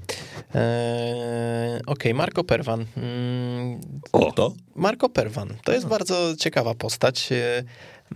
Eee, 0.55 1.75
Okej, 1.75 1.83
okay, 1.87 2.15
Marco 2.15 2.45
Perwan. 2.45 2.85
Mm, 2.97 3.81
o, 4.13 4.33
to? 4.33 4.55
Marco 4.75 5.09
Perwan. 5.09 5.49
To 5.65 5.73
jest 5.73 5.87
bardzo 5.87 6.37
ciekawa 6.37 6.75
postać. 6.75 7.33
Eee, 7.33 7.65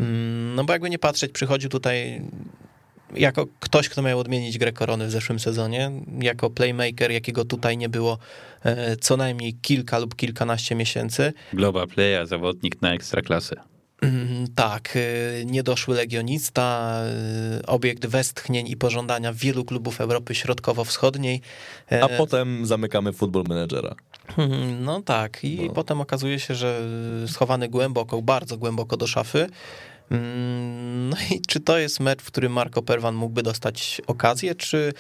mm, 0.01 0.55
no 0.55 0.65
bo 0.65 0.73
jakby 0.73 0.91
nie 0.91 0.99
patrzeć, 0.99 1.33
przychodził 1.33 1.71
tutaj 1.71 2.23
jako 3.15 3.47
ktoś, 3.61 3.89
kto 3.89 4.03
miał 4.03 4.19
odmienić 4.19 4.59
grę 4.59 4.73
korony 4.73 5.07
w 5.07 5.11
zeszłym 5.11 5.39
sezonie, 5.39 5.91
jako 6.21 6.51
playmaker, 6.51 7.11
jakiego 7.11 7.45
tutaj 7.45 7.77
nie 7.77 7.89
było 7.89 8.19
e, 8.65 8.97
co 8.97 9.17
najmniej 9.17 9.55
kilka 9.55 9.99
lub 9.99 10.17
kilkanaście 10.17 10.75
miesięcy. 10.75 11.33
Global 11.53 11.89
player, 11.89 12.27
zawodnik 12.27 12.83
na 12.83 12.95
ekstraklasę. 12.95 13.57
Mm, 14.03 14.47
Tak, 14.55 14.97
y, 14.97 15.45
niedoszły 15.47 15.97
legionista, 15.97 16.95
y, 17.61 17.67
obiekt 17.67 18.07
westchnień 18.07 18.69
i 18.69 18.77
pożądania 18.77 19.33
wielu 19.33 19.65
klubów 19.65 20.01
Europy 20.01 20.35
Środkowo-Wschodniej. 20.35 21.41
A 21.91 21.95
E, 21.95 22.17
potem 22.19 22.67
zamykamy 22.67 23.13
Football 23.13 23.45
Managera. 23.49 23.95
Mhm, 24.39 24.85
No 24.85 25.03
tak, 25.03 25.45
i 25.45 25.67
No. 25.67 25.73
potem 25.73 26.01
okazuje 26.01 26.41
się, 26.41 26.55
że 26.55 26.81
schowany 27.27 27.69
głęboko, 27.69 28.23
bardzo 28.23 28.57
głęboko 28.59 28.97
do 28.97 29.07
szafy. 29.07 29.47
Mm, 30.11 31.09
No 31.11 31.17
i 31.31 31.41
czy 31.49 31.61
to 31.61 31.79
jest 31.79 32.01
mecz, 32.01 32.23
w 32.23 32.27
którym 32.27 32.53
Marco 32.53 32.83
Perwan 32.83 33.15
mógłby 33.15 33.43
dostać 33.43 34.01
okazję, 34.07 34.55
czy 34.55 34.93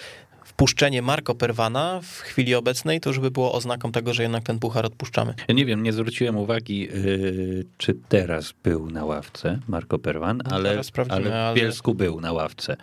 wpuszczenie 0.48 1.02
Marco 1.02 1.34
Perwana 1.34 2.00
w 2.02 2.20
chwili 2.20 2.54
obecnej 2.54 3.00
to 3.00 3.10
już 3.10 3.18
by 3.18 3.30
było 3.30 3.52
oznaką 3.52 3.92
tego, 3.92 4.14
że 4.14 4.22
jednak 4.22 4.44
ten 4.44 4.58
puchar 4.58 4.86
odpuszczamy? 4.86 5.34
Ja 5.48 5.54
nie 5.54 5.66
wiem, 5.66 5.82
nie 5.82 5.92
zwróciłem 5.92 6.36
uwagi, 6.36 6.80
yy, 6.80 7.64
czy 7.76 7.94
teraz 8.08 8.54
był 8.62 8.90
na 8.90 9.04
ławce 9.04 9.58
Marco 9.68 9.98
Perwan, 9.98 10.42
No, 10.44 10.56
ale, 10.56 10.70
ale 10.70 10.82
w 10.82 11.32
ale- 11.32 11.54
Bielsku 11.54 11.94
był 11.94 12.20
na 12.20 12.32
ławce. 12.32 12.76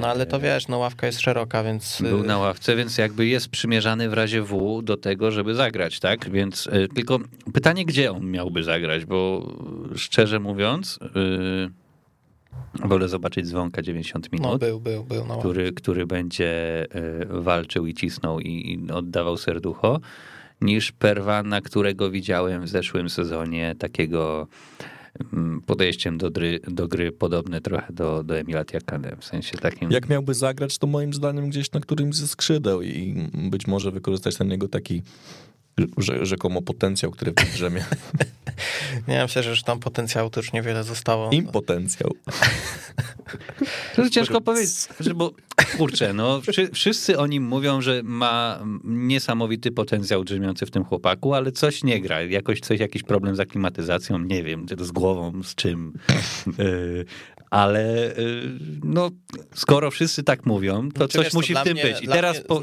No 0.00 0.08
ale 0.08 0.26
to 0.26 0.40
wiesz, 0.40 0.68
no 0.68 0.78
ławka 0.78 1.06
jest 1.06 1.20
szeroka, 1.20 1.62
więc... 1.64 2.02
Był 2.02 2.20
y, 2.24 2.26
na 2.26 2.38
ławce, 2.38 2.76
więc 2.76 2.98
jakby 2.98 3.26
jest 3.26 3.48
przymierzany 3.48 4.08
w 4.08 4.12
razie 4.12 4.42
W 4.42 4.82
do 4.82 4.96
tego, 4.96 5.30
żeby 5.30 5.54
zagrać, 5.54 6.00
tak? 6.00 6.30
Więc 6.30 6.66
y, 6.66 6.88
tylko 6.94 7.18
pytanie, 7.54 7.84
gdzie 7.84 8.12
on 8.12 8.30
miałby 8.30 8.62
zagrać, 8.62 9.04
bo 9.04 9.48
y, 9.94 9.98
szczerze 9.98 10.40
mówiąc, 10.40 10.98
y, 11.16 11.85
wolę 12.84 13.08
zobaczyć 13.08 13.46
dzwonka 13.46 13.82
90 13.82 14.28
No 14.32 14.38
minut, 14.38 14.60
był, 14.60 14.80
był, 14.80 15.04
był 15.04 15.24
na 15.26 15.34
ławce. 15.34 15.48
który, 15.48 15.72
który 15.72 16.06
będzie 16.06 16.84
y, 17.30 17.42
walczył 17.42 17.86
i 17.86 17.94
cisnął 17.94 18.40
i, 18.40 18.48
i 18.72 18.92
oddawał 18.92 19.36
serducho, 19.36 20.00
niż 20.60 20.92
Perwana, 20.92 21.60
którego 21.60 22.10
widziałem 22.10 22.62
w 22.62 22.68
zeszłym 22.68 23.10
sezonie, 23.10 23.74
takiego 23.78 24.46
mm, 25.32 25.60
podejściem 25.60 26.18
do 26.18 26.30
gry, 26.30 26.60
do 26.68 26.88
gry 26.88 27.12
podobne 27.12 27.60
trochę 27.60 27.92
do, 27.92 28.22
do 28.22 28.38
Emila 28.38 28.64
Tiakane, 28.64 29.16
w 29.20 29.24
sensie 29.24 29.58
takim... 29.58 29.90
Jak 29.90 30.08
miałby 30.08 30.34
zagrać, 30.34 30.78
to 30.78 30.86
moim 30.86 31.14
zdaniem 31.14 31.48
gdzieś 31.50 31.72
na 31.72 31.80
którymś 31.80 32.16
ze 32.16 32.28
skrzydeł 32.28 32.82
i 32.82 33.28
być 33.50 33.66
może 33.66 33.90
wykorzystać 33.90 34.36
ten 34.36 34.50
jego 34.50 34.68
taki 34.68 35.02
rzekomo 36.22 36.62
potencjał, 36.62 37.10
który 37.10 37.32
w 37.32 37.54
drzemie. 37.54 37.84
Nie, 39.08 39.22
myślę, 39.22 39.42
że 39.42 39.50
już 39.50 39.62
tam 39.62 39.80
potencjału 39.80 40.30
to 40.30 40.40
już 40.40 40.52
niewiele 40.52 40.84
zostało. 40.84 41.30
Impotencjał. 41.30 42.10
To 43.96 44.02
jest 44.02 44.14
ciężko 44.14 44.40
powiedzieć, 44.40 44.88
że 45.00 45.14
bo 45.14 45.32
kurczę, 45.78 46.12
no 46.12 46.40
wszy, 46.40 46.68
wszyscy 46.72 47.18
o 47.18 47.26
nim 47.26 47.42
mówią, 47.42 47.80
że 47.80 48.00
ma 48.04 48.60
niesamowity 48.84 49.70
potencjał 49.70 50.24
drzemiący 50.24 50.66
w 50.66 50.70
tym 50.70 50.84
chłopaku, 50.84 51.34
ale 51.34 51.52
coś 51.52 51.84
nie 51.84 52.00
gra, 52.00 52.22
jakoś 52.22 52.60
coś, 52.60 52.80
jakiś 52.80 53.02
problem 53.02 53.36
z 53.36 53.40
aklimatyzacją, 53.40 54.18
nie 54.18 54.42
wiem, 54.42 54.66
czy 54.66 54.76
to 54.76 54.84
z 54.84 54.90
głową, 54.90 55.42
z 55.42 55.54
czym, 55.54 55.92
Yy, 56.58 57.04
ale 57.50 58.14
yy, 58.18 58.58
no 58.84 59.10
skoro 59.54 59.90
wszyscy 59.90 60.22
tak 60.22 60.46
mówią, 60.46 60.88
to 60.90 60.96
Znaczy, 60.96 61.12
coś 61.12 61.24
wiesz, 61.24 61.32
to 61.32 61.38
musi 61.38 61.52
dla 61.52 61.60
w 61.60 61.64
tym 61.64 61.72
mnie- 61.72 61.82
być. 61.82 62.02
I 62.02 62.08
teraz 62.08 62.36
mnie- 62.36 62.44
po, 62.44 62.62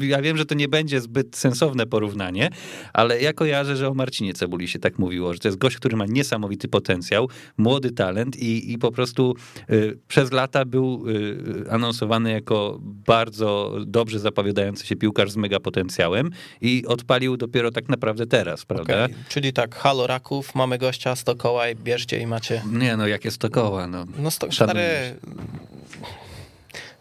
ja 0.00 0.22
wiem, 0.22 0.36
że 0.36 0.46
to 0.46 0.54
nie 0.54 0.68
będzie 0.68 1.00
zbyt 1.00 1.36
sensowne 1.36 1.86
porównanie, 1.86 2.50
ale 2.92 3.20
ja 3.20 3.32
kojarzę, 3.32 3.76
że 3.76 3.88
o 3.88 3.94
Marcinie 3.94 4.34
Cebuli 4.34 4.68
się 4.68 4.78
tak 4.78 4.98
mówiło, 4.98 5.32
że 5.32 5.38
to 5.38 5.48
jest 5.48 5.58
gość, 5.58 5.76
który 5.76 5.96
ma 5.96 6.06
niesamowity 6.06 6.68
potencjał, 6.68 7.28
młody 7.58 7.90
talent 7.90 8.36
i, 8.36 8.72
i 8.72 8.78
po 8.78 8.92
prostu 8.92 9.34
y, 9.70 9.98
przez 10.08 10.32
lata 10.32 10.64
był 10.64 11.04
y, 11.08 11.70
anonsowany 11.70 12.32
jako 12.32 12.78
bardzo 12.82 13.76
dobrze 13.86 14.18
zapowiadający 14.18 14.86
się 14.86 14.96
piłkarz 14.96 15.30
z 15.30 15.36
mega 15.36 15.60
potencjałem 15.60 16.30
i 16.60 16.86
odpalił 16.86 17.36
dopiero 17.36 17.70
tak 17.70 17.88
naprawdę 17.88 18.26
teraz, 18.26 18.64
prawda? 18.64 19.04
Okej, 19.04 19.16
Czyli 19.28 19.52
tak, 19.52 19.74
halo 19.74 20.06
Raków, 20.06 20.54
mamy 20.54 20.78
gościa, 20.78 21.16
100 21.16 21.34
koła 21.34 21.68
i 21.68 21.76
bierzcie 21.76 22.18
i 22.18 22.26
macie... 22.26 22.62
Nie 22.72 22.96
no, 22.96 23.06
jakie 23.06 23.30
sto 23.30 23.50
koła, 23.50 23.86
no. 23.86 24.04
No 24.20 24.30
sto, 24.30 24.52
stary, 24.52 25.16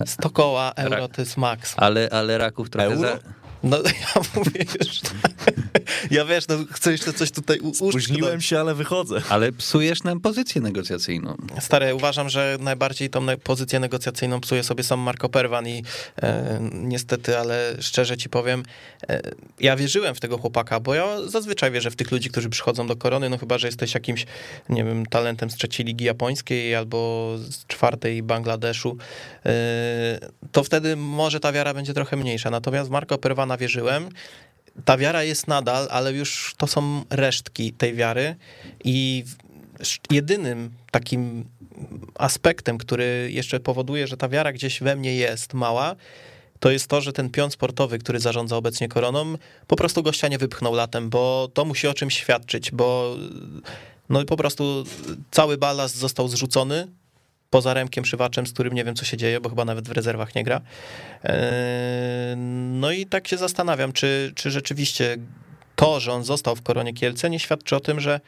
100 0.06 0.30
koła, 0.30 0.74
euro 0.76 1.08
to 1.08 1.22
jest 1.22 1.38
max. 1.38 1.74
Ale, 1.78 2.10
ale 2.12 2.38
Raków 2.38 2.70
trochę 2.70 2.88
Euro? 2.88 3.00
za... 3.00 3.20
No 3.64 3.78
ja 4.02 4.22
mówię 4.36 4.66
już, 4.80 5.02
ja 6.12 6.26
wiesz, 6.26 6.47
no 6.47 6.55
chcę 6.72 6.91
jeszcze 6.91 7.14
coś 7.14 7.32
tutaj 7.32 7.60
u- 7.60 7.74
Spóźniłem 7.74 8.41
się, 8.41 8.60
ale 8.60 8.76
wychodzę. 8.76 9.22
Ale 9.30 9.51
psujesz 9.51 10.03
nam 10.03 10.20
pozycję 10.20 10.62
negocjacyjną. 10.62 11.38
Stary, 11.60 11.95
uważam, 11.95 12.30
że 12.30 12.57
najbardziej 12.60 13.10
tą 13.10 13.26
pozycję 13.43 13.80
negocjacyjną 13.80 14.41
psuje 14.41 14.64
sobie 14.64 14.84
sam 14.84 14.99
Marco 14.99 15.30
Perwan 15.30 15.68
i 15.68 15.84
e, 16.22 16.60
niestety, 16.74 17.38
ale 17.38 17.76
szczerze 17.80 18.18
ci 18.18 18.30
powiem, 18.30 18.64
e, 19.10 19.22
ja 19.60 19.76
wierzyłem 19.76 20.16
w 20.16 20.20
tego 20.20 20.38
chłopaka, 20.38 20.80
bo 20.80 20.93
ja 20.95 21.28
zazwyczaj 21.28 21.72
wierzę 21.72 21.91
w 21.91 21.95
tych 21.95 22.12
ludzi, 22.12 22.30
którzy 22.30 22.49
przychodzą 22.49 22.88
do 22.88 22.95
korony, 22.95 23.30
no 23.30 23.38
chyba, 23.38 23.57
że 23.57 23.68
jesteś 23.68 23.93
jakimś, 23.93 24.26
nie 24.70 24.84
wiem, 24.84 25.05
talentem 25.05 25.49
z 25.49 25.55
trzeciej 25.55 25.86
ligi 25.86 26.05
japońskiej 26.05 26.76
albo 26.76 27.36
z 27.38 27.66
czwartej 27.68 28.24
Bangladeszu, 28.24 28.97
e, 29.45 29.49
to 30.51 30.64
wtedy 30.64 30.95
może 30.95 31.39
ta 31.39 31.51
wiara 31.51 31.74
będzie 31.74 31.93
trochę 31.93 32.18
mniejsza. 32.18 32.49
Natomiast 32.49 32.89
w 32.89 32.91
Marco 32.91 33.18
Perwana 33.18 33.57
wierzyłem, 33.57 34.10
ta 34.86 34.98
wiara 34.98 35.24
jest 35.24 35.48
nadal, 35.48 35.88
ale 35.92 36.14
już 36.14 36.56
to 36.58 36.68
są 36.68 37.04
resztki 37.10 37.74
tej 37.74 37.94
wiary 37.94 38.36
i 38.84 39.26
jedynym 40.12 40.72
takim 40.92 41.46
aspektem, 42.16 42.78
który 42.78 43.30
jeszcze 43.32 43.60
powoduje, 43.60 44.08
że 44.08 44.18
ta 44.18 44.30
wiara 44.30 44.54
gdzieś 44.54 44.80
we 44.80 44.96
mnie 44.96 45.16
jest 45.16 45.54
mała, 45.54 45.96
to 46.60 46.72
jest 46.72 46.88
to, 46.88 47.02
że 47.02 47.14
ten 47.14 47.30
pion 47.30 47.52
sportowy, 47.52 48.00
który 48.00 48.20
zarządza 48.20 48.58
obecnie 48.58 48.88
koroną, 48.88 49.38
po 49.68 49.76
prostu 49.76 50.04
gościa 50.04 50.28
nie 50.28 50.38
wypchnął 50.38 50.74
latem, 50.74 51.10
bo 51.10 51.50
to 51.54 51.66
musi 51.66 51.88
o 51.88 51.94
czymś 51.94 52.18
świadczyć, 52.18 52.72
bo 52.72 53.16
no 54.10 54.22
i 54.22 54.26
po 54.26 54.38
prostu 54.38 54.84
cały 55.32 55.58
balast 55.58 55.96
został 55.96 56.28
zrzucony 56.28 56.88
poza 57.50 57.74
Remkiem 57.74 58.06
Szywaczem, 58.06 58.47
z 58.47 58.54
którym 58.54 58.74
nie 58.74 58.84
wiem, 58.84 58.95
co 58.95 59.06
się 59.06 59.18
dzieje, 59.18 59.41
bo 59.41 59.50
chyba 59.50 59.66
nawet 59.66 59.88
w 59.89 59.91
rezerwach 59.91 60.36
nie 60.36 60.43
gra. 60.43 60.62
Eee, 61.24 62.38
No 62.72 62.91
i 62.91 63.06
tak 63.06 63.28
się 63.28 63.38
zastanawiam, 63.38 63.91
czy, 63.93 64.32
czy 64.36 64.52
rzeczywiście 64.52 65.18
to, 65.76 66.00
że 66.00 66.12
on 66.14 66.24
został 66.24 66.56
w 66.56 66.62
Koronie 66.62 66.93
Kielce, 66.93 67.30
nie 67.30 67.39
świadczy 67.39 67.76
o 67.76 67.80
tym, 67.80 68.00
że, 68.00 68.20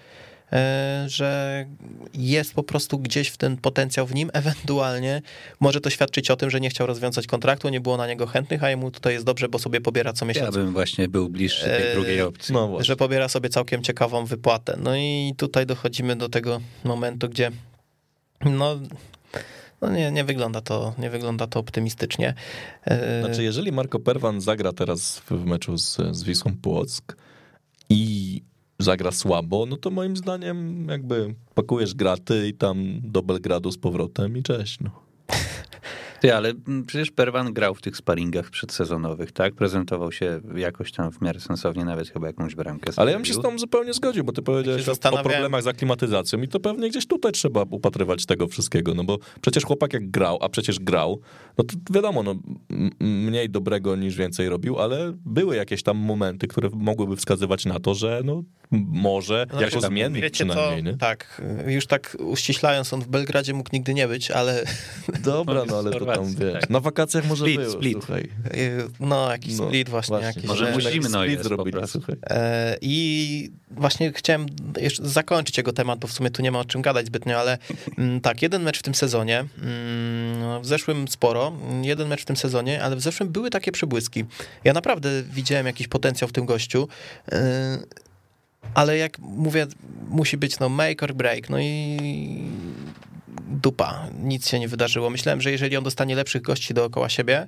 e, 0.54 1.06
że 1.08 1.66
jest 2.14 2.54
po 2.54 2.64
prostu 2.64 3.00
gdzieś 3.00 3.28
w 3.30 3.38
ten 3.38 3.58
potencjał 3.58 4.08
w 4.08 4.14
nim. 4.16 4.30
Ewentualnie 4.34 5.22
może 5.60 5.82
to 5.82 5.90
świadczyć 5.90 6.32
o 6.32 6.36
tym, 6.36 6.50
że 6.50 6.60
nie 6.62 6.70
chciał 6.70 6.88
rozwiązać 6.88 7.28
kontraktu, 7.28 7.70
nie 7.70 7.82
było 7.82 7.98
na 7.98 8.08
niego 8.08 8.28
chętnych, 8.28 8.64
a 8.64 8.70
jemu 8.70 8.92
tutaj 8.92 9.14
jest 9.14 9.26
dobrze, 9.26 9.50
bo 9.50 9.60
sobie 9.60 9.82
pobiera 9.82 10.14
co 10.14 10.26
Ja 10.26 10.28
miesiąc. 10.28 10.56
bym 10.56 10.74
właśnie 10.74 11.08
był 11.10 11.30
bliższy 11.30 11.66
tej 11.66 11.88
Eee, 11.88 11.94
drugiej 11.94 12.22
opcji. 12.22 12.54
No. 12.54 12.78
Że 12.84 12.96
pobiera 12.96 13.28
sobie 13.30 13.50
całkiem 13.50 13.84
ciekawą 13.84 14.26
wypłatę. 14.26 14.78
No 14.84 14.96
i 14.96 15.34
tutaj 15.38 15.66
dochodzimy 15.66 16.16
do 16.16 16.30
tego 16.30 16.62
momentu, 16.84 17.30
gdzie 17.30 17.52
no, 18.46 18.80
no 19.82 19.90
nie, 19.90 20.12
nie, 20.12 20.24
wygląda 20.24 20.62
to, 20.62 20.94
nie 20.98 21.10
wygląda 21.10 21.48
to 21.48 21.60
optymistycznie. 21.60 22.34
E, 22.86 23.22
Znaczy, 23.26 23.44
jeżeli 23.44 23.72
Marco 23.72 24.00
Perwan 24.00 24.42
zagra 24.42 24.74
teraz 24.74 25.20
w 25.20 25.46
meczu 25.46 25.78
z, 25.78 25.98
z 26.12 26.24
Wisłą 26.24 26.52
Płock 26.62 27.18
i 27.90 28.42
zagra 28.80 29.12
słabo, 29.12 29.66
no 29.66 29.78
to 29.78 29.92
moim 29.92 30.18
zdaniem 30.18 30.88
jakby 30.90 31.36
pakujesz 31.56 31.94
graty 31.94 32.48
i 32.48 32.54
tam 32.54 33.02
do 33.04 33.22
Belgradu 33.22 33.72
z 33.72 33.78
powrotem 33.78 34.38
i 34.38 34.44
cześć. 34.44 34.80
No. 34.80 35.11
Ty, 36.22 36.36
ale 36.36 36.50
mm, 36.50 36.86
przecież 36.86 37.12
Perwan 37.12 37.54
grał 37.54 37.76
w 37.76 37.82
tych 37.82 37.98
sparingach 37.98 38.50
przedsezonowych, 38.50 39.32
tak? 39.32 39.56
Prezentował 39.56 40.12
się 40.12 40.42
jakoś 40.56 40.92
tam 40.92 41.12
w 41.12 41.22
miarę 41.22 41.40
sensownie, 41.40 41.86
nawet 41.86 42.10
chyba 42.10 42.28
jakąś 42.28 42.56
bramkę 42.56 42.92
Ale 42.96 43.12
ja 43.12 43.18
bym 43.18 43.26
się 43.26 43.34
z 43.34 43.36
tobą 43.36 43.60
zupełnie 43.60 43.94
zgodził, 43.94 44.24
bo 44.24 44.32
ty 44.32 44.42
powiedziałeś 44.42 44.86
się 44.86 44.92
o, 44.92 45.24
problemach 45.24 45.64
z 45.64 45.68
aklimatyzacją 45.68 46.42
i 46.42 46.48
to 46.48 46.60
pewnie 46.60 46.90
gdzieś 46.90 47.08
tutaj 47.08 47.32
trzeba 47.32 47.62
upatrywać 47.70 48.26
tego 48.26 48.48
wszystkiego, 48.48 48.94
no 48.94 49.04
bo 49.04 49.18
przecież 49.42 49.64
chłopak 49.64 49.94
jak 49.94 50.12
grał, 50.12 50.38
a 50.42 50.50
przecież 50.50 50.80
grał, 50.80 51.20
no 51.58 51.64
to 51.64 51.94
wiadomo, 51.94 52.24
no 52.24 52.36
mniej 53.00 53.50
dobrego 53.50 53.96
niż 53.96 54.16
więcej 54.16 54.50
robił, 54.50 54.80
ale 54.80 55.14
były 55.26 55.56
jakieś 55.56 55.84
tam 55.84 55.98
momenty, 55.98 56.48
które 56.48 56.70
mogłyby 56.74 57.16
wskazywać 57.16 57.66
na 57.66 57.80
to, 57.80 57.94
że 57.94 58.22
no 58.24 58.44
może 58.72 59.48
No 59.54 59.62
jako 59.62 59.76
wiecie, 59.76 59.88
zmiennik 59.88 60.24
Wiecie 60.24 60.46
przynajmniej, 60.46 60.84
nie? 60.84 60.98
tak, 60.98 61.42
już 61.68 61.88
tak 61.88 62.18
uściślając, 62.20 62.94
on 62.94 63.02
w 63.02 63.08
Belgradzie 63.08 63.54
mógł 63.54 63.70
nigdy 63.74 63.94
nie 63.94 64.08
być, 64.08 64.32
ale 64.32 64.64
Dobra, 65.24 65.64
no 65.68 65.78
ale 65.78 65.92
to 65.92 66.11
tam 66.16 66.36
wiesz, 66.36 66.54
tak. 66.54 66.70
na 66.70 66.80
wakacjach 66.80 67.26
może 67.28 67.44
Split, 67.46 67.62
było, 67.62 67.72
split. 67.72 67.94
słuchaj. 67.94 68.22
y, 68.54 68.88
no 69.00 69.32
jakiś 69.32 69.58
No, 69.58 69.68
split 69.68 69.90
właśnie. 69.90 70.16
jakiś, 70.18 70.44
Może 70.44 70.66
że- 70.66 70.72
musimy, 70.72 71.10
no 71.10 71.22
split 71.24 71.44
zrobili, 71.44 71.78
słuchaj. 71.88 72.16
E, 72.30 72.78
I 72.82 73.52
właśnie 73.72 74.14
chciałem 74.14 74.46
jeszcze 74.82 75.08
zakończyć 75.10 75.58
jego 75.58 75.74
temat, 75.74 76.00
bo 76.00 76.08
w 76.08 76.12
sumie 76.14 76.30
tu 76.32 76.42
nie 76.42 76.52
ma 76.52 76.60
o 76.60 76.66
czym 76.66 76.82
gadać 76.82 77.06
zbytnio, 77.06 77.40
ale 77.40 77.58
mm, 77.98 78.22
tak, 78.22 78.42
jeden 78.42 78.64
mecz 78.64 78.80
w 78.80 78.84
tym 78.84 78.96
sezonie, 78.96 79.40
mm, 79.62 80.62
w 80.62 80.66
zeszłym 80.66 81.08
sporo, 81.08 81.54
jeden 81.82 82.08
mecz 82.08 82.22
w 82.22 82.26
tym 82.26 82.38
sezonie, 82.38 82.84
ale 82.84 82.96
w 82.96 83.02
zeszłym 83.02 83.30
były 83.30 83.50
takie 83.50 83.72
przybłyski. 83.72 84.26
Ja 84.64 84.74
naprawdę 84.74 85.24
widziałem 85.24 85.66
jakiś 85.66 85.88
potencjał 85.88 86.28
w 86.28 86.32
tym 86.34 86.46
gościu, 86.46 86.88
e, 87.32 87.78
ale 88.74 88.98
jak 88.98 89.20
mówię, 89.20 89.68
musi 90.10 90.38
być 90.38 90.60
no 90.60 90.70
make 90.70 91.04
or 91.04 91.14
break, 91.14 91.50
no 91.50 91.60
i 91.60 91.98
dupa, 93.48 94.08
nic 94.20 94.50
się 94.50 94.60
nie 94.60 94.68
wydarzyło. 94.68 95.10
Myślałem, 95.10 95.42
że 95.42 95.52
jeżeli 95.52 95.78
on 95.78 95.84
dostanie 95.84 96.16
lepszych 96.16 96.42
gości 96.42 96.74
dookoła 96.74 97.10
siebie, 97.10 97.48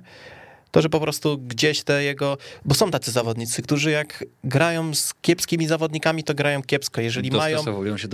To, 0.70 0.82
że 0.82 0.88
po 0.88 1.00
prostu 1.00 1.38
gdzieś 1.38 1.82
te 1.82 2.04
jego, 2.04 2.38
bo 2.64 2.74
są 2.74 2.90
tacy 2.90 3.10
zawodnicy, 3.10 3.62
którzy 3.62 3.90
jak 3.90 4.24
grają 4.44 4.94
z 4.94 5.14
kiepskimi 5.14 5.66
zawodnikami, 5.66 6.24
to 6.24 6.34
grają 6.34 6.62
kiepsko. 6.62 7.00
Jeżeli 7.00 7.30
mają, 7.30 7.62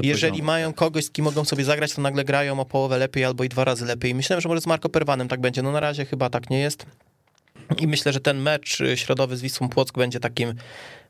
jeżeli 0.03 0.31
poziomu. 0.31 0.47
mają 0.47 0.73
kogoś, 0.73 1.05
z 1.05 1.11
kim 1.11 1.25
mogą 1.25 1.45
sobie 1.45 1.65
zagrać, 1.65 1.95
to 1.95 2.03
nagle 2.03 2.25
grają 2.25 2.61
o 2.61 2.65
połowę 2.65 2.99
lepiej 2.99 3.25
albo 3.25 3.45
i 3.45 3.49
dwa 3.49 3.65
razy 3.65 3.85
lepiej. 3.85 4.15
Myślałem, 4.15 4.41
że 4.41 4.49
może 4.49 4.61
z 4.61 4.67
Marco 4.67 4.89
Perwanem 4.89 5.29
tak 5.29 5.41
będzie. 5.41 5.63
No 5.63 5.73
na 5.73 5.81
razie 5.81 6.05
chyba 6.05 6.31
tak 6.31 6.51
nie 6.51 6.61
jest. 6.61 6.87
I 7.79 7.87
myślę, 7.87 8.13
że 8.13 8.21
ten 8.21 8.39
mecz 8.39 8.81
y, 8.81 8.97
środowy 8.97 9.37
z 9.37 9.43
Wisłą 9.43 9.69
Płock 9.69 9.99
będzie 9.99 10.21
takim 10.21 10.55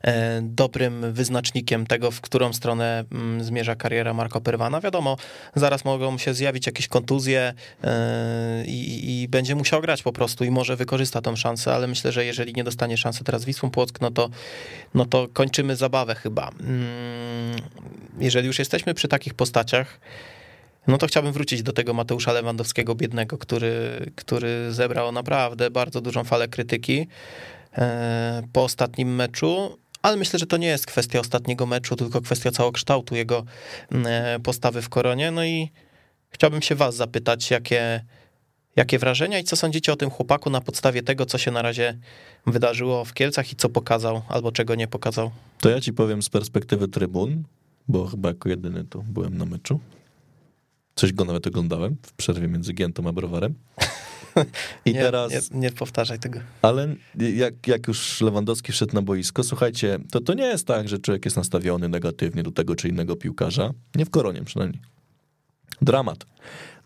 e, 0.01 0.41
dobrym 0.41 1.13
wyznacznikiem 1.13 1.87
tego, 1.87 2.11
w 2.11 2.21
którą 2.21 2.53
stronę 2.53 3.03
mm, 3.11 3.43
zmierza 3.43 3.75
kariera 3.75 4.13
Marco 4.13 4.41
Perwana. 4.41 4.81
Wiadomo, 4.81 5.17
zaraz 5.55 5.85
mogą 5.85 6.17
się 6.17 6.33
zjawić 6.33 6.65
jakieś 6.65 6.87
kontuzje 6.87 7.53
e, 7.83 8.65
i, 8.65 9.21
i 9.21 9.27
będzie 9.27 9.55
musiał 9.55 9.81
grać 9.81 10.03
po 10.03 10.11
prostu 10.11 10.43
i 10.43 10.51
może 10.51 10.75
wykorzysta 10.75 11.21
tą 11.21 11.35
szansę, 11.35 11.73
ale 11.73 11.87
myślę, 11.87 12.11
że 12.11 12.25
jeżeli 12.25 12.53
nie 12.53 12.63
dostanie 12.63 12.97
szansy 12.97 13.23
teraz 13.23 13.45
Wisłą 13.45 13.71
Płock, 13.71 14.01
no 14.01 14.11
to, 14.11 14.29
no 14.93 15.05
to 15.05 15.27
kończymy 15.33 15.75
zabawę 15.75 16.15
chyba. 16.15 16.49
Mm, 16.59 17.55
Jeżeli 18.19 18.47
już 18.47 18.59
jesteśmy 18.59 18.93
przy 18.93 19.07
takich 19.07 19.33
postaciach, 19.33 19.99
no 20.87 20.97
to 20.97 21.07
chciałbym 21.07 21.33
wrócić 21.33 21.63
do 21.63 21.73
tego 21.73 21.93
Mateusza 21.93 22.33
Lewandowskiego 22.33 22.95
biednego, 22.95 23.37
który, 23.37 23.71
który 24.15 24.73
zebrał 24.73 25.11
naprawdę 25.11 25.69
bardzo 25.69 26.01
dużą 26.01 26.23
falę 26.23 26.47
krytyki 26.47 27.07
e, 27.77 28.43
po 28.53 28.63
ostatnim 28.63 29.15
meczu. 29.15 29.77
Ale 30.01 30.17
myślę, 30.17 30.39
że 30.39 30.45
to 30.45 30.57
nie 30.57 30.67
jest 30.67 30.85
kwestia 30.85 31.19
ostatniego 31.19 31.65
meczu, 31.65 31.95
tylko 31.95 32.21
kwestia 32.21 32.51
całokształtu 32.51 33.15
jego 33.15 33.45
e, 33.91 34.39
postawy 34.43 34.81
w 34.81 34.89
koronie. 34.89 35.31
No 35.31 35.45
i 35.45 35.71
chciałbym 36.29 36.61
się 36.61 36.75
Was 36.75 36.95
zapytać, 36.95 37.51
jakie, 37.51 38.05
jakie 38.75 38.99
wrażenia 38.99 39.39
i 39.39 39.43
co 39.43 39.55
sądzicie 39.55 39.93
o 39.93 39.95
tym 39.95 40.09
chłopaku 40.09 40.49
na 40.49 40.61
podstawie 40.61 41.03
tego, 41.03 41.25
co 41.25 41.37
się 41.37 41.51
na 41.51 41.61
razie 41.61 41.97
wydarzyło 42.47 43.05
w 43.05 43.13
Kielcach 43.13 43.51
i 43.51 43.55
co 43.55 43.69
pokazał, 43.69 44.21
albo 44.27 44.51
czego 44.51 44.75
nie 44.75 44.87
pokazał. 44.87 45.31
To 45.59 45.69
ja 45.69 45.81
ci 45.81 45.93
powiem 45.93 46.21
z 46.21 46.29
perspektywy 46.29 46.87
trybun, 46.87 47.43
bo 47.87 48.07
chyba 48.07 48.29
jako 48.29 48.49
jedyny 48.49 48.83
tu 48.83 49.03
byłem 49.03 49.37
na 49.37 49.45
meczu. 49.45 49.79
Coś 51.01 51.13
go 51.13 51.25
nawet 51.25 51.47
oglądałem 51.47 51.97
w 52.01 52.13
przerwie 52.13 52.47
między 52.47 52.73
Giętą 52.73 53.07
a 53.07 53.13
Browarem. 53.13 53.53
I 54.85 54.93
nie, 54.93 54.99
teraz, 54.99 55.51
nie, 55.51 55.59
nie 55.59 55.71
powtarzaj 55.71 56.19
tego. 56.19 56.39
ale 56.61 56.95
jak, 57.35 57.67
jak 57.67 57.87
już 57.87 58.21
Lewandowski 58.21 58.71
wszedł 58.71 58.95
na 58.95 59.01
boisko, 59.01 59.43
słuchajcie, 59.43 59.99
to 60.11 60.19
to 60.19 60.33
nie 60.33 60.43
jest 60.43 60.67
tak, 60.67 60.89
że 60.89 60.99
człowiek 60.99 61.25
jest 61.25 61.37
nastawiony 61.37 61.89
negatywnie 61.89 62.43
do 62.43 62.51
tego 62.51 62.75
czy 62.75 62.89
innego 62.89 63.15
piłkarza. 63.15 63.73
Nie 63.95 64.05
w 64.05 64.09
koronie 64.09 64.43
przynajmniej. 64.43 64.81
Dramat. 65.81 66.25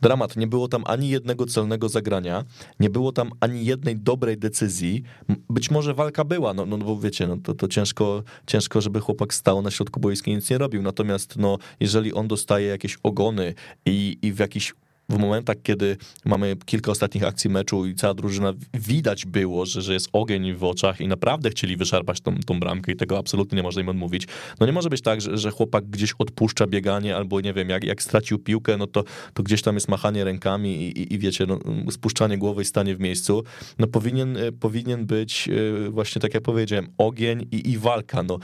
Dramat. 0.02 0.36
Nie 0.36 0.48
było 0.48 0.68
tam 0.68 0.84
ani 0.88 1.10
jednego 1.10 1.46
celnego 1.46 1.90
zagrania, 1.90 2.44
nie 2.80 2.90
było 2.90 3.12
tam 3.12 3.32
ani 3.40 3.66
jednej 3.66 3.96
dobrej 3.96 4.38
decyzji. 4.38 5.04
Być 5.50 5.72
może 5.72 5.94
walka 5.94 6.24
była, 6.24 6.54
no, 6.54 6.66
no 6.66 6.78
bo 6.78 7.00
wiecie, 7.00 7.28
no 7.28 7.38
to, 7.44 7.54
to 7.54 7.68
ciężko, 7.68 8.24
ciężko, 8.48 8.82
żeby 8.82 9.00
chłopak 9.00 9.34
stał 9.34 9.62
na 9.62 9.72
środku 9.72 10.00
boiska 10.00 10.32
i 10.32 10.36
nic 10.36 10.50
nie 10.50 10.58
robił. 10.58 10.82
Natomiast 10.82 11.38
no, 11.38 11.58
jeżeli 11.80 12.14
on 12.14 12.28
dostaje 12.28 12.68
jakieś 12.68 12.98
ogony 13.04 13.54
i, 13.86 14.18
i 14.22 14.34
w 14.34 14.40
jakiś 14.40 14.74
w 15.10 15.18
momentach, 15.18 15.56
kiedy 15.64 15.98
mamy 16.26 16.56
kilka 16.66 16.92
ostatnich 16.92 17.24
akcji 17.24 17.50
meczu 17.50 17.86
i 17.86 17.96
cała 17.96 18.14
drużyna 18.14 18.54
widać 18.74 19.26
było, 19.26 19.66
że, 19.66 19.82
że 19.82 19.94
jest 19.94 20.10
ogień 20.14 20.54
w 20.54 20.64
oczach 20.64 21.02
i 21.02 21.08
naprawdę 21.08 21.50
chcieli 21.50 21.78
wyszarpać 21.78 22.22
tą, 22.22 22.36
tą 22.46 22.60
bramkę 22.60 22.92
i 22.92 22.96
tego 22.96 23.18
absolutnie 23.18 23.56
nie 23.56 23.64
można 23.64 23.82
im 23.82 23.90
odmówić. 23.90 24.28
No 24.60 24.66
nie 24.66 24.72
może 24.72 24.90
być 24.90 25.02
tak, 25.02 25.22
że, 25.22 25.38
że 25.38 25.52
chłopak 25.52 25.86
gdzieś 25.86 26.14
odpuszcza 26.20 26.68
bieganie 26.68 27.16
albo 27.16 27.42
nie 27.42 27.54
wiem, 27.54 27.70
jak, 27.70 27.84
jak 27.84 28.04
stracił 28.04 28.40
piłkę, 28.40 28.78
no 28.78 28.88
to, 28.88 29.04
to 29.34 29.44
gdzieś 29.44 29.62
tam 29.62 29.76
jest 29.76 29.90
machanie 29.90 30.24
rękami 30.24 30.76
i, 30.76 31.02
i, 31.02 31.14
i 31.14 31.20
wiecie, 31.20 31.46
no, 31.46 31.60
spuszczanie 31.92 32.38
głowy 32.38 32.62
i 32.62 32.66
stanie 32.66 32.96
w 32.96 33.00
miejscu. 33.00 33.44
No 33.80 33.88
powinien, 33.88 34.38
e, 34.38 34.52
powinien 34.52 35.06
być 35.06 35.50
e, 35.88 35.90
właśnie 35.90 36.22
tak 36.22 36.34
jak 36.34 36.44
powiedziałem, 36.44 36.88
ogień 36.98 37.48
i, 37.52 37.72
i 37.72 37.78
walka. 37.78 38.24
No. 38.24 38.40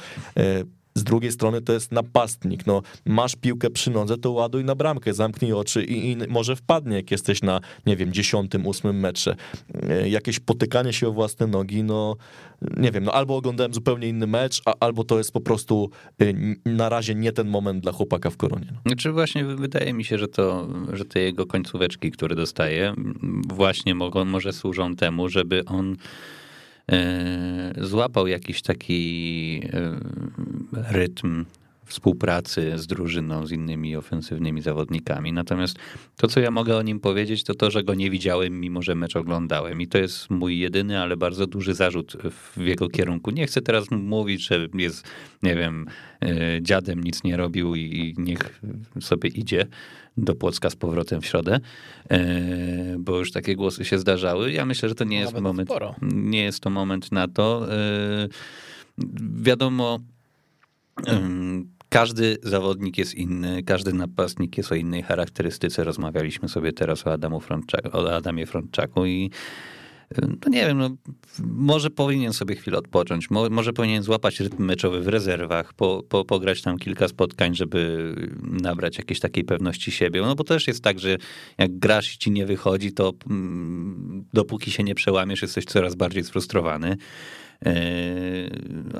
Z 0.95 1.03
drugiej 1.03 1.31
strony 1.31 1.61
to 1.61 1.73
jest 1.73 1.91
napastnik. 1.91 2.67
No, 2.67 2.81
masz 3.05 3.35
piłkę 3.35 3.69
przy 3.69 3.91
nodze, 3.91 4.17
to 4.17 4.31
ładuj 4.31 4.63
na 4.65 4.75
bramkę, 4.75 5.13
zamknij 5.13 5.53
oczy 5.53 5.83
i, 5.83 6.11
i 6.11 6.17
może 6.29 6.55
wpadnie, 6.55 6.95
jak 6.95 7.11
jesteś 7.11 7.41
na, 7.41 7.59
nie 7.85 7.97
wiem, 7.97 8.13
dziesiątym, 8.13 8.67
ósmym 8.67 8.99
metrze. 8.99 9.35
E, 9.89 10.09
Jakieś 10.09 10.39
potykanie 10.39 10.93
się 10.93 11.07
o 11.07 11.11
własne 11.11 11.47
nogi, 11.47 11.83
no 11.83 12.15
nie 12.77 12.91
wiem, 12.91 13.03
no 13.03 13.11
albo 13.11 13.35
oglądałem 13.35 13.73
zupełnie 13.73 14.07
inny 14.07 14.27
mecz, 14.27 14.61
a, 14.65 14.73
albo 14.79 15.03
to 15.03 15.17
jest 15.17 15.31
po 15.31 15.41
prostu 15.41 15.89
e, 16.21 16.25
na 16.65 16.89
razie 16.89 17.15
nie 17.15 17.31
ten 17.31 17.47
moment 17.47 17.83
dla 17.83 17.91
chłopaka 17.91 18.29
w 18.29 18.37
koronie. 18.37 18.67
No. 18.71 18.79
Znaczy 18.85 19.11
właśnie 19.11 19.45
wydaje 19.45 19.93
mi 19.93 20.03
się, 20.03 20.17
że 20.17 20.27
to, 20.27 20.67
że 20.93 21.05
te 21.05 21.19
jego 21.19 21.45
końcóweczki, 21.45 22.11
które 22.11 22.35
dostaje, 22.35 22.93
właśnie 23.49 23.95
mogą, 23.95 24.25
może 24.25 24.53
służą 24.53 24.95
temu, 24.95 25.29
żeby 25.29 25.65
on 25.65 25.95
złapał 27.77 28.27
jakiś 28.27 28.61
taki 28.61 29.61
e, 29.73 29.99
rytm 30.91 31.45
współpracy 31.91 32.77
z 32.77 32.87
drużyną, 32.87 33.45
z 33.45 33.51
innymi 33.51 33.95
ofensywnymi 33.95 34.61
zawodnikami. 34.61 35.33
Natomiast 35.33 35.77
to, 36.17 36.27
co 36.27 36.39
ja 36.39 36.51
mogę 36.51 36.77
o 36.77 36.81
nim 36.81 36.99
powiedzieć, 36.99 37.43
to 37.43 37.53
to, 37.55 37.71
że 37.71 37.83
go 37.83 37.93
nie 37.93 38.09
widziałem, 38.09 38.59
mimo 38.59 38.81
że 38.81 38.95
mecz 38.95 39.15
oglądałem. 39.15 39.81
I 39.81 39.87
to 39.87 39.97
jest 39.97 40.29
mój 40.29 40.59
jedyny, 40.59 40.99
ale 40.99 41.17
bardzo 41.17 41.47
duży 41.47 41.73
zarzut 41.73 42.17
w 42.55 42.61
jego 42.61 42.89
kierunku. 42.89 43.31
Nie 43.31 43.47
chcę 43.47 43.61
teraz 43.61 43.91
mówić, 43.91 44.47
że 44.47 44.67
jest, 44.73 45.07
nie 45.43 45.55
wiem, 45.55 45.87
e, 46.21 46.61
dziadem 46.61 47.03
nic 47.03 47.23
nie 47.23 47.37
robił 47.37 47.75
i 47.75 48.15
niech 48.17 48.61
sobie 48.99 49.29
idzie 49.29 49.67
do 50.17 50.35
Płocka 50.35 50.69
z 50.69 50.75
powrotem 50.75 51.21
w 51.21 51.25
środę, 51.25 51.59
e, 52.09 52.95
bo 52.99 53.17
już 53.19 53.31
takie 53.31 53.55
głosy 53.55 53.85
się 53.85 53.99
zdarzały. 53.99 54.51
Ja 54.51 54.65
myślę, 54.65 54.89
że 54.89 54.95
to 54.95 55.03
nie 55.03 55.19
jest 55.19 55.31
Nawet 55.31 55.43
moment, 55.43 55.69
sporo. 55.69 55.95
nie 56.01 56.43
jest 56.43 56.59
to 56.59 56.69
moment 56.69 57.11
na 57.11 57.27
to. 57.27 57.73
E, 57.73 58.27
Wiadomo, 59.41 59.99
Każdy 61.93 62.37
zawodnik 62.43 62.97
jest 62.97 63.15
inny, 63.15 63.63
każdy 63.63 63.93
napastnik 63.93 64.57
jest 64.57 64.71
o 64.71 64.75
innej 64.75 65.03
charakterystyce. 65.03 65.83
Rozmawialiśmy 65.83 66.49
sobie 66.49 66.73
teraz 66.73 67.07
o, 67.07 67.13
Adamu 67.13 67.41
o 67.91 68.15
Adamie 68.15 68.45
Frączaku 68.45 69.05
i 69.05 69.31
ym, 70.23 70.37
no 70.45 70.51
nie 70.51 70.65
wiem, 70.65 70.77
no, 70.77 70.89
może 71.39 71.89
powinien 71.89 72.33
sobie 72.33 72.55
chwilę 72.55 72.77
odpocząć, 72.77 73.29
mo, 73.29 73.49
może 73.49 73.73
powinien 73.73 74.03
złapać 74.03 74.39
rytm 74.39 74.63
meczowy 74.63 75.01
w 75.01 75.07
rezerwach, 75.07 75.73
po, 75.73 76.03
po, 76.09 76.25
pograć 76.25 76.61
tam 76.61 76.77
kilka 76.77 77.07
spotkań, 77.07 77.55
żeby 77.55 78.13
nabrać 78.41 78.97
jakiejś 78.97 79.19
takiej 79.19 79.43
pewności 79.43 79.91
siebie. 79.91 80.21
No 80.21 80.35
bo 80.35 80.43
też 80.43 80.67
jest 80.67 80.83
tak, 80.83 80.99
że 80.99 81.17
jak 81.57 81.79
grasz 81.79 82.15
i 82.15 82.17
ci 82.17 82.31
nie 82.31 82.45
wychodzi, 82.45 82.93
to 82.93 83.13
mm, 83.29 84.25
dopóki 84.33 84.71
się 84.71 84.83
nie 84.83 84.95
przełamiesz, 84.95 85.41
jesteś 85.41 85.65
coraz 85.65 85.95
bardziej 85.95 86.23
sfrustrowany. 86.23 86.97
Yy, 87.65 87.71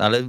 ale 0.00 0.28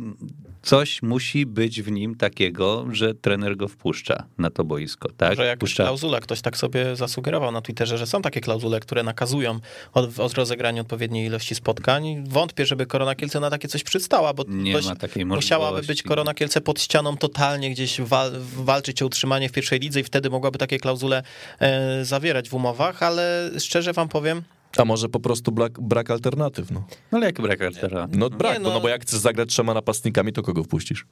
coś 0.61 1.01
musi 1.01 1.45
być 1.45 1.81
w 1.81 1.91
nim 1.91 2.15
takiego, 2.15 2.85
że 2.91 3.13
trener 3.13 3.57
go 3.57 3.67
wpuszcza 3.67 4.23
na 4.37 4.49
to 4.49 4.63
boisko, 4.63 5.09
tak? 5.17 5.35
Że 5.37 5.45
jakaś 5.45 5.69
Wpuszcza- 5.69 5.83
klauzula, 5.83 6.19
ktoś 6.19 6.41
tak 6.41 6.57
sobie 6.57 6.95
zasugerował 6.95 7.51
na 7.51 7.61
Twitterze, 7.61 7.97
że 7.97 8.07
są 8.07 8.21
takie 8.21 8.41
klauzule, 8.41 8.79
które 8.79 9.03
nakazują 9.03 9.59
od, 9.93 10.19
od 10.19 10.33
rozegrania 10.33 10.81
odpowiedniej 10.81 11.25
ilości 11.27 11.55
spotkań. 11.55 12.23
Wątpię, 12.27 12.65
żeby 12.65 12.85
Korona 12.85 13.15
Kielce 13.15 13.39
na 13.39 13.49
takie 13.49 13.67
coś 13.67 13.83
przystała, 13.83 14.33
bo 14.33 14.43
Nie 14.47 14.73
dość- 14.73 14.87
ma 14.87 14.95
takiej 14.95 15.25
musiałaby 15.25 15.81
być 15.81 16.03
Korona 16.03 16.33
Kielce 16.33 16.61
pod 16.61 16.81
ścianą 16.81 17.17
totalnie 17.17 17.71
gdzieś 17.71 18.01
wal, 18.01 18.31
walczyć 18.55 19.01
o 19.01 19.05
utrzymanie 19.05 19.49
w 19.49 19.51
pierwszej 19.51 19.79
lidze 19.79 19.99
i 19.99 20.03
wtedy 20.03 20.29
mogłaby 20.29 20.57
takie 20.59 20.79
klauzule 20.79 21.23
e, 21.59 22.05
zawierać 22.05 22.49
w 22.49 22.53
umowach, 22.53 23.03
ale 23.03 23.51
szczerze 23.59 23.93
wam 23.93 24.09
powiem, 24.09 24.41
A 24.77 24.85
może 24.85 25.09
po 25.09 25.19
prostu 25.19 25.51
brak, 25.51 25.81
brak 25.81 26.11
alternatyw, 26.11 26.71
no. 26.71 26.83
No 27.11 27.17
ale 27.17 27.25
jak 27.25 27.41
brak 27.41 27.61
altera? 27.61 28.07
No 28.11 28.29
brak, 28.29 28.59
no. 28.59 28.69
Bo, 28.69 28.75
no 28.75 28.81
bo 28.81 28.89
jak 28.89 29.01
chcesz 29.01 29.19
zagrać 29.19 29.49
trzema 29.49 29.73
napastnikami, 29.73 30.33
to 30.33 30.43
kogo 30.43 30.63
wpuścisz? 30.63 31.05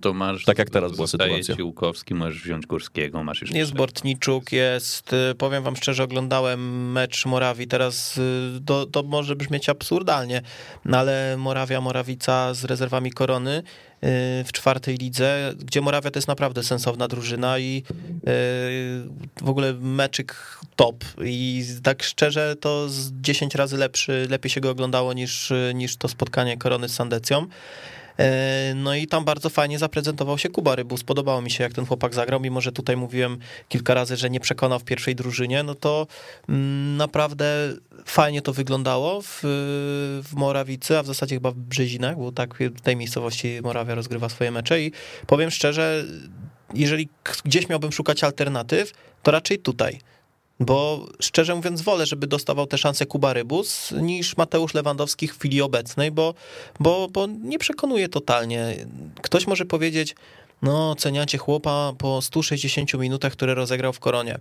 To 0.00 0.12
masz... 0.12 0.44
Tak 0.44 0.58
jak 0.58 0.70
teraz 0.70 0.92
była 0.92 1.06
sytuacja. 1.06 1.56
ci 1.56 1.62
Łukowski, 1.62 2.14
możesz 2.14 2.42
wziąć 2.42 2.66
Górskiego, 2.66 3.24
masz 3.24 3.40
jeszcze... 3.40 3.58
Jest 3.58 3.74
Bortniczuk, 3.74 4.52
jest, 4.52 5.12
y, 5.12 5.34
powiem 5.34 5.62
wam 5.62 5.76
szczerze, 5.76 6.04
oglądałem 6.04 6.92
mecz 6.92 7.26
Morawii, 7.26 7.66
teraz 7.66 8.18
y, 8.18 8.60
to, 8.66 8.86
to 8.86 9.02
może 9.02 9.36
brzmieć 9.36 9.68
absurdalnie, 9.68 10.42
no 10.84 10.98
ale 10.98 11.36
Morawia, 11.38 11.80
Morawica 11.80 12.54
z 12.54 12.64
rezerwami 12.64 13.10
Korony 13.12 13.62
w 14.44 14.48
czwartej 14.52 14.96
lidze, 14.96 15.54
gdzie 15.58 15.80
Morawia 15.80 16.10
to 16.10 16.18
jest 16.18 16.28
naprawdę 16.28 16.62
sensowna 16.62 17.08
drużyna 17.08 17.58
i 17.58 17.82
y, 17.88 18.22
w 19.42 19.48
ogóle 19.48 19.72
meczyk 19.72 20.58
top 20.76 21.04
i 21.24 21.64
tak 21.82 22.02
szczerze 22.02 22.56
to 22.56 22.88
z 22.88 23.12
10 23.12 23.54
razy 23.54 23.76
lepszy, 23.76 24.26
lepiej 24.30 24.50
się 24.50 24.60
go 24.60 24.70
oglądało 24.70 25.12
niż, 25.12 25.52
niż 25.74 25.96
to 25.96 26.08
spotkanie 26.08 26.56
Korony 26.56 26.88
z 26.88 26.94
Sandecją. 26.94 27.46
E, 28.18 28.74
No 28.74 28.94
i 28.94 29.06
tam 29.06 29.24
bardzo 29.24 29.50
fajnie 29.50 29.78
zaprezentował 29.78 30.38
się 30.38 30.48
Kuba 30.48 30.74
Rybus. 30.74 31.02
Podobało 31.04 31.42
mi 31.42 31.50
się, 31.50 31.64
jak 31.64 31.72
ten 31.72 31.86
chłopak 31.86 32.14
zagrał, 32.14 32.40
mimo 32.40 32.60
że 32.60 32.72
tutaj 32.72 32.96
mówiłem 32.96 33.38
kilka 33.68 33.94
razy, 33.94 34.16
że 34.16 34.30
nie 34.30 34.40
przekonał 34.40 34.78
w 34.78 34.84
pierwszej 34.84 35.14
drużynie, 35.14 35.62
no 35.62 35.74
to 35.74 36.06
mm, 36.48 36.96
naprawdę 36.96 37.44
fajnie 38.04 38.42
to 38.42 38.52
wyglądało 38.52 39.22
w, 39.22 39.40
w 40.24 40.34
Morawicy, 40.34 40.98
a 40.98 41.02
w 41.02 41.06
zasadzie 41.06 41.36
chyba 41.36 41.50
w 41.50 41.56
Brzezinach, 41.56 42.16
bo 42.16 42.32
tak 42.32 42.54
w 42.54 42.80
tej 42.80 42.96
miejscowości 42.96 43.60
Morawia 43.62 43.94
rozgrywa 43.94 44.28
swoje 44.28 44.50
mecze 44.50 44.82
i 44.82 44.92
powiem 45.26 45.50
szczerze, 45.50 46.04
jeżeli 46.74 47.08
gdzieś 47.44 47.68
miałbym 47.68 47.92
szukać 47.92 48.24
alternatyw, 48.24 48.92
to 49.22 49.30
raczej 49.30 49.58
tutaj. 49.58 50.00
Bo 50.64 51.08
szczerze 51.20 51.54
mówiąc 51.54 51.82
wolę, 51.82 52.06
żeby 52.06 52.26
dostawał 52.26 52.66
te 52.66 52.78
szanse 52.78 53.06
Kuba 53.06 53.32
Rybus 53.32 53.92
niż 53.92 54.36
Mateusz 54.36 54.74
Lewandowski 54.74 55.28
w 55.28 55.38
chwili 55.38 55.62
obecnej, 55.62 56.10
bo, 56.10 56.34
bo, 56.80 57.08
bo 57.12 57.26
nie 57.26 57.58
przekonuje 57.58 58.08
totalnie. 58.08 58.74
Ktoś 59.22 59.46
może 59.46 59.64
powiedzieć, 59.64 60.14
no 60.62 60.90
oceniacie 60.90 61.38
chłopa 61.38 61.92
po 61.98 62.22
160 62.22 62.94
minutach, 62.94 63.32
które 63.32 63.54
rozegrał 63.54 63.92
w 63.92 64.00
Koronie. 64.00 64.38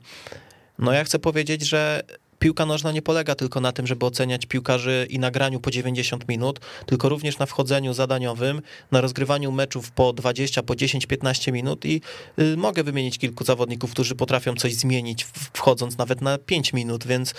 No 0.80 0.94
ja 0.94 1.04
chcę 1.04 1.20
powiedzieć, 1.20 1.62
że 1.62 2.04
piłka 2.42 2.66
nożna 2.66 2.92
nie 2.92 3.02
polega 3.02 3.36
tylko 3.36 3.62
na 3.62 3.72
tym, 3.72 3.88
żeby 3.88 4.06
oceniać 4.06 4.46
piłkarzy 4.46 5.08
i 5.10 5.20
nagraniu 5.20 5.60
po 5.60 5.72
90 5.72 6.28
minut, 6.28 6.60
tylko 6.86 7.10
również 7.10 7.40
na 7.40 7.46
wchodzeniu 7.46 7.94
zadaniowym, 7.94 8.62
na 8.92 9.02
rozgrywaniu 9.02 9.52
meczów 9.52 9.92
po 9.92 10.14
20, 10.14 10.64
po 10.64 10.76
10, 10.76 11.06
15 11.06 11.52
minut 11.52 11.86
i 11.86 12.02
y, 12.40 12.58
mogę 12.58 12.84
wymienić 12.84 13.18
kilku 13.18 13.44
zawodników, 13.44 13.92
którzy 13.92 14.16
potrafią 14.16 14.56
coś 14.56 14.76
zmienić, 14.76 15.24
wchodząc 15.54 15.98
nawet 15.98 16.22
na 16.22 16.38
5 16.38 16.74
minut, 16.74 17.08
więc 17.08 17.32
y, 17.32 17.36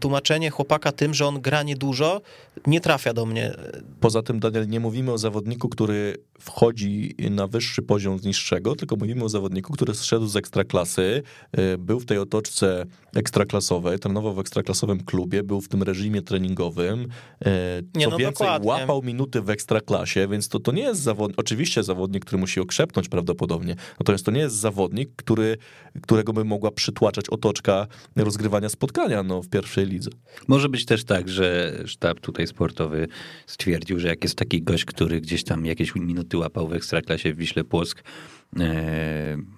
tłumaczenie 0.00 0.50
chłopaka 0.50 0.92
tym, 0.92 1.14
że 1.14 1.26
on 1.26 1.40
gra 1.40 1.62
niedużo, 1.62 2.20
nie 2.66 2.80
trafia 2.80 3.14
do 3.14 3.26
mnie. 3.26 3.54
Poza 4.00 4.22
tym, 4.22 4.40
Daniel, 4.40 4.68
nie 4.68 4.80
mówimy 4.80 5.12
o 5.12 5.18
zawodniku, 5.18 5.68
który 5.68 6.16
wchodzi 6.40 7.14
na 7.30 7.46
wyższy 7.46 7.82
poziom 7.82 8.18
z 8.18 8.24
niższego, 8.24 8.76
tylko 8.76 8.96
mówimy 8.96 9.24
o 9.24 9.28
zawodniku, 9.28 9.72
który 9.72 9.94
zszedł 9.94 10.26
z 10.26 10.36
ekstraklasy, 10.36 11.22
y, 11.58 11.78
był 11.78 12.00
w 12.00 12.06
tej 12.06 12.18
otoczce 12.18 12.86
ekstraklasowej, 13.14 13.98
trenował 13.98 14.27
trenował 14.28 14.34
w 14.34 14.38
ekstraklasowym 14.38 15.04
klubie, 15.04 15.42
był 15.42 15.60
w 15.60 15.68
tym 15.68 15.82
reżimie 15.82 16.22
treningowym, 16.22 17.08
e, 17.40 17.82
co 17.92 17.98
nie, 17.98 18.08
no 18.08 18.16
więcej 18.16 18.46
dokładnie. 18.46 18.68
łapał 18.68 19.02
minuty 19.02 19.42
w 19.42 19.50
ekstraklasie, 19.50 20.28
więc 20.28 20.48
to, 20.48 20.60
to 20.60 20.72
nie 20.72 20.82
jest 20.82 21.00
zawodnik, 21.00 21.38
oczywiście 21.40 21.82
zawodnik, 21.82 22.24
który 22.24 22.40
musi 22.40 22.60
okrzepnąć 22.60 23.08
prawdopodobnie, 23.08 23.76
natomiast 24.00 24.24
to 24.24 24.30
nie 24.30 24.40
jest 24.40 24.56
zawodnik, 24.56 25.10
który, 25.16 25.56
którego 26.02 26.32
by 26.32 26.44
mogła 26.44 26.70
przytłaczać 26.70 27.28
otoczka 27.28 27.86
rozgrywania 28.16 28.68
spotkania 28.68 29.22
no, 29.22 29.42
w 29.42 29.48
pierwszej 29.48 29.86
lidze. 29.86 30.10
Może 30.48 30.68
być 30.68 30.84
też 30.84 31.04
tak, 31.04 31.28
że 31.28 31.78
sztab 31.86 32.20
tutaj 32.20 32.46
sportowy 32.46 33.08
stwierdził, 33.46 33.98
że 33.98 34.08
jak 34.08 34.24
jest 34.24 34.34
taki 34.34 34.62
gość, 34.62 34.84
który 34.84 35.20
gdzieś 35.20 35.44
tam 35.44 35.66
jakieś 35.66 35.94
minuty 35.94 36.36
łapał 36.36 36.68
w 36.68 36.72
ekstraklasie 36.72 37.34
w 37.34 37.36
Wiśle 37.36 37.64
Płock, 37.64 38.02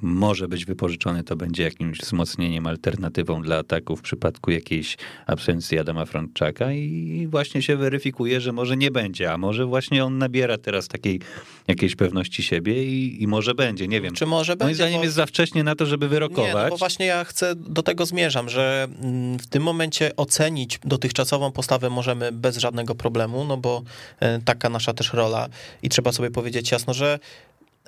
może 0.02 0.48
być 0.48 0.64
wypożyczony, 0.64 1.22
to 1.22 1.36
będzie 1.36 1.62
jakimś 1.62 1.98
wzmocnieniem, 1.98 2.66
alternatywą 2.66 3.42
dla 3.42 3.58
ataku 3.58 3.96
w 3.96 4.02
przypadku 4.02 4.50
jakiejś 4.50 4.96
absencji 5.26 5.78
Adama 5.78 6.04
Frączaka 6.04 6.72
i 6.72 7.26
właśnie 7.30 7.62
się 7.62 7.76
weryfikuje, 7.76 8.40
że 8.40 8.52
może 8.52 8.76
nie 8.76 8.90
będzie, 8.90 9.32
a 9.32 9.38
może 9.38 9.66
właśnie 9.66 10.04
on 10.04 10.18
nabiera 10.18 10.58
teraz 10.58 10.88
takiej 10.88 11.20
jakiejś 11.68 11.96
pewności 11.96 12.42
siebie 12.42 12.84
i, 12.84 13.22
i 13.22 13.26
może 13.26 13.54
będzie, 13.54 13.88
nie 13.88 14.00
wiem. 14.00 14.14
Czy 14.14 14.26
może 14.26 14.52
będzie? 14.52 14.64
Moim 14.64 14.74
zdaniem 14.74 14.98
bo... 14.98 15.04
jest 15.04 15.16
za 15.16 15.26
wcześnie 15.26 15.64
na 15.64 15.74
to, 15.74 15.86
żeby 15.86 16.08
wyrokować. 16.08 16.54
Nie, 16.54 16.62
no 16.62 16.68
bo 16.68 16.76
właśnie 16.76 17.06
ja 17.06 17.24
chcę, 17.24 17.54
do 17.56 17.82
tego 17.82 18.06
zmierzam, 18.06 18.48
że 18.48 18.88
mm, 19.02 19.38
w 19.38 19.46
tym 19.46 19.62
momencie 19.62 20.16
ocenić 20.16 20.78
dotychczasową 20.84 21.52
postawę 21.52 21.90
możemy 21.90 22.32
bez 22.32 22.56
żadnego 22.56 22.94
problemu, 22.94 23.44
no 23.44 23.56
bo 23.56 23.82
e, 24.20 24.40
taka 24.40 24.68
nasza 24.68 24.94
też 24.94 25.12
rola 25.12 25.48
i 25.82 25.88
trzeba 25.88 26.12
sobie 26.12 26.30
powiedzieć 26.30 26.70
jasno, 26.70 26.94
że 26.94 27.18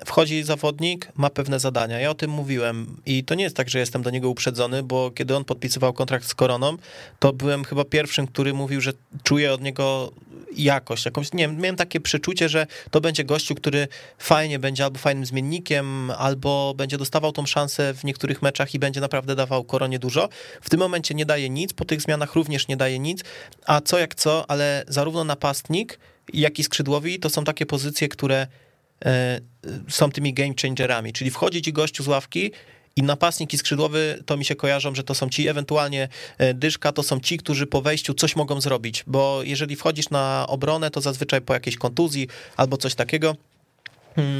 wchodzi 0.05 0.43
zawodnik, 0.43 1.07
ma 1.15 1.29
pewne 1.29 1.59
zadania. 1.59 1.99
Ja 1.99 2.09
o 2.09 2.15
tym 2.15 2.31
mówiłem 2.31 2.97
i 3.05 3.23
to 3.23 3.35
nie 3.35 3.43
jest 3.43 3.55
tak, 3.55 3.69
że 3.69 3.79
jestem 3.79 4.01
do 4.01 4.09
niego 4.09 4.29
uprzedzony, 4.29 4.83
bo 4.83 5.11
kiedy 5.11 5.35
on 5.35 5.45
podpisywał 5.45 5.93
kontrakt 5.93 6.25
z 6.27 6.35
Koroną, 6.35 6.77
to 7.19 7.33
byłem 7.33 7.63
chyba 7.63 7.85
pierwszym, 7.85 8.27
który 8.27 8.53
mówił, 8.53 8.81
że 8.81 8.93
czuje 9.23 9.53
od 9.53 9.61
niego 9.61 10.11
jakość, 10.57 11.05
jakąś, 11.05 11.33
nie 11.33 11.47
wiem, 11.47 11.57
miałem 11.57 11.75
takie 11.75 11.99
przeczucie, 11.99 12.49
że 12.49 12.67
to 12.91 13.01
będzie 13.01 13.23
gościu, 13.23 13.55
który 13.55 13.87
fajnie 14.17 14.59
będzie 14.59 14.83
albo 14.83 14.97
fajnym 14.99 15.25
zmiennikiem, 15.25 16.11
albo 16.11 16.73
będzie 16.77 16.97
dostawał 16.97 17.31
tą 17.31 17.45
szansę 17.45 17.93
w 17.93 18.03
niektórych 18.03 18.41
meczach 18.41 18.73
i 18.73 18.79
będzie 18.79 19.01
naprawdę 19.01 19.35
dawał 19.35 19.63
Koronie 19.63 19.99
dużo. 19.99 20.29
W 20.61 20.69
tym 20.69 20.79
momencie 20.79 21.15
nie 21.15 21.25
daje 21.25 21.49
nic, 21.49 21.73
po 21.73 21.85
tych 21.85 22.01
zmianach 22.01 22.35
również 22.35 22.67
nie 22.67 22.77
daje 22.77 22.99
nic, 22.99 23.23
a 23.65 23.81
co 23.81 23.99
jak 23.99 24.15
co, 24.15 24.49
ale 24.49 24.83
zarówno 24.87 25.23
napastnik, 25.23 25.99
jak 26.33 26.59
i 26.59 26.63
skrzydłowi 26.63 27.19
to 27.19 27.29
są 27.29 27.43
takie 27.43 27.65
pozycje, 27.65 28.09
które 28.09 28.47
są 29.89 30.11
tymi 30.11 30.33
game 30.33 30.53
changerami, 30.61 31.13
czyli 31.13 31.31
wchodzi 31.31 31.61
ci 31.61 31.73
gościu 31.73 32.03
z 32.03 32.07
ławki 32.07 32.51
i 32.95 33.03
napastnik 33.03 33.53
i 33.53 33.57
skrzydłowy 33.57 34.23
to 34.25 34.37
mi 34.37 34.45
się 34.45 34.55
kojarzą, 34.55 34.95
że 34.95 35.03
to 35.03 35.15
są 35.15 35.29
ci, 35.29 35.47
ewentualnie 35.47 36.07
e, 36.37 36.53
dyszka 36.53 36.91
to 36.91 37.03
są 37.03 37.19
ci, 37.19 37.37
którzy 37.37 37.67
po 37.67 37.81
wejściu 37.81 38.13
coś 38.13 38.35
mogą 38.35 38.61
zrobić, 38.61 39.03
bo 39.07 39.43
jeżeli 39.43 39.75
wchodzisz 39.75 40.09
na 40.09 40.45
obronę, 40.47 40.91
to 40.91 41.01
zazwyczaj 41.01 41.41
po 41.41 41.53
jakiejś 41.53 41.77
kontuzji 41.77 42.27
albo 42.57 42.77
coś 42.77 42.95
takiego, 42.95 43.35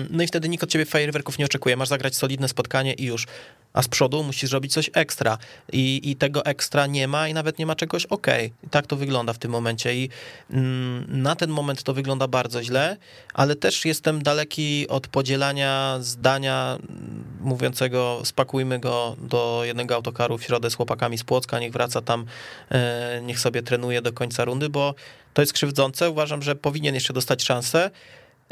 no 0.10 0.24
i 0.24 0.28
wtedy 0.28 0.50
nikt 0.50 0.64
od 0.64 0.70
ciebie 0.70 0.86
fajerwerków 0.86 1.38
nie 1.38 1.46
oczekuje. 1.46 1.78
Masz 1.78 1.90
zagrać 1.90 2.16
solidne 2.16 2.48
spotkanie 2.48 2.94
i 2.94 3.06
już. 3.06 3.26
A 3.74 3.82
z 3.82 3.88
przodu 3.88 4.24
musisz 4.24 4.50
zrobić 4.50 4.74
coś 4.74 4.90
ekstra. 4.94 5.38
I, 5.72 6.12
i 6.12 6.16
tego 6.16 6.46
ekstra 6.46 6.88
nie 6.88 7.08
ma 7.08 7.28
i 7.28 7.34
nawet 7.34 7.60
nie 7.60 7.66
ma 7.66 7.76
czegoś 7.76 8.06
ok. 8.06 8.28
Tak 8.72 8.88
to 8.88 8.96
wygląda 8.96 9.34
w 9.34 9.38
tym 9.38 9.52
momencie. 9.52 9.96
I 9.96 10.10
mm, 10.50 11.06
na 11.22 11.36
ten 11.36 11.50
moment 11.50 11.84
to 11.84 11.94
wygląda 11.94 12.28
bardzo 12.28 12.64
źle, 12.64 12.98
ale 13.34 13.56
też 13.56 13.86
jestem 13.86 14.24
daleki 14.24 14.88
od 14.88 15.08
podzielania 15.08 15.98
zdania 16.02 16.78
mm, 16.80 17.24
mówiącego 17.42 18.22
spakujmy 18.24 18.80
go 18.80 19.16
do 19.22 19.62
jednego 19.64 19.96
autokaru 19.96 20.38
w 20.38 20.44
środę 20.44 20.70
z 20.70 20.76
chłopakami 20.76 21.18
z 21.18 21.24
Płocka, 21.24 21.60
niech 21.60 21.72
wraca 21.72 22.02
tam, 22.02 22.26
e, 22.72 23.22
niech 23.24 23.40
sobie 23.40 23.64
trenuje 23.64 24.02
do 24.02 24.14
końca 24.14 24.46
rundy, 24.46 24.70
bo 24.70 24.96
to 25.34 25.42
jest 25.42 25.54
krzywdzące. 25.54 26.10
Uważam, 26.10 26.42
że 26.42 26.56
powinien 26.56 26.96
jeszcze 26.96 27.14
dostać 27.14 27.44
szansę. 27.44 27.92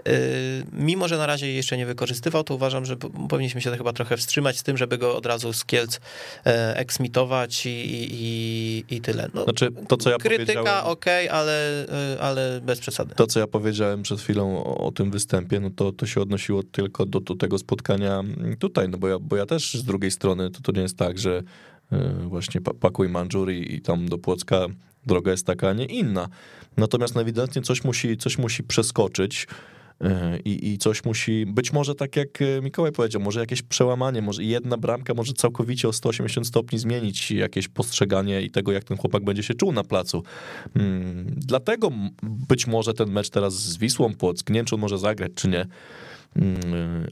Yy, 0.06 0.14
mimo, 0.74 1.08
że 1.08 1.18
na 1.18 1.26
razie 1.26 1.54
jeszcze 1.54 1.78
nie 1.78 1.86
wykorzystywał, 1.86 2.44
to 2.44 2.56
uważam, 2.56 2.86
że 2.86 2.98
powinniśmy 3.30 3.62
się 3.62 3.78
chyba 3.78 3.94
trochę 3.94 4.18
wstrzymać 4.18 4.58
z 4.58 4.64
tym, 4.64 4.78
żeby 4.78 4.98
go 4.98 5.18
od 5.18 5.26
razu 5.26 5.54
z 5.54 5.66
Kielc 5.66 6.00
e, 6.46 6.78
eksmitować 6.78 7.66
i, 7.66 7.70
i, 8.12 8.96
i 8.96 9.02
tyle. 9.02 9.30
No, 9.34 9.44
znaczy, 9.44 9.72
to, 9.88 9.98
co 9.98 10.10
ja 10.10 10.18
krytyka 10.18 10.84
ok, 10.86 11.06
ale, 11.32 11.86
e, 12.16 12.22
ale 12.22 12.62
bez 12.64 12.80
przesady. 12.80 13.16
To, 13.16 13.28
co 13.28 13.40
ja 13.40 13.48
powiedziałem 13.48 14.02
przed 14.02 14.22
chwilą 14.22 14.64
o, 14.64 14.78
o 14.78 14.92
tym 14.92 15.12
występie, 15.12 15.60
no 15.60 15.70
to, 15.70 15.92
to 15.92 16.06
się 16.06 16.22
odnosiło 16.22 16.64
tylko 16.64 17.06
do, 17.06 17.20
do 17.20 17.36
tego 17.36 17.58
spotkania 17.58 18.24
tutaj, 18.60 18.90
no 18.90 18.98
bo 18.98 19.08
ja, 19.08 19.20
bo 19.20 19.36
ja 19.36 19.46
też 19.46 19.74
z 19.74 19.84
drugiej 19.84 20.12
strony, 20.12 20.50
to, 20.50 20.62
to 20.62 20.72
nie 20.72 20.82
jest 20.82 20.98
tak, 20.98 21.20
że 21.20 21.44
e, 21.92 22.14
właśnie 22.28 22.62
pakuj 22.62 23.10
Manżur 23.10 23.52
i, 23.52 23.76
i 23.76 23.82
tam 23.82 24.10
do 24.10 24.18
Płocka 24.18 24.68
droga 25.06 25.32
jest 25.32 25.46
taka, 25.46 25.70
a 25.70 25.74
nie 25.74 25.86
inna. 25.86 26.28
Natomiast 26.78 27.16
no 27.16 27.22
ewidentnie 27.22 27.62
coś 27.62 27.84
musi, 27.84 28.18
coś 28.18 28.38
musi 28.38 28.64
przeskoczyć. 28.64 29.48
I, 30.46 30.74
I 30.74 30.78
coś 30.78 31.06
musi, 31.06 31.46
być 31.46 31.74
może 31.74 31.96
tak 31.96 32.16
jak 32.16 32.42
e, 32.42 32.62
Mikołaj 32.62 32.92
powiedział, 32.92 33.22
może 33.22 33.40
jakieś 33.40 33.62
przełamanie, 33.62 34.22
może 34.22 34.44
jedna 34.44 34.78
bramka 34.78 35.14
może 35.14 35.34
całkowicie 35.34 35.88
o 35.88 35.94
180 35.94 36.48
stopni 36.48 36.80
zmienić 36.80 37.32
jakieś 37.32 37.68
postrzeganie 37.68 38.42
i 38.42 38.52
tego, 38.52 38.72
jak 38.72 38.84
ten 38.84 38.98
chłopak 38.98 39.24
będzie 39.24 39.44
się 39.44 39.54
czuł 39.54 39.72
na 39.72 39.84
placu. 39.84 40.24
Hmm, 40.74 41.26
dlatego 41.38 41.92
być 42.24 42.68
może 42.68 42.94
ten 42.94 43.12
mecz 43.12 43.30
teraz 43.30 43.54
z 43.54 43.78
Wisłą 43.78 44.14
Płock, 44.14 44.50
nie 44.50 44.56
wiem, 44.56 44.66
czy 44.66 44.76
on 44.76 44.82
może 44.82 44.98
zagrać, 44.98 45.32
czy 45.36 45.48
nie, 45.48 45.66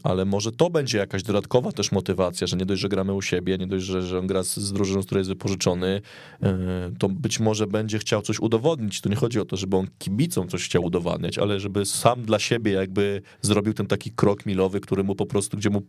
ale 0.04 0.26
może 0.26 0.52
to 0.52 0.70
będzie 0.70 0.98
jakaś 0.98 1.24
dodatkowa 1.24 1.72
też 1.72 1.92
motywacja, 1.92 2.48
że 2.48 2.58
nie 2.58 2.66
dość, 2.66 2.82
że 2.82 2.90
gramy 2.90 3.14
u 3.14 3.22
siebie, 3.22 3.58
nie 3.58 3.68
dość, 3.68 3.86
że, 3.86 4.02
że 4.02 4.20
on 4.20 4.28
gra 4.28 4.44
z, 4.44 4.58
z 4.58 4.74
drużyną, 4.74 5.02
z 5.02 5.06
której 5.06 5.20
jest 5.20 5.30
wypożyczony, 5.30 6.02
e, 6.44 6.92
to 7.00 7.10
być 7.10 7.40
może 7.40 7.68
będzie 7.68 8.00
chciał 8.00 8.22
coś 8.22 8.40
udowodnić. 8.40 9.02
Tu 9.02 9.10
nie 9.10 9.16
chodzi 9.16 9.40
o 9.40 9.46
to, 9.46 9.58
żeby 9.58 9.78
on 9.78 9.88
kibicom 10.00 10.48
coś 10.48 10.66
chciał 10.66 10.84
udowadniać, 10.84 11.38
ale 11.38 11.60
żeby 11.60 11.86
sam 11.86 12.22
dla 12.22 12.40
siebie 12.40 12.72
jakby 12.72 13.22
zrobił 13.42 13.74
ten 13.74 13.88
taki 13.88 14.12
krok 14.12 14.46
milowy, 14.46 14.80
który 14.80 15.04
mu 15.04 15.16
po 15.16 15.26
prostu, 15.26 15.58
gdzie 15.58 15.70
mu 15.70 15.82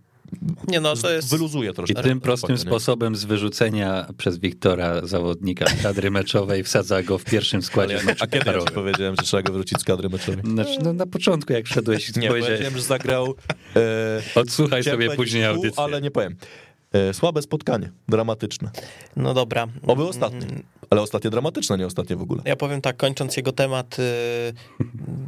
nie 0.68 0.80
no, 0.80 0.96
to 0.96 1.10
jest... 1.10 1.30
wyluzuje 1.30 1.72
troszkę. 1.72 2.00
I 2.00 2.04
tym 2.04 2.20
prostym 2.20 2.58
sposobem 2.58 3.16
z 3.16 3.24
wyrzucenia 3.24 4.06
przez 4.16 4.38
Wiktora 4.38 5.06
zawodnika 5.06 5.66
z 5.66 5.82
kadry 5.82 6.10
meczowej 6.10 6.64
wsadza 6.64 7.02
go 7.02 7.18
w 7.18 7.24
pierwszym 7.24 7.62
składzie. 7.62 7.94
Ja, 7.94 8.14
a 8.20 8.26
kiedy 8.26 8.50
ja 8.50 8.60
powiedziałem, 8.74 9.16
że 9.16 9.22
trzeba 9.22 9.42
go 9.42 9.52
wrócić 9.52 9.80
z 9.80 9.84
kadry 9.84 10.08
meczowej? 10.08 10.44
Znaczy, 10.44 10.78
no, 10.82 10.92
na 10.92 11.06
początku 11.06 11.52
jak 11.52 11.66
wszedłeś 11.66 12.16
Nie, 12.16 12.28
powiedziałem, 12.28 12.76
że 12.76 12.82
zagrał... 12.82 13.34
E, 13.76 14.22
Odsłuchaj 14.34 14.84
sobie 14.84 15.10
później 15.10 15.44
audycję. 15.44 15.82
Ale 15.82 16.00
nie 16.00 16.10
powiem. 16.10 16.36
E, 16.92 17.14
słabe 17.14 17.42
spotkanie, 17.42 17.92
dramatyczne. 18.08 18.70
No 19.16 19.34
dobra. 19.34 19.68
Oby 19.86 20.02
ostatnie. 20.02 20.46
Ale 20.90 21.02
ostatnie 21.02 21.30
dramatyczne, 21.30 21.78
nie 21.78 21.86
ostatnie 21.86 22.16
w 22.16 22.22
ogóle. 22.22 22.42
Ja 22.44 22.56
powiem 22.56 22.80
tak, 22.80 22.96
kończąc 22.96 23.36
jego 23.36 23.52
temat, 23.52 23.96
y, 23.98 24.02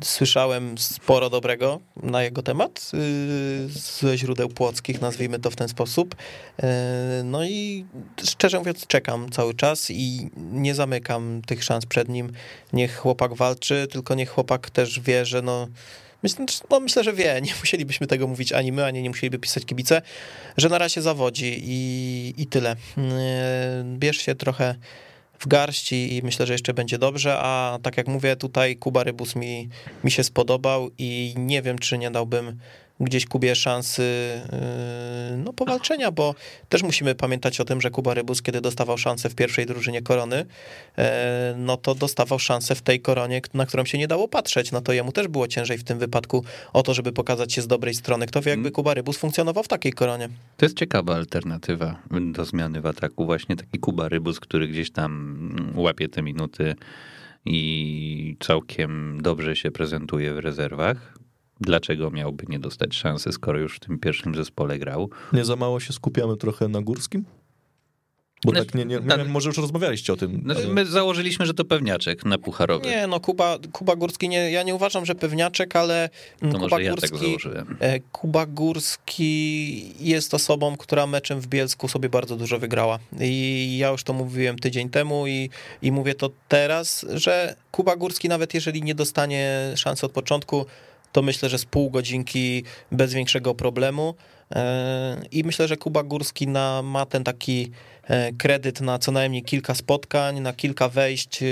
słyszałem 0.05 0.79
sporo 0.79 1.31
dobrego 1.31 1.81
na 2.03 2.23
jego 2.23 2.43
temat 2.43 2.91
y, 2.95 3.69
ze 3.69 4.19
źródeł 4.19 4.49
płockich, 4.49 5.01
nazwijmy 5.01 5.39
to 5.39 5.51
w 5.51 5.57
ten 5.57 5.69
sposób. 5.69 6.15
Y, 6.15 6.65
no 7.25 7.45
i 7.45 7.85
szczerze 8.25 8.59
mówiąc, 8.59 8.87
czekam 8.87 9.31
cały 9.31 9.55
czas 9.55 9.91
i 9.91 10.31
nie 10.37 10.75
zamykam 10.75 11.43
tych 11.47 11.65
szans 11.65 11.87
przed 11.87 12.09
nim. 12.09 12.33
Niech 12.73 12.97
chłopak 12.97 13.35
walczy, 13.35 13.87
tylko 13.91 14.15
niech 14.15 14.31
chłopak 14.31 14.71
też 14.71 15.01
wie, 15.01 15.27
że 15.27 15.43
no 15.43 15.69
Myślę, 16.23 16.47
no 16.71 16.81
myślę, 16.81 17.05
że 17.05 17.13
wie, 17.13 17.41
nie 17.47 17.53
musielibyśmy 17.61 18.07
tego 18.07 18.27
mówić 18.27 18.53
ani 18.53 18.73
my, 18.73 18.85
ani 18.85 19.03
nie 19.03 19.11
musieliby 19.11 19.39
pisać 19.39 19.65
kibice, 19.65 20.03
że 20.57 20.69
na 20.69 20.79
razie 20.79 21.03
zawodzi 21.03 21.61
i, 21.63 22.35
i 22.37 22.47
tyle. 22.47 22.77
Bierz 23.99 24.19
się 24.19 24.35
trochę 24.35 24.75
w 25.43 25.47
garści 25.47 26.17
i 26.17 26.23
myślę, 26.23 26.47
że 26.47 26.55
jeszcze 26.55 26.75
będzie 26.75 26.99
dobrze, 26.99 27.39
a 27.39 27.79
tak 27.83 27.97
jak 27.97 28.09
mówię, 28.09 28.37
tutaj 28.37 28.77
Kuba 28.77 29.05
Rybus 29.05 29.37
mi, 29.37 29.69
mi 30.05 30.11
się 30.11 30.25
spodobał 30.25 30.91
i 30.99 31.35
nie 31.37 31.63
wiem, 31.63 31.79
czy 31.79 31.99
nie 31.99 32.11
dałbym 32.11 32.59
gdzieś 33.03 33.27
Kubie 33.27 33.55
szansy 33.55 34.03
yy, 35.33 35.37
no, 35.37 35.53
powalczenia, 35.53 36.11
bo 36.11 36.35
też 36.69 36.83
musimy 36.83 37.15
pamiętać 37.15 37.61
o 37.61 37.65
tym, 37.65 37.81
że 37.81 37.91
Kuba 37.91 38.15
Rybus, 38.15 38.43
kiedy 38.43 38.61
dostawał 38.61 38.99
szansę 38.99 39.29
w 39.29 39.35
pierwszej 39.35 39.67
drużynie 39.67 40.03
korony, 40.03 40.37
yy, 40.97 41.05
no 41.57 41.77
to 41.77 41.95
dostawał 41.95 42.39
szansę 42.39 42.75
w 42.75 42.83
tej 42.83 43.01
koronie, 43.01 43.41
na 43.55 43.67
którą 43.67 43.85
się 43.85 43.99
nie 43.99 44.09
dało 44.09 44.29
patrzeć. 44.29 44.73
No 44.73 44.81
to 44.81 44.93
jemu 44.93 45.13
też 45.13 45.29
było 45.29 45.49
ciężej 45.49 45.79
w 45.79 45.85
tym 45.85 45.99
wypadku 45.99 46.45
o 46.73 46.83
to, 46.83 46.95
żeby 46.95 47.13
pokazać 47.13 47.53
się 47.53 47.63
z 47.63 47.67
dobrej 47.67 47.95
strony. 47.95 48.27
Kto 48.27 48.43
wie, 48.43 48.51
jakby 48.51 48.73
Mm. 48.73 48.73
Kuba 48.73 48.95
Rybus 48.95 49.17
funkcjonował 49.17 49.65
w 49.65 49.69
takiej 49.69 49.93
koronie. 49.93 50.29
To 50.57 50.67
jest 50.67 50.79
ciekawa 50.79 51.15
alternatywa 51.15 52.03
do 52.33 52.45
zmiany 52.45 52.81
w 52.81 52.87
ataku. 52.87 53.25
Właśnie 53.25 53.57
taki 53.57 53.79
Kuba 53.79 54.09
Rybus, 54.09 54.41
który 54.41 54.69
gdzieś 54.69 54.91
tam 54.91 55.73
łapie 55.75 56.09
te 56.09 56.23
minuty 56.23 56.75
i 57.45 58.37
całkiem 58.41 59.19
dobrze 59.23 59.57
się 59.57 59.71
prezentuje 59.71 60.35
w 60.35 60.39
rezerwach. 60.39 61.15
Dlaczego 61.63 62.11
miałby 62.11 62.45
nie 62.49 62.59
dostać 62.59 62.95
szansy, 62.95 63.33
skoro 63.33 63.59
już 63.59 63.77
w 63.77 63.81
tym 63.81 63.99
pierwszym 63.99 64.35
zespole 64.35 64.79
grał? 64.79 65.11
Nie 65.33 65.45
za 65.45 65.57
mało 65.57 65.81
się 65.81 65.93
skupiamy 65.93 66.37
trochę 66.37 66.69
na 66.69 66.81
górskim? 66.83 67.25
Bo 68.45 68.51
Znaczy, 68.51 68.67
tak 68.67 68.75
nie, 68.75 68.85
nie, 68.85 68.97
nie 68.97 69.09
tak. 69.09 69.29
może 69.29 69.49
już 69.49 69.59
rozmawialiście 69.59 70.13
o 70.13 70.17
tym. 70.17 70.43
Znaczy, 70.45 70.65
ale- 70.65 70.75
my 70.75 70.87
założyliśmy, 70.87 71.47
że 71.47 71.55
to 71.55 71.65
pewniaczek 71.65 72.25
na 72.25 72.39
pucharowy. 72.39 72.87
Nie, 72.87 73.07
no 73.07 73.21
Kuba, 73.21 73.59
Kuba 73.73 73.97
Górski, 73.97 74.29
nie, 74.29 74.51
ja 74.51 74.63
nie 74.63 74.75
uważam, 74.75 75.07
że 75.07 75.15
pewniaczek, 75.15 75.77
ale 75.77 76.09
to 76.41 76.47
Kuba 76.47 76.59
może 76.59 76.83
ja 76.83 76.91
Górski... 76.91 77.11
tak 77.11 77.21
założyłem. 77.21 77.77
E, 77.81 78.01
Kuba 78.01 78.47
Górski 78.47 79.95
jest 80.01 80.35
osobą, 80.35 80.77
która 80.77 81.07
meczem 81.07 81.41
w 81.41 81.47
Bielsku 81.47 81.89
sobie 81.89 82.09
bardzo 82.09 82.37
dużo 82.37 82.59
wygrała. 82.59 82.99
I 83.21 83.77
ja 83.79 83.89
już 83.91 84.03
to 84.05 84.13
mówiłem 84.13 84.59
tydzień 84.59 84.91
temu 84.91 85.27
i, 85.27 85.51
i 85.83 85.93
mówię 85.93 86.15
to 86.15 86.31
teraz, 86.49 87.07
że 87.15 87.55
Kuba 87.71 87.97
Górski, 87.97 88.29
nawet 88.29 88.55
jeżeli 88.55 88.83
nie 88.83 88.95
dostanie 88.95 89.73
szansy 89.77 90.07
od 90.07 90.13
początku, 90.13 90.67
to 91.13 91.23
myślę, 91.23 91.49
że 91.49 91.59
z 91.59 91.65
pół 91.65 91.91
godzinki 91.91 92.65
bez 92.93 93.15
większego 93.15 93.55
problemu. 93.55 94.15
E, 94.55 95.23
I 95.33 95.45
myślę, 95.45 95.69
że 95.69 95.77
Kuba 95.77 96.03
Górski 96.03 96.49
na, 96.49 96.83
ma 96.83 97.07
ten 97.07 97.25
taki 97.25 97.71
kredyt 98.39 98.81
na 98.81 98.99
co 98.99 99.13
najmniej 99.13 99.43
kilka 99.43 99.75
spotkań, 99.75 100.41
na 100.41 100.53
kilka 100.53 100.89
wejść. 100.89 101.43
E, 101.43 101.47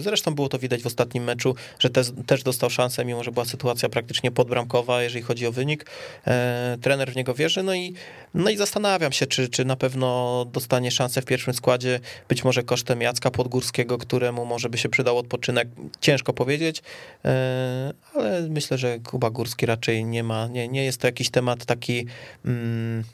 Zresztą 0.00 0.34
było 0.34 0.48
to 0.48 0.58
widać 0.58 0.82
w 0.82 0.86
ostatnim 0.86 1.24
meczu, 1.24 1.54
że 1.78 1.90
też, 1.90 2.06
też 2.26 2.42
dostał 2.42 2.70
szansę, 2.70 3.04
mimo 3.04 3.24
że 3.24 3.32
była 3.32 3.44
sytuacja 3.44 3.88
praktycznie 3.88 4.30
podbramkowa, 4.30 5.02
jeżeli 5.02 5.22
chodzi 5.22 5.46
o 5.46 5.52
wynik. 5.52 5.86
E, 6.26 6.78
Trener 6.80 7.12
w 7.12 7.16
niego 7.16 7.34
wierzy, 7.34 7.62
no 7.62 7.74
i, 7.74 7.94
no 8.34 8.50
i 8.50 8.56
zastanawiam 8.56 9.12
się, 9.12 9.26
czy, 9.26 9.48
czy 9.48 9.64
na 9.64 9.76
pewno 9.76 10.44
dostanie 10.52 10.90
szansę 10.90 11.22
w 11.22 11.24
pierwszym 11.24 11.54
składzie, 11.54 12.00
być 12.28 12.44
może 12.44 12.62
kosztem 12.62 13.00
Jacka 13.00 13.30
Podgórskiego, 13.30 13.98
któremu 13.98 14.44
może 14.44 14.68
by 14.68 14.78
się 14.78 14.88
przydał 14.88 15.18
odpoczynek. 15.18 15.68
Ciężko 16.00 16.32
powiedzieć, 16.32 16.82
e, 17.24 17.92
ale 18.14 18.48
myślę, 18.48 18.78
że 18.78 18.98
Kuba 18.98 19.30
Górski 19.30 19.66
raczej 19.66 20.04
nie 20.04 20.22
ma, 20.22 20.46
nie, 20.46 20.68
nie 20.68 20.84
jest 20.84 21.00
to 21.00 21.06
jakiś 21.06 21.30
temat 21.30 21.64
taki 21.64 22.06
mm, 22.44 23.04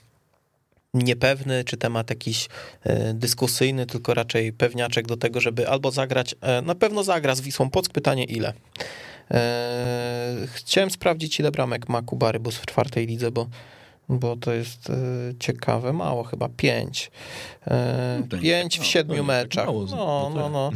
niepewny, 0.94 1.64
czy 1.64 1.76
temat 1.76 2.10
jakiś 2.10 2.48
e, 2.84 3.14
dyskusyjny, 3.14 3.86
tylko 3.86 4.14
raczej 4.14 4.52
pewniaczek 4.52 5.06
do 5.06 5.16
tego, 5.16 5.40
żeby 5.40 5.68
albo 5.68 5.90
zagrać, 5.90 6.34
e, 6.40 6.62
na 6.62 6.74
pewno 6.74 7.04
zagra 7.04 7.34
z 7.34 7.40
Wisłą 7.40 7.70
Płock, 7.70 7.92
pytanie 7.92 8.24
ile. 8.24 8.52
E, 9.30 10.46
Chciałem 10.54 10.90
sprawdzić, 10.90 11.40
ile 11.40 11.50
bramek 11.50 11.88
ma 11.88 12.02
Kuba 12.02 12.32
Rybus 12.32 12.56
w 12.56 12.66
czwartej 12.66 13.06
lidze, 13.06 13.30
bo, 13.30 13.48
bo 14.08 14.36
to 14.36 14.52
jest 14.52 14.92
ciekawe, 15.38 15.92
mało 15.92 16.24
chyba, 16.24 16.48
pięć. 16.56 17.10
No 18.30 18.38
Pięć 18.38 18.72
tak 18.72 18.82
w 18.82 18.84
mało, 18.84 18.92
siedmiu 18.92 19.16
tak 19.16 19.26
meczach. 19.26 19.66
No, 19.66 19.86
no 19.90 20.30
no, 20.34 20.42
tak. 20.42 20.52
no. 20.52 20.70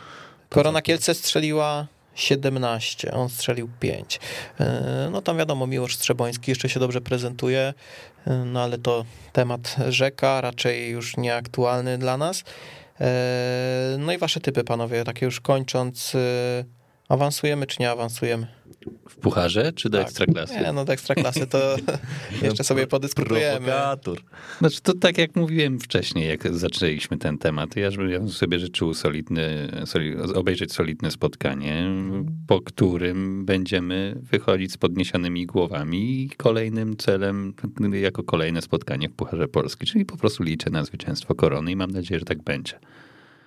Korona 0.48 0.82
Kielce 0.82 1.14
strzeliła 1.14 1.86
17, 2.14 3.12
on 3.12 3.28
strzelił 3.28 3.68
5. 3.80 4.20
No 5.10 5.22
tam 5.22 5.38
wiadomo, 5.38 5.66
Miłosz 5.66 5.96
Strzeboński 5.96 6.50
jeszcze 6.50 6.68
się 6.68 6.80
dobrze 6.80 7.00
prezentuje, 7.00 7.74
e, 8.26 8.44
no 8.44 8.62
ale 8.62 8.78
to 8.78 9.04
temat 9.32 9.76
rzeka, 9.88 10.40
raczej 10.40 10.90
już 10.90 11.16
nieaktualny 11.16 11.98
dla 11.98 12.16
nas. 12.16 12.44
E, 13.00 13.96
No 13.98 14.12
i 14.12 14.18
wasze 14.18 14.40
typy, 14.40 14.64
panowie, 14.64 15.04
takie 15.04 15.26
już 15.26 15.40
kończąc, 15.40 16.14
e, 16.14 16.64
awansujemy 17.08 17.66
czy 17.66 17.76
nie 17.80 17.90
awansujemy? 17.90 18.46
Pucharze 19.20 19.72
czy 19.72 19.90
do 19.90 19.98
Tak. 19.98 20.06
ekstraklasy? 20.06 20.60
Nie, 20.60 20.72
no 20.72 20.84
do 20.84 20.92
ekstraklasy 20.92 21.46
to 21.46 21.76
jeszcze 22.42 22.64
sobie 22.64 22.86
podyskutujemy. 22.86 23.66
Prowokator. 23.66 24.18
Znaczy 24.58 24.80
to 24.80 24.94
tak 24.94 25.18
jak 25.18 25.36
mówiłem 25.36 25.80
wcześniej, 25.80 26.28
jak 26.28 26.54
zaczęliśmy 26.56 27.16
ten 27.18 27.38
temat, 27.38 27.76
ja 27.76 27.90
bym 27.90 28.28
sobie 28.30 28.58
życzył 28.58 28.94
solidny, 28.94 29.70
soli, 29.86 30.16
obejrzeć 30.16 30.72
solidne 30.72 31.10
spotkanie, 31.10 31.86
po 32.46 32.60
którym 32.60 33.44
będziemy 33.44 34.16
wychodzić 34.22 34.72
z 34.72 34.76
podniesionymi 34.76 35.46
głowami 35.46 36.22
i 36.22 36.30
kolejnym 36.30 36.96
celem, 36.96 37.54
jako 37.92 38.22
kolejne 38.22 38.62
spotkanie 38.62 39.08
w 39.08 39.12
Pucharze 39.12 39.48
Polski, 39.48 39.86
czyli 39.86 40.04
po 40.04 40.16
prostu 40.16 40.42
liczę 40.42 40.70
na 40.70 40.84
zwycięstwo 40.84 41.34
Korony 41.34 41.72
i 41.72 41.76
mam 41.76 41.90
nadzieję, 41.90 42.18
że 42.18 42.24
tak 42.24 42.42
będzie. 42.42 42.78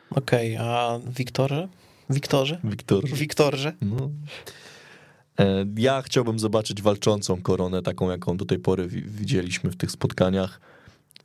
Okej, 0.10 0.58
a 0.58 1.00
Wiktorze? 1.18 1.68
Wiktorze? 2.10 2.60
Wiktor. 2.64 3.06
Wiktorze? 3.10 3.74
No. 3.82 4.10
E, 5.40 5.66
Ja 5.78 6.02
chciałbym 6.02 6.40
zobaczyć 6.40 6.82
walczącą 6.82 7.42
koronę, 7.42 7.82
taką 7.82 8.10
jaką 8.12 8.38
do 8.38 8.46
tej 8.46 8.60
pory 8.60 8.88
wi- 8.88 9.02
widzieliśmy 9.02 9.72
w 9.72 9.76
tych 9.76 9.92
spotkaniach. 9.92 10.62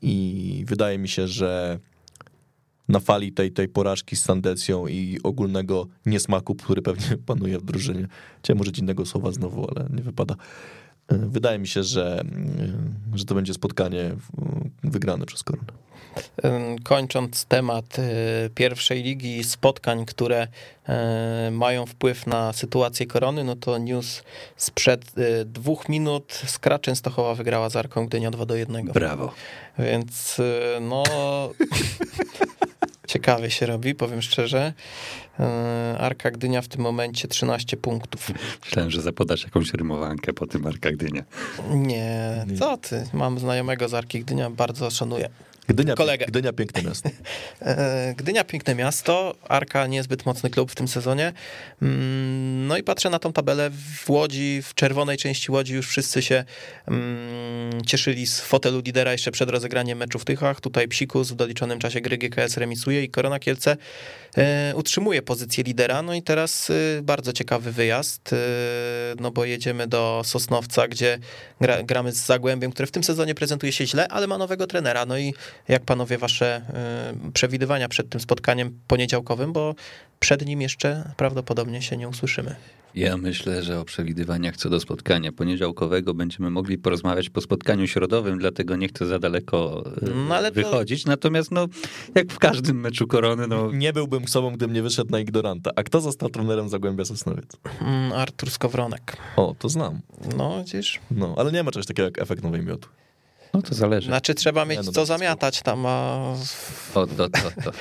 I 0.03 0.65
wydaje 0.69 0.99
mi 0.99 1.09
się, 1.09 1.29
że 1.29 1.79
na 2.89 3.01
fali 3.01 3.33
tej, 3.33 3.53
tej 3.53 3.69
porażki 3.69 4.17
z 4.17 4.23
Sandecją 4.23 4.87
i 4.87 5.19
ogólnego 5.23 5.87
niesmaku, 6.07 6.55
który 6.55 6.83
pewnie 6.83 7.17
panuje 7.27 7.59
w 7.59 7.65
drużynie. 7.65 8.07
Chciałem 8.43 8.61
użyć 8.61 8.79
innego 8.79 9.07
słowa 9.07 9.33
znowu, 9.33 9.69
ale 9.77 9.89
nie 9.97 10.03
wypada. 10.03 10.35
E, 11.09 11.19
Wydaje 11.19 11.59
mi 11.59 11.69
się, 11.69 11.83
że, 11.83 12.21
mm, 12.21 12.95
że 13.15 13.25
to 13.25 13.35
będzie 13.35 13.55
spotkanie 13.55 14.15
wygrane 14.85 15.27
przez 15.27 15.43
koronę. 15.43 15.69
Kończąc 16.85 17.45
temat 17.45 17.99
y, 17.99 18.51
pierwszej 18.55 19.03
ligi 19.03 19.45
spotkań, 19.45 20.07
które 20.07 20.49
y, 21.49 21.51
mają 21.51 21.87
wpływ 21.87 22.27
na 22.27 22.53
sytuację 22.53 23.07
korony, 23.07 23.45
no 23.45 23.57
to 23.57 23.79
news 23.79 24.23
sprzed 24.57 25.19
y, 25.19 25.45
dwóch 25.45 25.89
minut. 25.89 26.33
Skra 26.47 26.79
Częstochowa 26.79 27.35
wygrała 27.35 27.71
z 27.71 27.77
Arką 27.77 28.07
Gdynia 28.07 28.31
2 28.31 28.47
do 28.47 28.57
1. 28.57 28.87
Brawo. 28.87 29.33
Więc 29.79 30.39
y, 30.39 30.63
no 30.81 31.03
ciekawie 33.09 33.51
się 33.51 33.67
robi, 33.67 33.95
powiem 33.95 34.23
szczerze. 34.23 34.73
Arka 35.99 36.31
Gdynia 36.31 36.63
w 36.63 36.69
tym 36.69 36.81
momencie 36.81 37.29
13 37.29 37.77
punktów. 37.77 38.31
Myślałem, 38.65 38.91
że 38.91 39.03
zapodasz 39.03 39.45
jakąś 39.45 39.75
rymowankę 39.75 40.33
po 40.33 40.47
tym 40.47 40.67
Arka 40.67 40.91
Gdynia. 40.91 41.25
Nie, 41.71 42.47
co 42.59 42.77
ty? 42.77 43.07
Mam 43.13 43.39
znajomego 43.39 43.89
z 43.89 43.95
Arki 43.95 44.21
Gdynia, 44.21 44.51
bardzo 44.51 44.91
szanuję. 44.91 45.29
Gdynia, 45.69 45.95
Kolegę. 45.95 46.27
Gdynia 46.27 46.53
piękne 46.53 46.83
miasto. 46.83 47.11
E, 47.63 48.15
Gdynia 48.17 48.45
piękne 48.45 48.75
miasto, 48.75 49.35
Arka 49.49 49.87
niezbyt 49.87 50.27
mocny 50.27 50.51
klub 50.51 50.71
w 50.71 50.75
tym 50.75 50.89
sezonie. 50.89 51.33
Mm, 51.83 52.67
No 52.67 52.77
i 52.77 52.83
patrzę 52.83 53.11
na 53.11 53.19
tą 53.19 53.33
tabelę 53.33 53.71
w 53.71 54.11
Łodzi, 54.11 54.63
w 54.63 54.75
czerwonej 54.75 55.17
części 55.17 55.53
Łodzi 55.53 55.75
już 55.75 55.89
wszyscy 55.89 56.23
się 56.23 56.45
mm, 56.89 57.85
cieszyli 57.85 58.27
z 58.27 58.41
fotelu 58.41 58.81
lidera 58.81 59.13
jeszcze 59.13 59.31
przed 59.31 59.51
rozegraniem 59.51 59.99
meczu 59.99 60.19
w 60.19 60.25
Tychach. 60.25 60.61
Tutaj 60.61 60.89
Psikus 60.89 61.31
w 61.31 61.35
doliczonym 61.35 61.79
czasie 61.79 62.01
gry 62.01 62.19
GKS 62.19 62.57
remisuje 62.57 63.05
i 63.05 63.09
Korona 63.09 63.39
Kielce 63.39 63.77
utrzymuje 64.75 65.23
pozycję 65.23 65.65
lidera. 65.65 66.03
No 66.03 66.15
i 66.15 66.23
teraz 66.23 66.71
e, 66.71 67.03
bardzo 67.03 67.33
ciekawy 67.33 67.73
wyjazd, 67.73 68.33
e, 68.33 68.37
no 69.21 69.31
bo 69.31 69.45
jedziemy 69.45 69.87
do 69.87 70.23
Sosnowca, 70.25 70.89
gdzie 70.89 71.19
gra, 71.61 71.83
gramy 71.83 72.13
z 72.13 72.27
Zagłębiem, 72.27 72.73
które 72.73 72.87
w 72.87 72.91
tym 72.91 73.05
sezonie 73.05 73.35
prezentuje 73.35 73.73
się 73.73 73.87
źle, 73.87 74.09
ale 74.09 74.27
ma 74.27 74.39
nowego 74.39 74.67
trenera. 74.67 75.07
No 75.07 75.19
i 75.19 75.35
jak 75.69 75.83
panowie 75.83 76.19
wasze 76.19 76.63
przewidywania 77.35 77.89
przed 77.89 78.09
tym 78.09 78.21
spotkaniem 78.21 78.81
poniedziałkowym, 78.87 79.53
bo 79.53 79.75
przed 80.21 80.47
nim 80.47 80.63
jeszcze 80.63 81.13
prawdopodobnie 81.17 81.83
się 81.83 81.97
nie 81.97 82.09
usłyszymy. 82.09 82.57
Ja 82.95 83.17
myślę, 83.17 83.63
że 83.63 83.81
o 83.81 83.85
przewidywaniach 83.85 84.57
co 84.57 84.71
do 84.71 84.81
spotkania 84.81 85.33
poniedziałkowego 85.33 86.15
będziemy 86.15 86.51
mogli 86.51 86.79
porozmawiać 86.79 87.31
po 87.31 87.41
spotkaniu 87.41 87.87
środowym, 87.87 88.39
dlatego 88.39 88.77
nie 88.77 88.89
chcę 88.89 89.07
za 89.07 89.19
daleko 89.19 89.85
e, 90.03 90.11
No, 90.29 90.35
ale 90.37 90.49
to- 90.49 90.55
wychodzić. 90.55 91.07
Natomiast 91.07 91.51
no, 91.51 91.67
jak 92.15 92.33
w 92.33 92.39
każdym 92.39 92.81
meczu 92.81 93.07
korony, 93.07 93.47
no 93.47 93.73
Nie 93.73 93.93
byłbym 93.93 94.29
sobą, 94.29 94.51
gdybym 94.51 94.75
nie 94.75 94.83
wyszedł 94.83 95.11
na 95.11 95.21
ignoranta. 95.21 95.71
A 95.77 95.83
kto 95.83 96.01
został 96.01 96.29
trenerem 96.29 96.69
Zagłębia 96.69 97.05
Sosnowiec? 97.05 97.57
Mm, 97.81 98.13
Artur 98.13 98.51
Skowronek. 98.51 99.17
O, 99.37 99.55
to 99.59 99.69
znam. 99.69 100.01
No, 100.37 100.59
widzisz? 100.59 101.01
No, 101.11 101.35
ale 101.39 101.53
nie 101.53 101.63
ma 101.63 101.71
czegoś 101.71 101.87
takiego 101.87 102.05
jak 102.07 102.19
efekt 102.23 102.43
nowej 102.43 102.63
miotu. 102.63 102.89
No 103.55 103.63
to 103.63 103.75
zależy. 103.75 104.07
Znaczy 104.07 104.35
trzeba 104.35 104.65
mieć 104.65 104.77
no 104.79 104.85
co 104.85 104.93
to 104.93 105.07
zamiatać 105.07 105.63
tam, 105.63 105.87
a, 105.87 106.19
O, 106.95 107.07
to, 107.07 107.29
to, 107.29 107.29
to. 107.65 107.73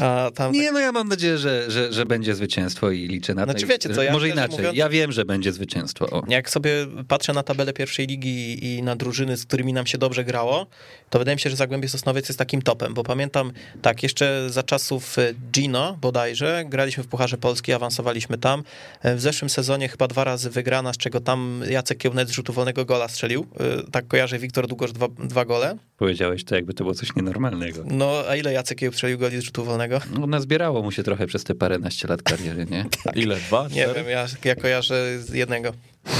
a 0.06 0.30
tam... 0.34 0.52
Nie, 0.52 0.72
no 0.72 0.78
ja 0.80 0.92
mam 0.92 1.08
nadzieję, 1.08 1.38
że, 1.38 1.70
że, 1.70 1.92
że 1.92 2.06
będzie 2.06 2.34
zwycięstwo 2.34 2.90
i 2.90 3.06
liczę 3.08 3.34
na 3.34 3.46
to. 3.46 3.50
Znaczy 3.50 3.66
wiecie 3.66 3.94
co, 3.94 4.02
ja 4.02 4.12
Może 4.12 4.28
inaczej, 4.28 4.58
mówiąc- 4.58 4.76
ja 4.76 4.88
wiem, 4.88 5.12
że 5.12 5.24
będzie 5.24 5.52
zwycięstwo. 5.52 6.10
O. 6.10 6.22
Jak 6.28 6.50
sobie 6.50 6.70
patrzę 7.08 7.32
na 7.32 7.42
tabelę 7.42 7.72
pierwszej 7.72 8.06
ligi 8.06 8.64
i 8.66 8.82
na 8.82 8.96
drużyny, 8.96 9.36
z 9.36 9.44
którymi 9.46 9.72
nam 9.72 9.86
się 9.86 9.98
dobrze 9.98 10.24
grało, 10.24 10.66
to 11.10 11.18
wydaje 11.18 11.36
mi 11.36 11.40
się, 11.40 11.50
że 11.50 11.56
Zagłębie 11.56 11.88
Sosnowiec 11.88 12.28
jest 12.28 12.38
takim 12.38 12.62
topem, 12.62 12.94
bo 12.94 13.02
pamiętam, 13.02 13.52
tak, 13.82 14.02
jeszcze 14.02 14.50
za 14.50 14.62
czasów 14.62 15.18
e, 15.18 15.34
Gino 15.52 15.98
bodajże, 16.00 16.64
graliśmy 16.68 17.02
w 17.04 17.06
Pucharze 17.06 17.38
Polski, 17.38 17.72
awansowaliśmy 17.72 18.38
tam. 18.38 18.62
E, 19.02 19.14
W 19.16 19.20
zeszłym 19.20 19.48
sezonie 19.50 19.88
chyba 19.88 20.08
dwa 20.08 20.24
razy 20.24 20.50
wygrana, 20.50 20.92
z 20.92 20.96
czego 20.96 21.20
tam 21.20 21.62
Jacek 21.70 21.98
Kiełnet 21.98 22.28
z 22.28 22.32
rzutu 22.32 22.52
wolnego 22.52 22.84
gola 22.84 23.08
strzelił. 23.08 23.46
E, 23.60 23.90
Tak 23.90 24.06
kojarzę, 24.08 24.38
Wiktor 24.38 24.53
Długosz 24.62 24.92
dwa, 24.92 25.08
dwa 25.08 25.44
gole. 25.44 25.76
Powiedziałeś 25.96 26.44
to, 26.44 26.54
jakby 26.54 26.74
to 26.74 26.84
było 26.84 26.94
coś 26.94 27.16
nienormalnego. 27.16 27.82
No, 27.86 28.22
a 28.28 28.36
ile 28.36 28.52
Jacek 28.52 28.78
Kieł 28.78 28.92
strzelił 28.92 29.18
goli 29.18 29.38
z 29.38 29.40
rzutu 29.42 29.64
wolnego? 29.64 30.00
No, 30.20 30.26
nazbierało 30.26 30.82
mu 30.82 30.92
się 30.92 31.02
trochę 31.02 31.26
przez 31.26 31.44
te 31.44 31.54
paręnaście 31.54 32.08
lat 32.08 32.22
kariery, 32.22 32.66
nie? 32.70 32.84
Ile? 33.22 33.36
Dwa? 33.36 33.62
Nie 33.62 33.68
cztery? 33.84 33.94
wiem, 33.94 34.08
ja, 34.08 34.26
ja 34.44 34.54
kojarzę 34.54 35.18
z 35.22 35.30
jednego. 35.34 35.72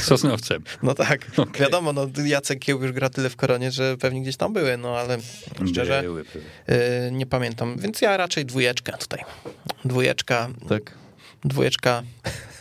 Sosnowcem. 0.00 0.62
No 0.82 0.94
tak, 0.94 1.26
Okej. 1.36 1.60
wiadomo, 1.62 1.92
no 1.92 2.06
Jacek 2.24 2.58
Kieł 2.58 2.82
już 2.82 2.92
gra 2.92 3.08
tyle 3.10 3.30
w 3.30 3.36
koronie, 3.36 3.70
że 3.70 3.96
pewnie 3.96 4.22
gdzieś 4.22 4.36
tam 4.36 4.52
były, 4.52 4.76
no 4.76 4.96
ale 4.98 5.18
szczerze 5.70 6.02
Były, 6.02 6.24
były. 6.32 6.44
yy, 7.04 7.12
nie 7.12 7.26
pamiętam, 7.26 7.76
więc 7.78 8.00
ja 8.02 8.16
raczej 8.16 8.46
dwójeczkę 8.46 8.92
tutaj. 8.92 9.24
Dwójeczka, 9.84 10.48
Tak. 10.68 10.94
dwójeczka 11.44 12.02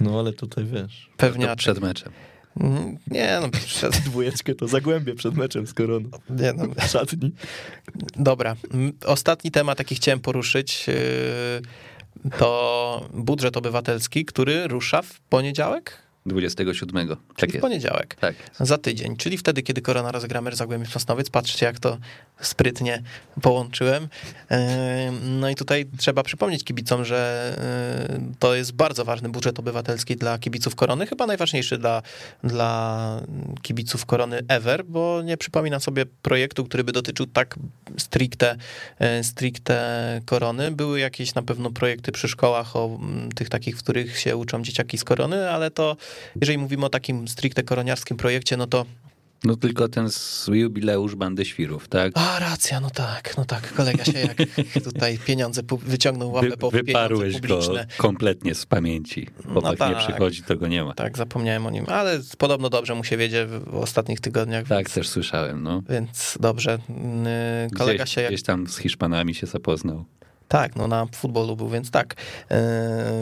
No 0.01 0.19
ale 0.19 0.33
tutaj 0.33 0.65
wiesz. 0.65 1.09
pewnie. 1.17 1.55
Przed 1.57 1.79
meczem. 1.79 2.11
Mm, 2.59 2.97
Nie 3.07 3.39
no, 3.41 3.49
przed, 3.65 3.97
Dwójeczkę 3.97 4.55
to 4.55 4.67
zagłębie 4.67 5.15
przed 5.15 5.35
meczem 5.37 5.67
z 5.67 5.73
koroną. 5.73 6.09
nie 6.29 6.53
no. 6.53 6.87
Szatni. 6.87 7.31
Dobra, 8.15 8.55
ostatni 9.05 9.51
temat, 9.51 9.79
jaki 9.79 9.95
chciałem 9.95 10.19
poruszyć, 10.19 10.87
yy, 10.87 12.29
to 12.37 13.09
budżet 13.13 13.57
obywatelski, 13.57 14.25
który 14.25 14.67
rusza 14.67 15.01
w 15.01 15.19
poniedziałek? 15.19 16.06
27. 16.27 17.07
Czyli 17.07 17.17
Tak 17.37 17.49
w 17.49 17.53
jest. 17.53 17.61
poniedziałek. 17.61 18.15
Tak. 18.15 18.35
Za 18.59 18.77
tydzień, 18.77 19.17
czyli 19.17 19.37
wtedy, 19.37 19.63
kiedy 19.63 19.81
Korona 19.81 20.11
rozegra 20.11 20.41
mecz 20.41 20.55
Zagłębie 20.55 20.87
Sosnowiec. 20.87 21.29
Patrzcie, 21.29 21.65
jak 21.65 21.79
to 21.79 21.97
sprytnie 22.41 23.03
połączyłem. 23.41 24.07
E, 24.51 25.11
No 25.23 25.49
i 25.49 25.55
tutaj 25.55 25.85
trzeba 25.97 26.23
przypomnieć 26.23 26.63
kibicom, 26.63 27.05
że 27.05 27.17
e, 28.13 28.33
to 28.39 28.55
jest 28.55 28.71
bardzo 28.73 29.05
ważny 29.05 29.29
budżet 29.29 29.59
obywatelski 29.59 30.15
dla 30.15 30.39
kibiców 30.39 30.75
Korony, 30.75 31.07
chyba 31.07 31.27
najważniejszy 31.27 31.77
dla, 31.77 32.01
dla 32.43 33.21
kibiców 33.61 34.05
Korony 34.05 34.39
ever, 34.47 34.85
bo 34.85 35.21
nie 35.21 35.37
przypominam 35.37 35.79
sobie 35.79 36.05
projektu, 36.21 36.65
który 36.65 36.83
by 36.83 36.91
dotyczył 36.91 37.25
tak 37.25 37.55
stricte, 37.97 38.55
e, 38.99 39.23
stricte 39.23 39.77
Korony. 40.25 40.71
Były 40.71 40.99
jakieś 40.99 41.35
na 41.35 41.41
pewno 41.41 41.71
projekty 41.71 42.11
przy 42.11 42.27
szkołach 42.27 42.75
o 42.75 42.99
tych 43.35 43.49
takich, 43.49 43.77
w 43.77 43.83
których 43.83 44.19
się 44.19 44.37
uczą 44.37 44.61
dzieciaki 44.63 44.97
z 44.97 45.03
Korony, 45.03 45.49
ale 45.49 45.71
to 45.71 45.97
jeżeli 46.41 46.57
mówimy 46.57 46.85
o 46.85 46.89
takim 46.89 47.27
stricte 47.27 47.63
koroniarskim 47.63 48.17
projekcie, 48.17 48.57
no 48.57 48.67
to 48.67 48.85
No 49.43 49.55
tylko 49.55 49.87
ten 49.87 50.09
z 50.09 50.47
jubileusz 50.53 51.15
Bandy 51.15 51.45
Świrów, 51.45 51.87
tak? 51.87 52.11
a 52.15 52.39
racja, 52.39 52.79
no 52.79 52.89
tak, 52.89 53.37
no 53.37 53.45
tak, 53.45 53.73
kolega 53.73 54.05
się 54.05 54.19
jak 54.19 54.37
tutaj 54.91 55.17
pieniądze 55.17 55.61
wyciągnął 55.81 56.31
łapę 56.31 56.49
Wy, 56.49 56.57
po 56.57 56.71
wyparłeś 56.71 57.41
go 57.41 57.59
kompletnie 57.97 58.55
z 58.55 58.65
pamięci. 58.65 59.27
Chłopak 59.53 59.71
nie 59.71 59.77
tak. 59.77 59.97
przychodzi, 59.97 60.43
to 60.43 60.55
go 60.55 60.67
nie 60.67 60.83
ma. 60.83 60.93
Tak, 60.93 61.17
zapomniałem 61.17 61.65
o 61.65 61.69
nim, 61.69 61.85
ale 61.87 62.19
podobno 62.37 62.69
dobrze 62.69 62.95
mu 62.95 63.03
się 63.03 63.17
wiedzie 63.17 63.45
w 63.45 63.75
ostatnich 63.75 64.19
tygodniach. 64.19 64.67
Tak, 64.67 64.77
więc, 64.77 64.93
też 64.93 65.09
słyszałem, 65.09 65.63
no. 65.63 65.83
Więc 65.89 66.37
dobrze. 66.39 66.79
Kolega 67.77 68.03
Gdzieś, 68.03 68.15
się 68.15 68.21
jak 68.21 68.31
gdzieś 68.31 68.43
tam 68.43 68.67
z 68.67 68.77
Hiszpanami 68.77 69.35
się 69.35 69.47
zapoznał. 69.47 70.05
Tak, 70.47 70.75
no 70.75 70.87
na 70.87 71.05
futbolu 71.15 71.55
był, 71.55 71.69
więc 71.69 71.91
tak. 71.91 72.15
Yy, 72.49 72.57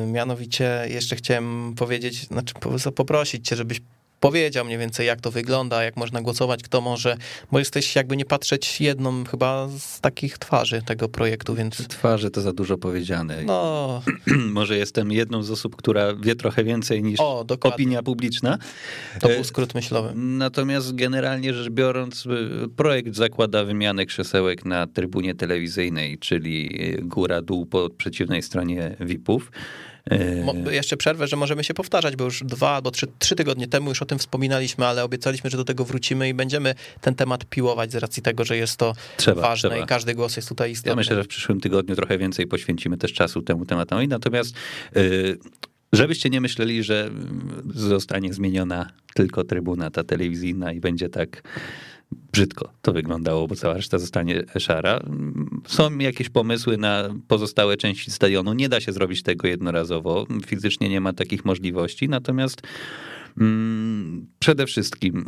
mianowicie 0.07 0.85
jeszcze 0.87 1.15
chciałem 1.15 1.73
powiedzieć, 1.77 2.27
znaczy 2.27 2.53
po- 2.53 2.91
poprosić 2.91 3.47
cię, 3.47 3.55
żebyś 3.55 3.81
powiedział 4.27 4.65
mniej 4.65 4.77
więcej, 4.77 5.07
jak 5.07 5.21
to 5.21 5.31
wygląda, 5.31 5.83
jak 5.83 5.97
można 5.97 6.21
głosować, 6.21 6.63
kto 6.63 6.81
może, 6.81 7.17
bo 7.51 7.59
jesteś 7.59 7.95
jakby 7.95 8.17
nie 8.17 8.25
patrzeć 8.25 8.81
jedną 8.81 9.23
chyba 9.25 9.67
z 9.79 10.01
takich 10.01 10.37
twarzy 10.37 10.81
tego 10.85 11.09
projektu, 11.09 11.55
więc 11.55 11.87
Twarzy 11.87 12.31
to 12.31 12.41
za 12.41 12.53
dużo 12.53 12.77
powiedziane. 12.77 13.43
no, 13.45 14.01
Może 14.59 14.77
jestem 14.77 15.11
jedną 15.11 15.43
z 15.43 15.51
osób, 15.51 15.75
która 15.75 16.15
wie 16.15 16.35
trochę 16.35 16.63
więcej 16.63 17.03
niż 17.03 17.19
o, 17.19 17.45
opinia 17.61 18.03
publiczna. 18.03 18.57
to 19.19 19.29
E, 19.29 19.35
był 19.35 19.43
skrót 19.43 19.75
myślowy. 19.75 20.11
Natomiast 20.15 20.95
generalnie 20.95 21.53
rzecz 21.53 21.69
biorąc, 21.69 22.25
y, 22.25 22.29
projekt 22.75 23.15
zakłada 23.15 23.63
wymianę 23.63 24.05
krzesełek 24.05 24.65
na 24.65 24.87
trybunie 24.87 25.35
telewizyjnej, 25.35 26.17
czyli 26.19 26.81
y, 26.99 27.01
góra-dół 27.01 27.65
po 27.65 27.89
przeciwnej 27.89 28.41
stronie 28.41 28.95
VIP-ów. 28.99 29.51
Mo- 30.43 30.71
jeszcze 30.71 30.97
przerwę, 30.97 31.27
że 31.27 31.35
możemy 31.35 31.63
się 31.63 31.73
powtarzać, 31.73 32.15
bo 32.15 32.23
już 32.23 32.43
dwa 32.43 32.69
albo 32.69 32.91
trzy, 32.91 33.07
trzy 33.19 33.35
tygodnie 33.35 33.67
temu 33.67 33.89
już 33.89 34.01
o 34.01 34.05
tym 34.05 34.19
wspominaliśmy, 34.19 34.85
ale 34.85 35.03
obiecaliśmy, 35.03 35.49
że 35.49 35.57
do 35.57 35.63
tego 35.63 35.85
wrócimy 35.85 36.29
i 36.29 36.33
będziemy 36.33 36.75
ten 37.01 37.15
temat 37.15 37.45
piłować 37.45 37.91
z 37.91 37.95
racji 37.95 38.23
tego, 38.23 38.45
że 38.45 38.57
jest 38.57 38.77
to 38.77 38.93
Trzeba, 39.17 39.41
ważne 39.41 39.69
trzeba. 39.69 39.83
i 39.85 39.87
każdy 39.87 40.15
głos 40.15 40.35
jest 40.35 40.49
tutaj 40.49 40.71
istotny. 40.71 40.89
Ja 40.89 40.95
myślę, 40.95 41.15
że 41.15 41.23
w 41.23 41.27
przyszłym 41.27 41.61
tygodniu 41.61 41.95
trochę 41.95 42.17
więcej 42.17 42.47
poświęcimy 42.47 42.97
też 42.97 43.13
czasu 43.13 43.41
temu 43.41 43.65
tematowi. 43.65 44.07
Natomiast 44.07 44.55
y, 44.97 45.37
żebyście 45.93 46.29
nie 46.29 46.41
myśleli, 46.41 46.83
że 46.83 47.09
zostanie 47.75 48.33
zmieniona 48.33 48.89
tylko 49.13 49.43
trybuna 49.43 49.91
ta 49.91 50.03
telewizyjna 50.03 50.73
i 50.73 50.79
będzie 50.79 51.09
tak 51.09 51.41
brzydko 52.11 52.73
to 52.81 52.93
wyglądało, 52.93 53.47
bo 53.47 53.55
cała 53.55 53.73
reszta 53.73 53.97
zostanie 53.97 54.43
szara. 54.59 54.99
Są 55.67 55.97
jakieś 55.97 56.29
pomysły 56.29 56.77
na 56.77 57.09
pozostałe 57.27 57.77
części 57.77 58.11
stadionu. 58.11 58.53
Nie 58.53 58.69
da 58.69 58.81
się 58.81 58.91
zrobić 58.91 59.23
tego 59.23 59.47
jednorazowo. 59.47 60.25
Fizycznie 60.45 60.89
nie 60.89 61.01
ma 61.01 61.13
takich 61.13 61.45
możliwości. 61.45 62.09
Natomiast 62.09 62.61
Mm, 63.39 64.27
Przede 64.39 64.65
wszystkim 64.65 65.25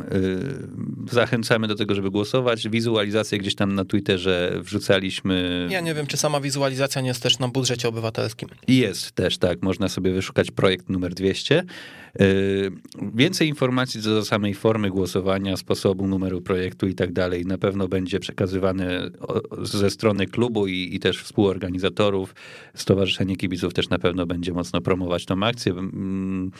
y, 1.08 1.12
zachęcamy 1.12 1.68
do 1.68 1.74
tego, 1.74 1.94
żeby 1.94 2.10
głosować. 2.10 2.68
Wizualizację 2.68 3.38
gdzieś 3.38 3.54
tam 3.54 3.74
na 3.74 3.84
Twitterze 3.84 4.58
wrzucaliśmy. 4.60 5.66
Ja 5.70 5.80
nie 5.80 5.94
wiem, 5.94 6.06
czy 6.06 6.16
sama 6.16 6.40
wizualizacja 6.40 7.02
nie 7.02 7.08
jest 7.08 7.22
też 7.22 7.38
na 7.38 7.48
budżecie 7.48 7.88
obywatelskim. 7.88 8.48
Jest 8.68 9.12
też, 9.12 9.38
tak. 9.38 9.62
Można 9.62 9.88
sobie 9.88 10.12
wyszukać 10.12 10.50
projekt 10.50 10.88
numer 10.88 11.14
200. 11.14 11.64
Y, 12.20 12.70
Więcej 13.14 13.48
informacji 13.48 14.02
co 14.02 14.10
do 14.10 14.24
samej 14.24 14.54
formy 14.54 14.90
głosowania, 14.90 15.56
sposobu, 15.56 16.06
numeru 16.06 16.40
projektu 16.40 16.88
i 16.88 16.94
tak 16.94 17.12
dalej 17.12 17.46
na 17.46 17.58
pewno 17.58 17.88
będzie 17.88 18.20
przekazywane 18.20 19.10
ze 19.62 19.90
strony 19.90 20.26
klubu 20.26 20.66
i, 20.66 20.90
i 20.92 21.00
też 21.00 21.22
współorganizatorów. 21.22 22.34
Stowarzyszenie 22.74 23.36
Kibiców 23.36 23.74
też 23.74 23.88
na 23.88 23.98
pewno 23.98 24.26
będzie 24.26 24.52
mocno 24.52 24.80
promować 24.80 25.24
tą 25.24 25.42
akcję. 25.42 25.72
Mm, 25.72 26.50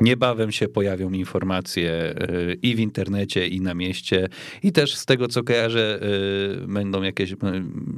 Niebawem 0.00 0.52
się 0.52 0.68
pojawią 0.68 1.10
informacje 1.10 2.14
y, 2.30 2.58
i 2.62 2.74
w 2.74 2.80
internecie, 2.80 3.48
i 3.48 3.60
na 3.60 3.74
mieście. 3.74 4.28
I 4.62 4.72
też 4.72 4.94
z 4.94 5.06
tego, 5.06 5.28
co 5.28 5.42
kojarzę, 5.42 6.00
y, 6.62 6.66
będą 6.66 7.02
jakieś 7.02 7.34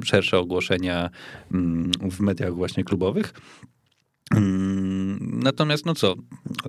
szersze 0.04 0.38
ogłoszenia 0.38 1.10
mm, 1.52 1.90
w 2.10 2.20
mediach 2.20 2.54
właśnie 2.54 2.84
klubowych. 2.84 3.34
Mm, 4.34 4.96
Natomiast 5.42 5.86
no 5.86 5.94
co, 5.94 6.14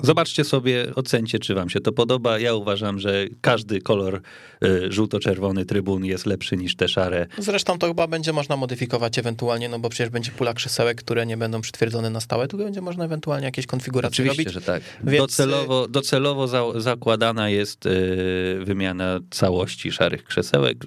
zobaczcie 0.03 0.43
sobie, 0.43 0.85
ocencie, 0.95 1.39
czy 1.39 1.55
wam 1.55 1.69
się 1.69 1.79
to 1.79 1.91
podoba. 1.91 2.39
Ja 2.39 2.53
uważam, 2.53 2.99
że 2.99 3.25
każdy 3.41 3.81
kolor 3.81 4.21
y, 4.63 4.91
żółto-czerwony 4.91 5.65
trybun 5.65 6.05
jest 6.05 6.25
lepszy 6.25 6.57
niż 6.57 6.75
te 6.75 6.87
szare. 6.87 7.27
Zresztą 7.37 7.77
to 7.79 7.87
chyba 7.87 8.07
będzie 8.07 8.33
można 8.33 8.57
modyfikować 8.57 9.19
ewentualnie, 9.19 9.69
no 9.69 9.79
bo 9.79 9.89
przecież 9.89 10.09
będzie 10.09 10.31
pula 10.31 10.53
krzesełek, 10.53 10.97
które 10.97 11.25
nie 11.25 11.37
będą 11.37 11.61
przytwierdzone 11.61 12.09
na 12.09 12.19
stałe, 12.19 12.47
tylko 12.47 12.65
będzie 12.65 12.81
można 12.81 13.05
ewentualnie 13.05 13.45
jakieś 13.45 13.65
konfiguracje 13.65 14.25
Oczywiście, 14.25 14.43
robić. 14.43 14.53
że 14.53 14.61
tak. 14.61 14.83
Więc- 15.03 15.17
Docelowo, 15.23 15.87
docelowo 15.87 16.47
za, 16.47 16.63
zakładana 16.75 17.49
jest 17.49 17.85
y, 17.85 18.59
wymiana 18.65 19.19
całości 19.29 19.91
szarych 19.91 20.23
krzesełek, 20.23 20.77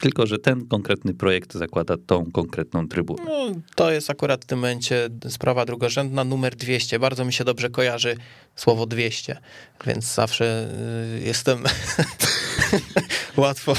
tylko 0.00 0.26
że 0.26 0.38
ten 0.38 0.66
konkretny 0.66 1.14
projekt 1.14 1.54
zakłada 1.54 1.94
tą 2.06 2.30
konkretną 2.32 2.88
trybunę. 2.88 3.22
No, 3.24 3.46
to 3.74 3.90
jest 3.92 4.10
akurat 4.10 4.42
w 4.44 4.46
tym 4.46 4.58
momencie 4.58 5.08
sprawa 5.28 5.64
drugorzędna, 5.64 6.05
numer 6.24 6.56
200. 6.56 6.98
Bardzo 6.98 7.24
mi 7.24 7.32
się 7.32 7.44
dobrze 7.44 7.70
kojarzy 7.70 8.16
słowo 8.56 8.86
200, 8.86 9.36
więc 9.86 10.14
zawsze 10.14 10.68
y, 11.16 11.20
jestem 11.24 11.64
łatwo, 13.36 13.74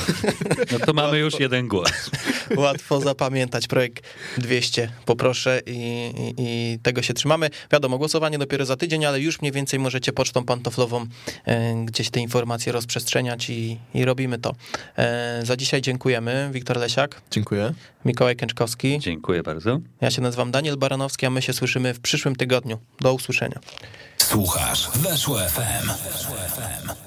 No 0.71 0.79
to 0.79 0.93
mamy 0.93 1.17
już 1.17 1.39
jeden 1.39 1.67
głos. 1.67 1.91
łatwo 2.57 3.01
zapamiętać 3.01 3.67
projekt 3.67 4.03
200. 4.37 4.91
Poproszę 5.05 5.61
i, 5.65 5.71
i, 6.17 6.33
i 6.37 6.79
tego 6.79 7.01
się 7.01 7.13
trzymamy. 7.13 7.49
Wiadomo, 7.71 7.97
głosowanie 7.97 8.37
dopiero 8.37 8.65
za 8.65 8.75
tydzień, 8.75 9.05
ale 9.05 9.19
już 9.19 9.41
mniej 9.41 9.51
więcej 9.51 9.79
możecie 9.79 10.13
pocztą 10.13 10.43
pantoflową 10.45 11.05
e, 11.45 11.85
gdzieś 11.85 12.09
te 12.09 12.19
informacje 12.19 12.71
rozprzestrzeniać 12.71 13.49
i, 13.49 13.77
i 13.93 14.05
robimy 14.05 14.37
to. 14.39 14.55
E, 14.97 15.39
za 15.43 15.57
dzisiaj 15.57 15.81
dziękujemy. 15.81 16.49
Wiktor 16.53 16.77
Lesiak, 16.77 17.21
Dziękuję. 17.31 17.73
Mikołaj 18.05 18.35
Kęczkowski. 18.35 18.99
Dziękuję 18.99 19.43
bardzo. 19.43 19.79
Ja 20.01 20.11
się 20.11 20.21
nazywam 20.21 20.51
Daniel 20.51 20.77
Baranowski, 20.77 21.25
a 21.25 21.29
my 21.29 21.41
się 21.41 21.53
słyszymy 21.53 21.93
w 21.93 21.99
przyszłym 21.99 22.35
tygodniu. 22.35 22.77
Do 23.01 23.13
usłyszenia. 23.13 23.59
Słuchasz 24.23 24.89
Weszło 24.89 25.39
FM. 25.39 25.87
Weszło 25.87 26.35
FM. 26.35 27.06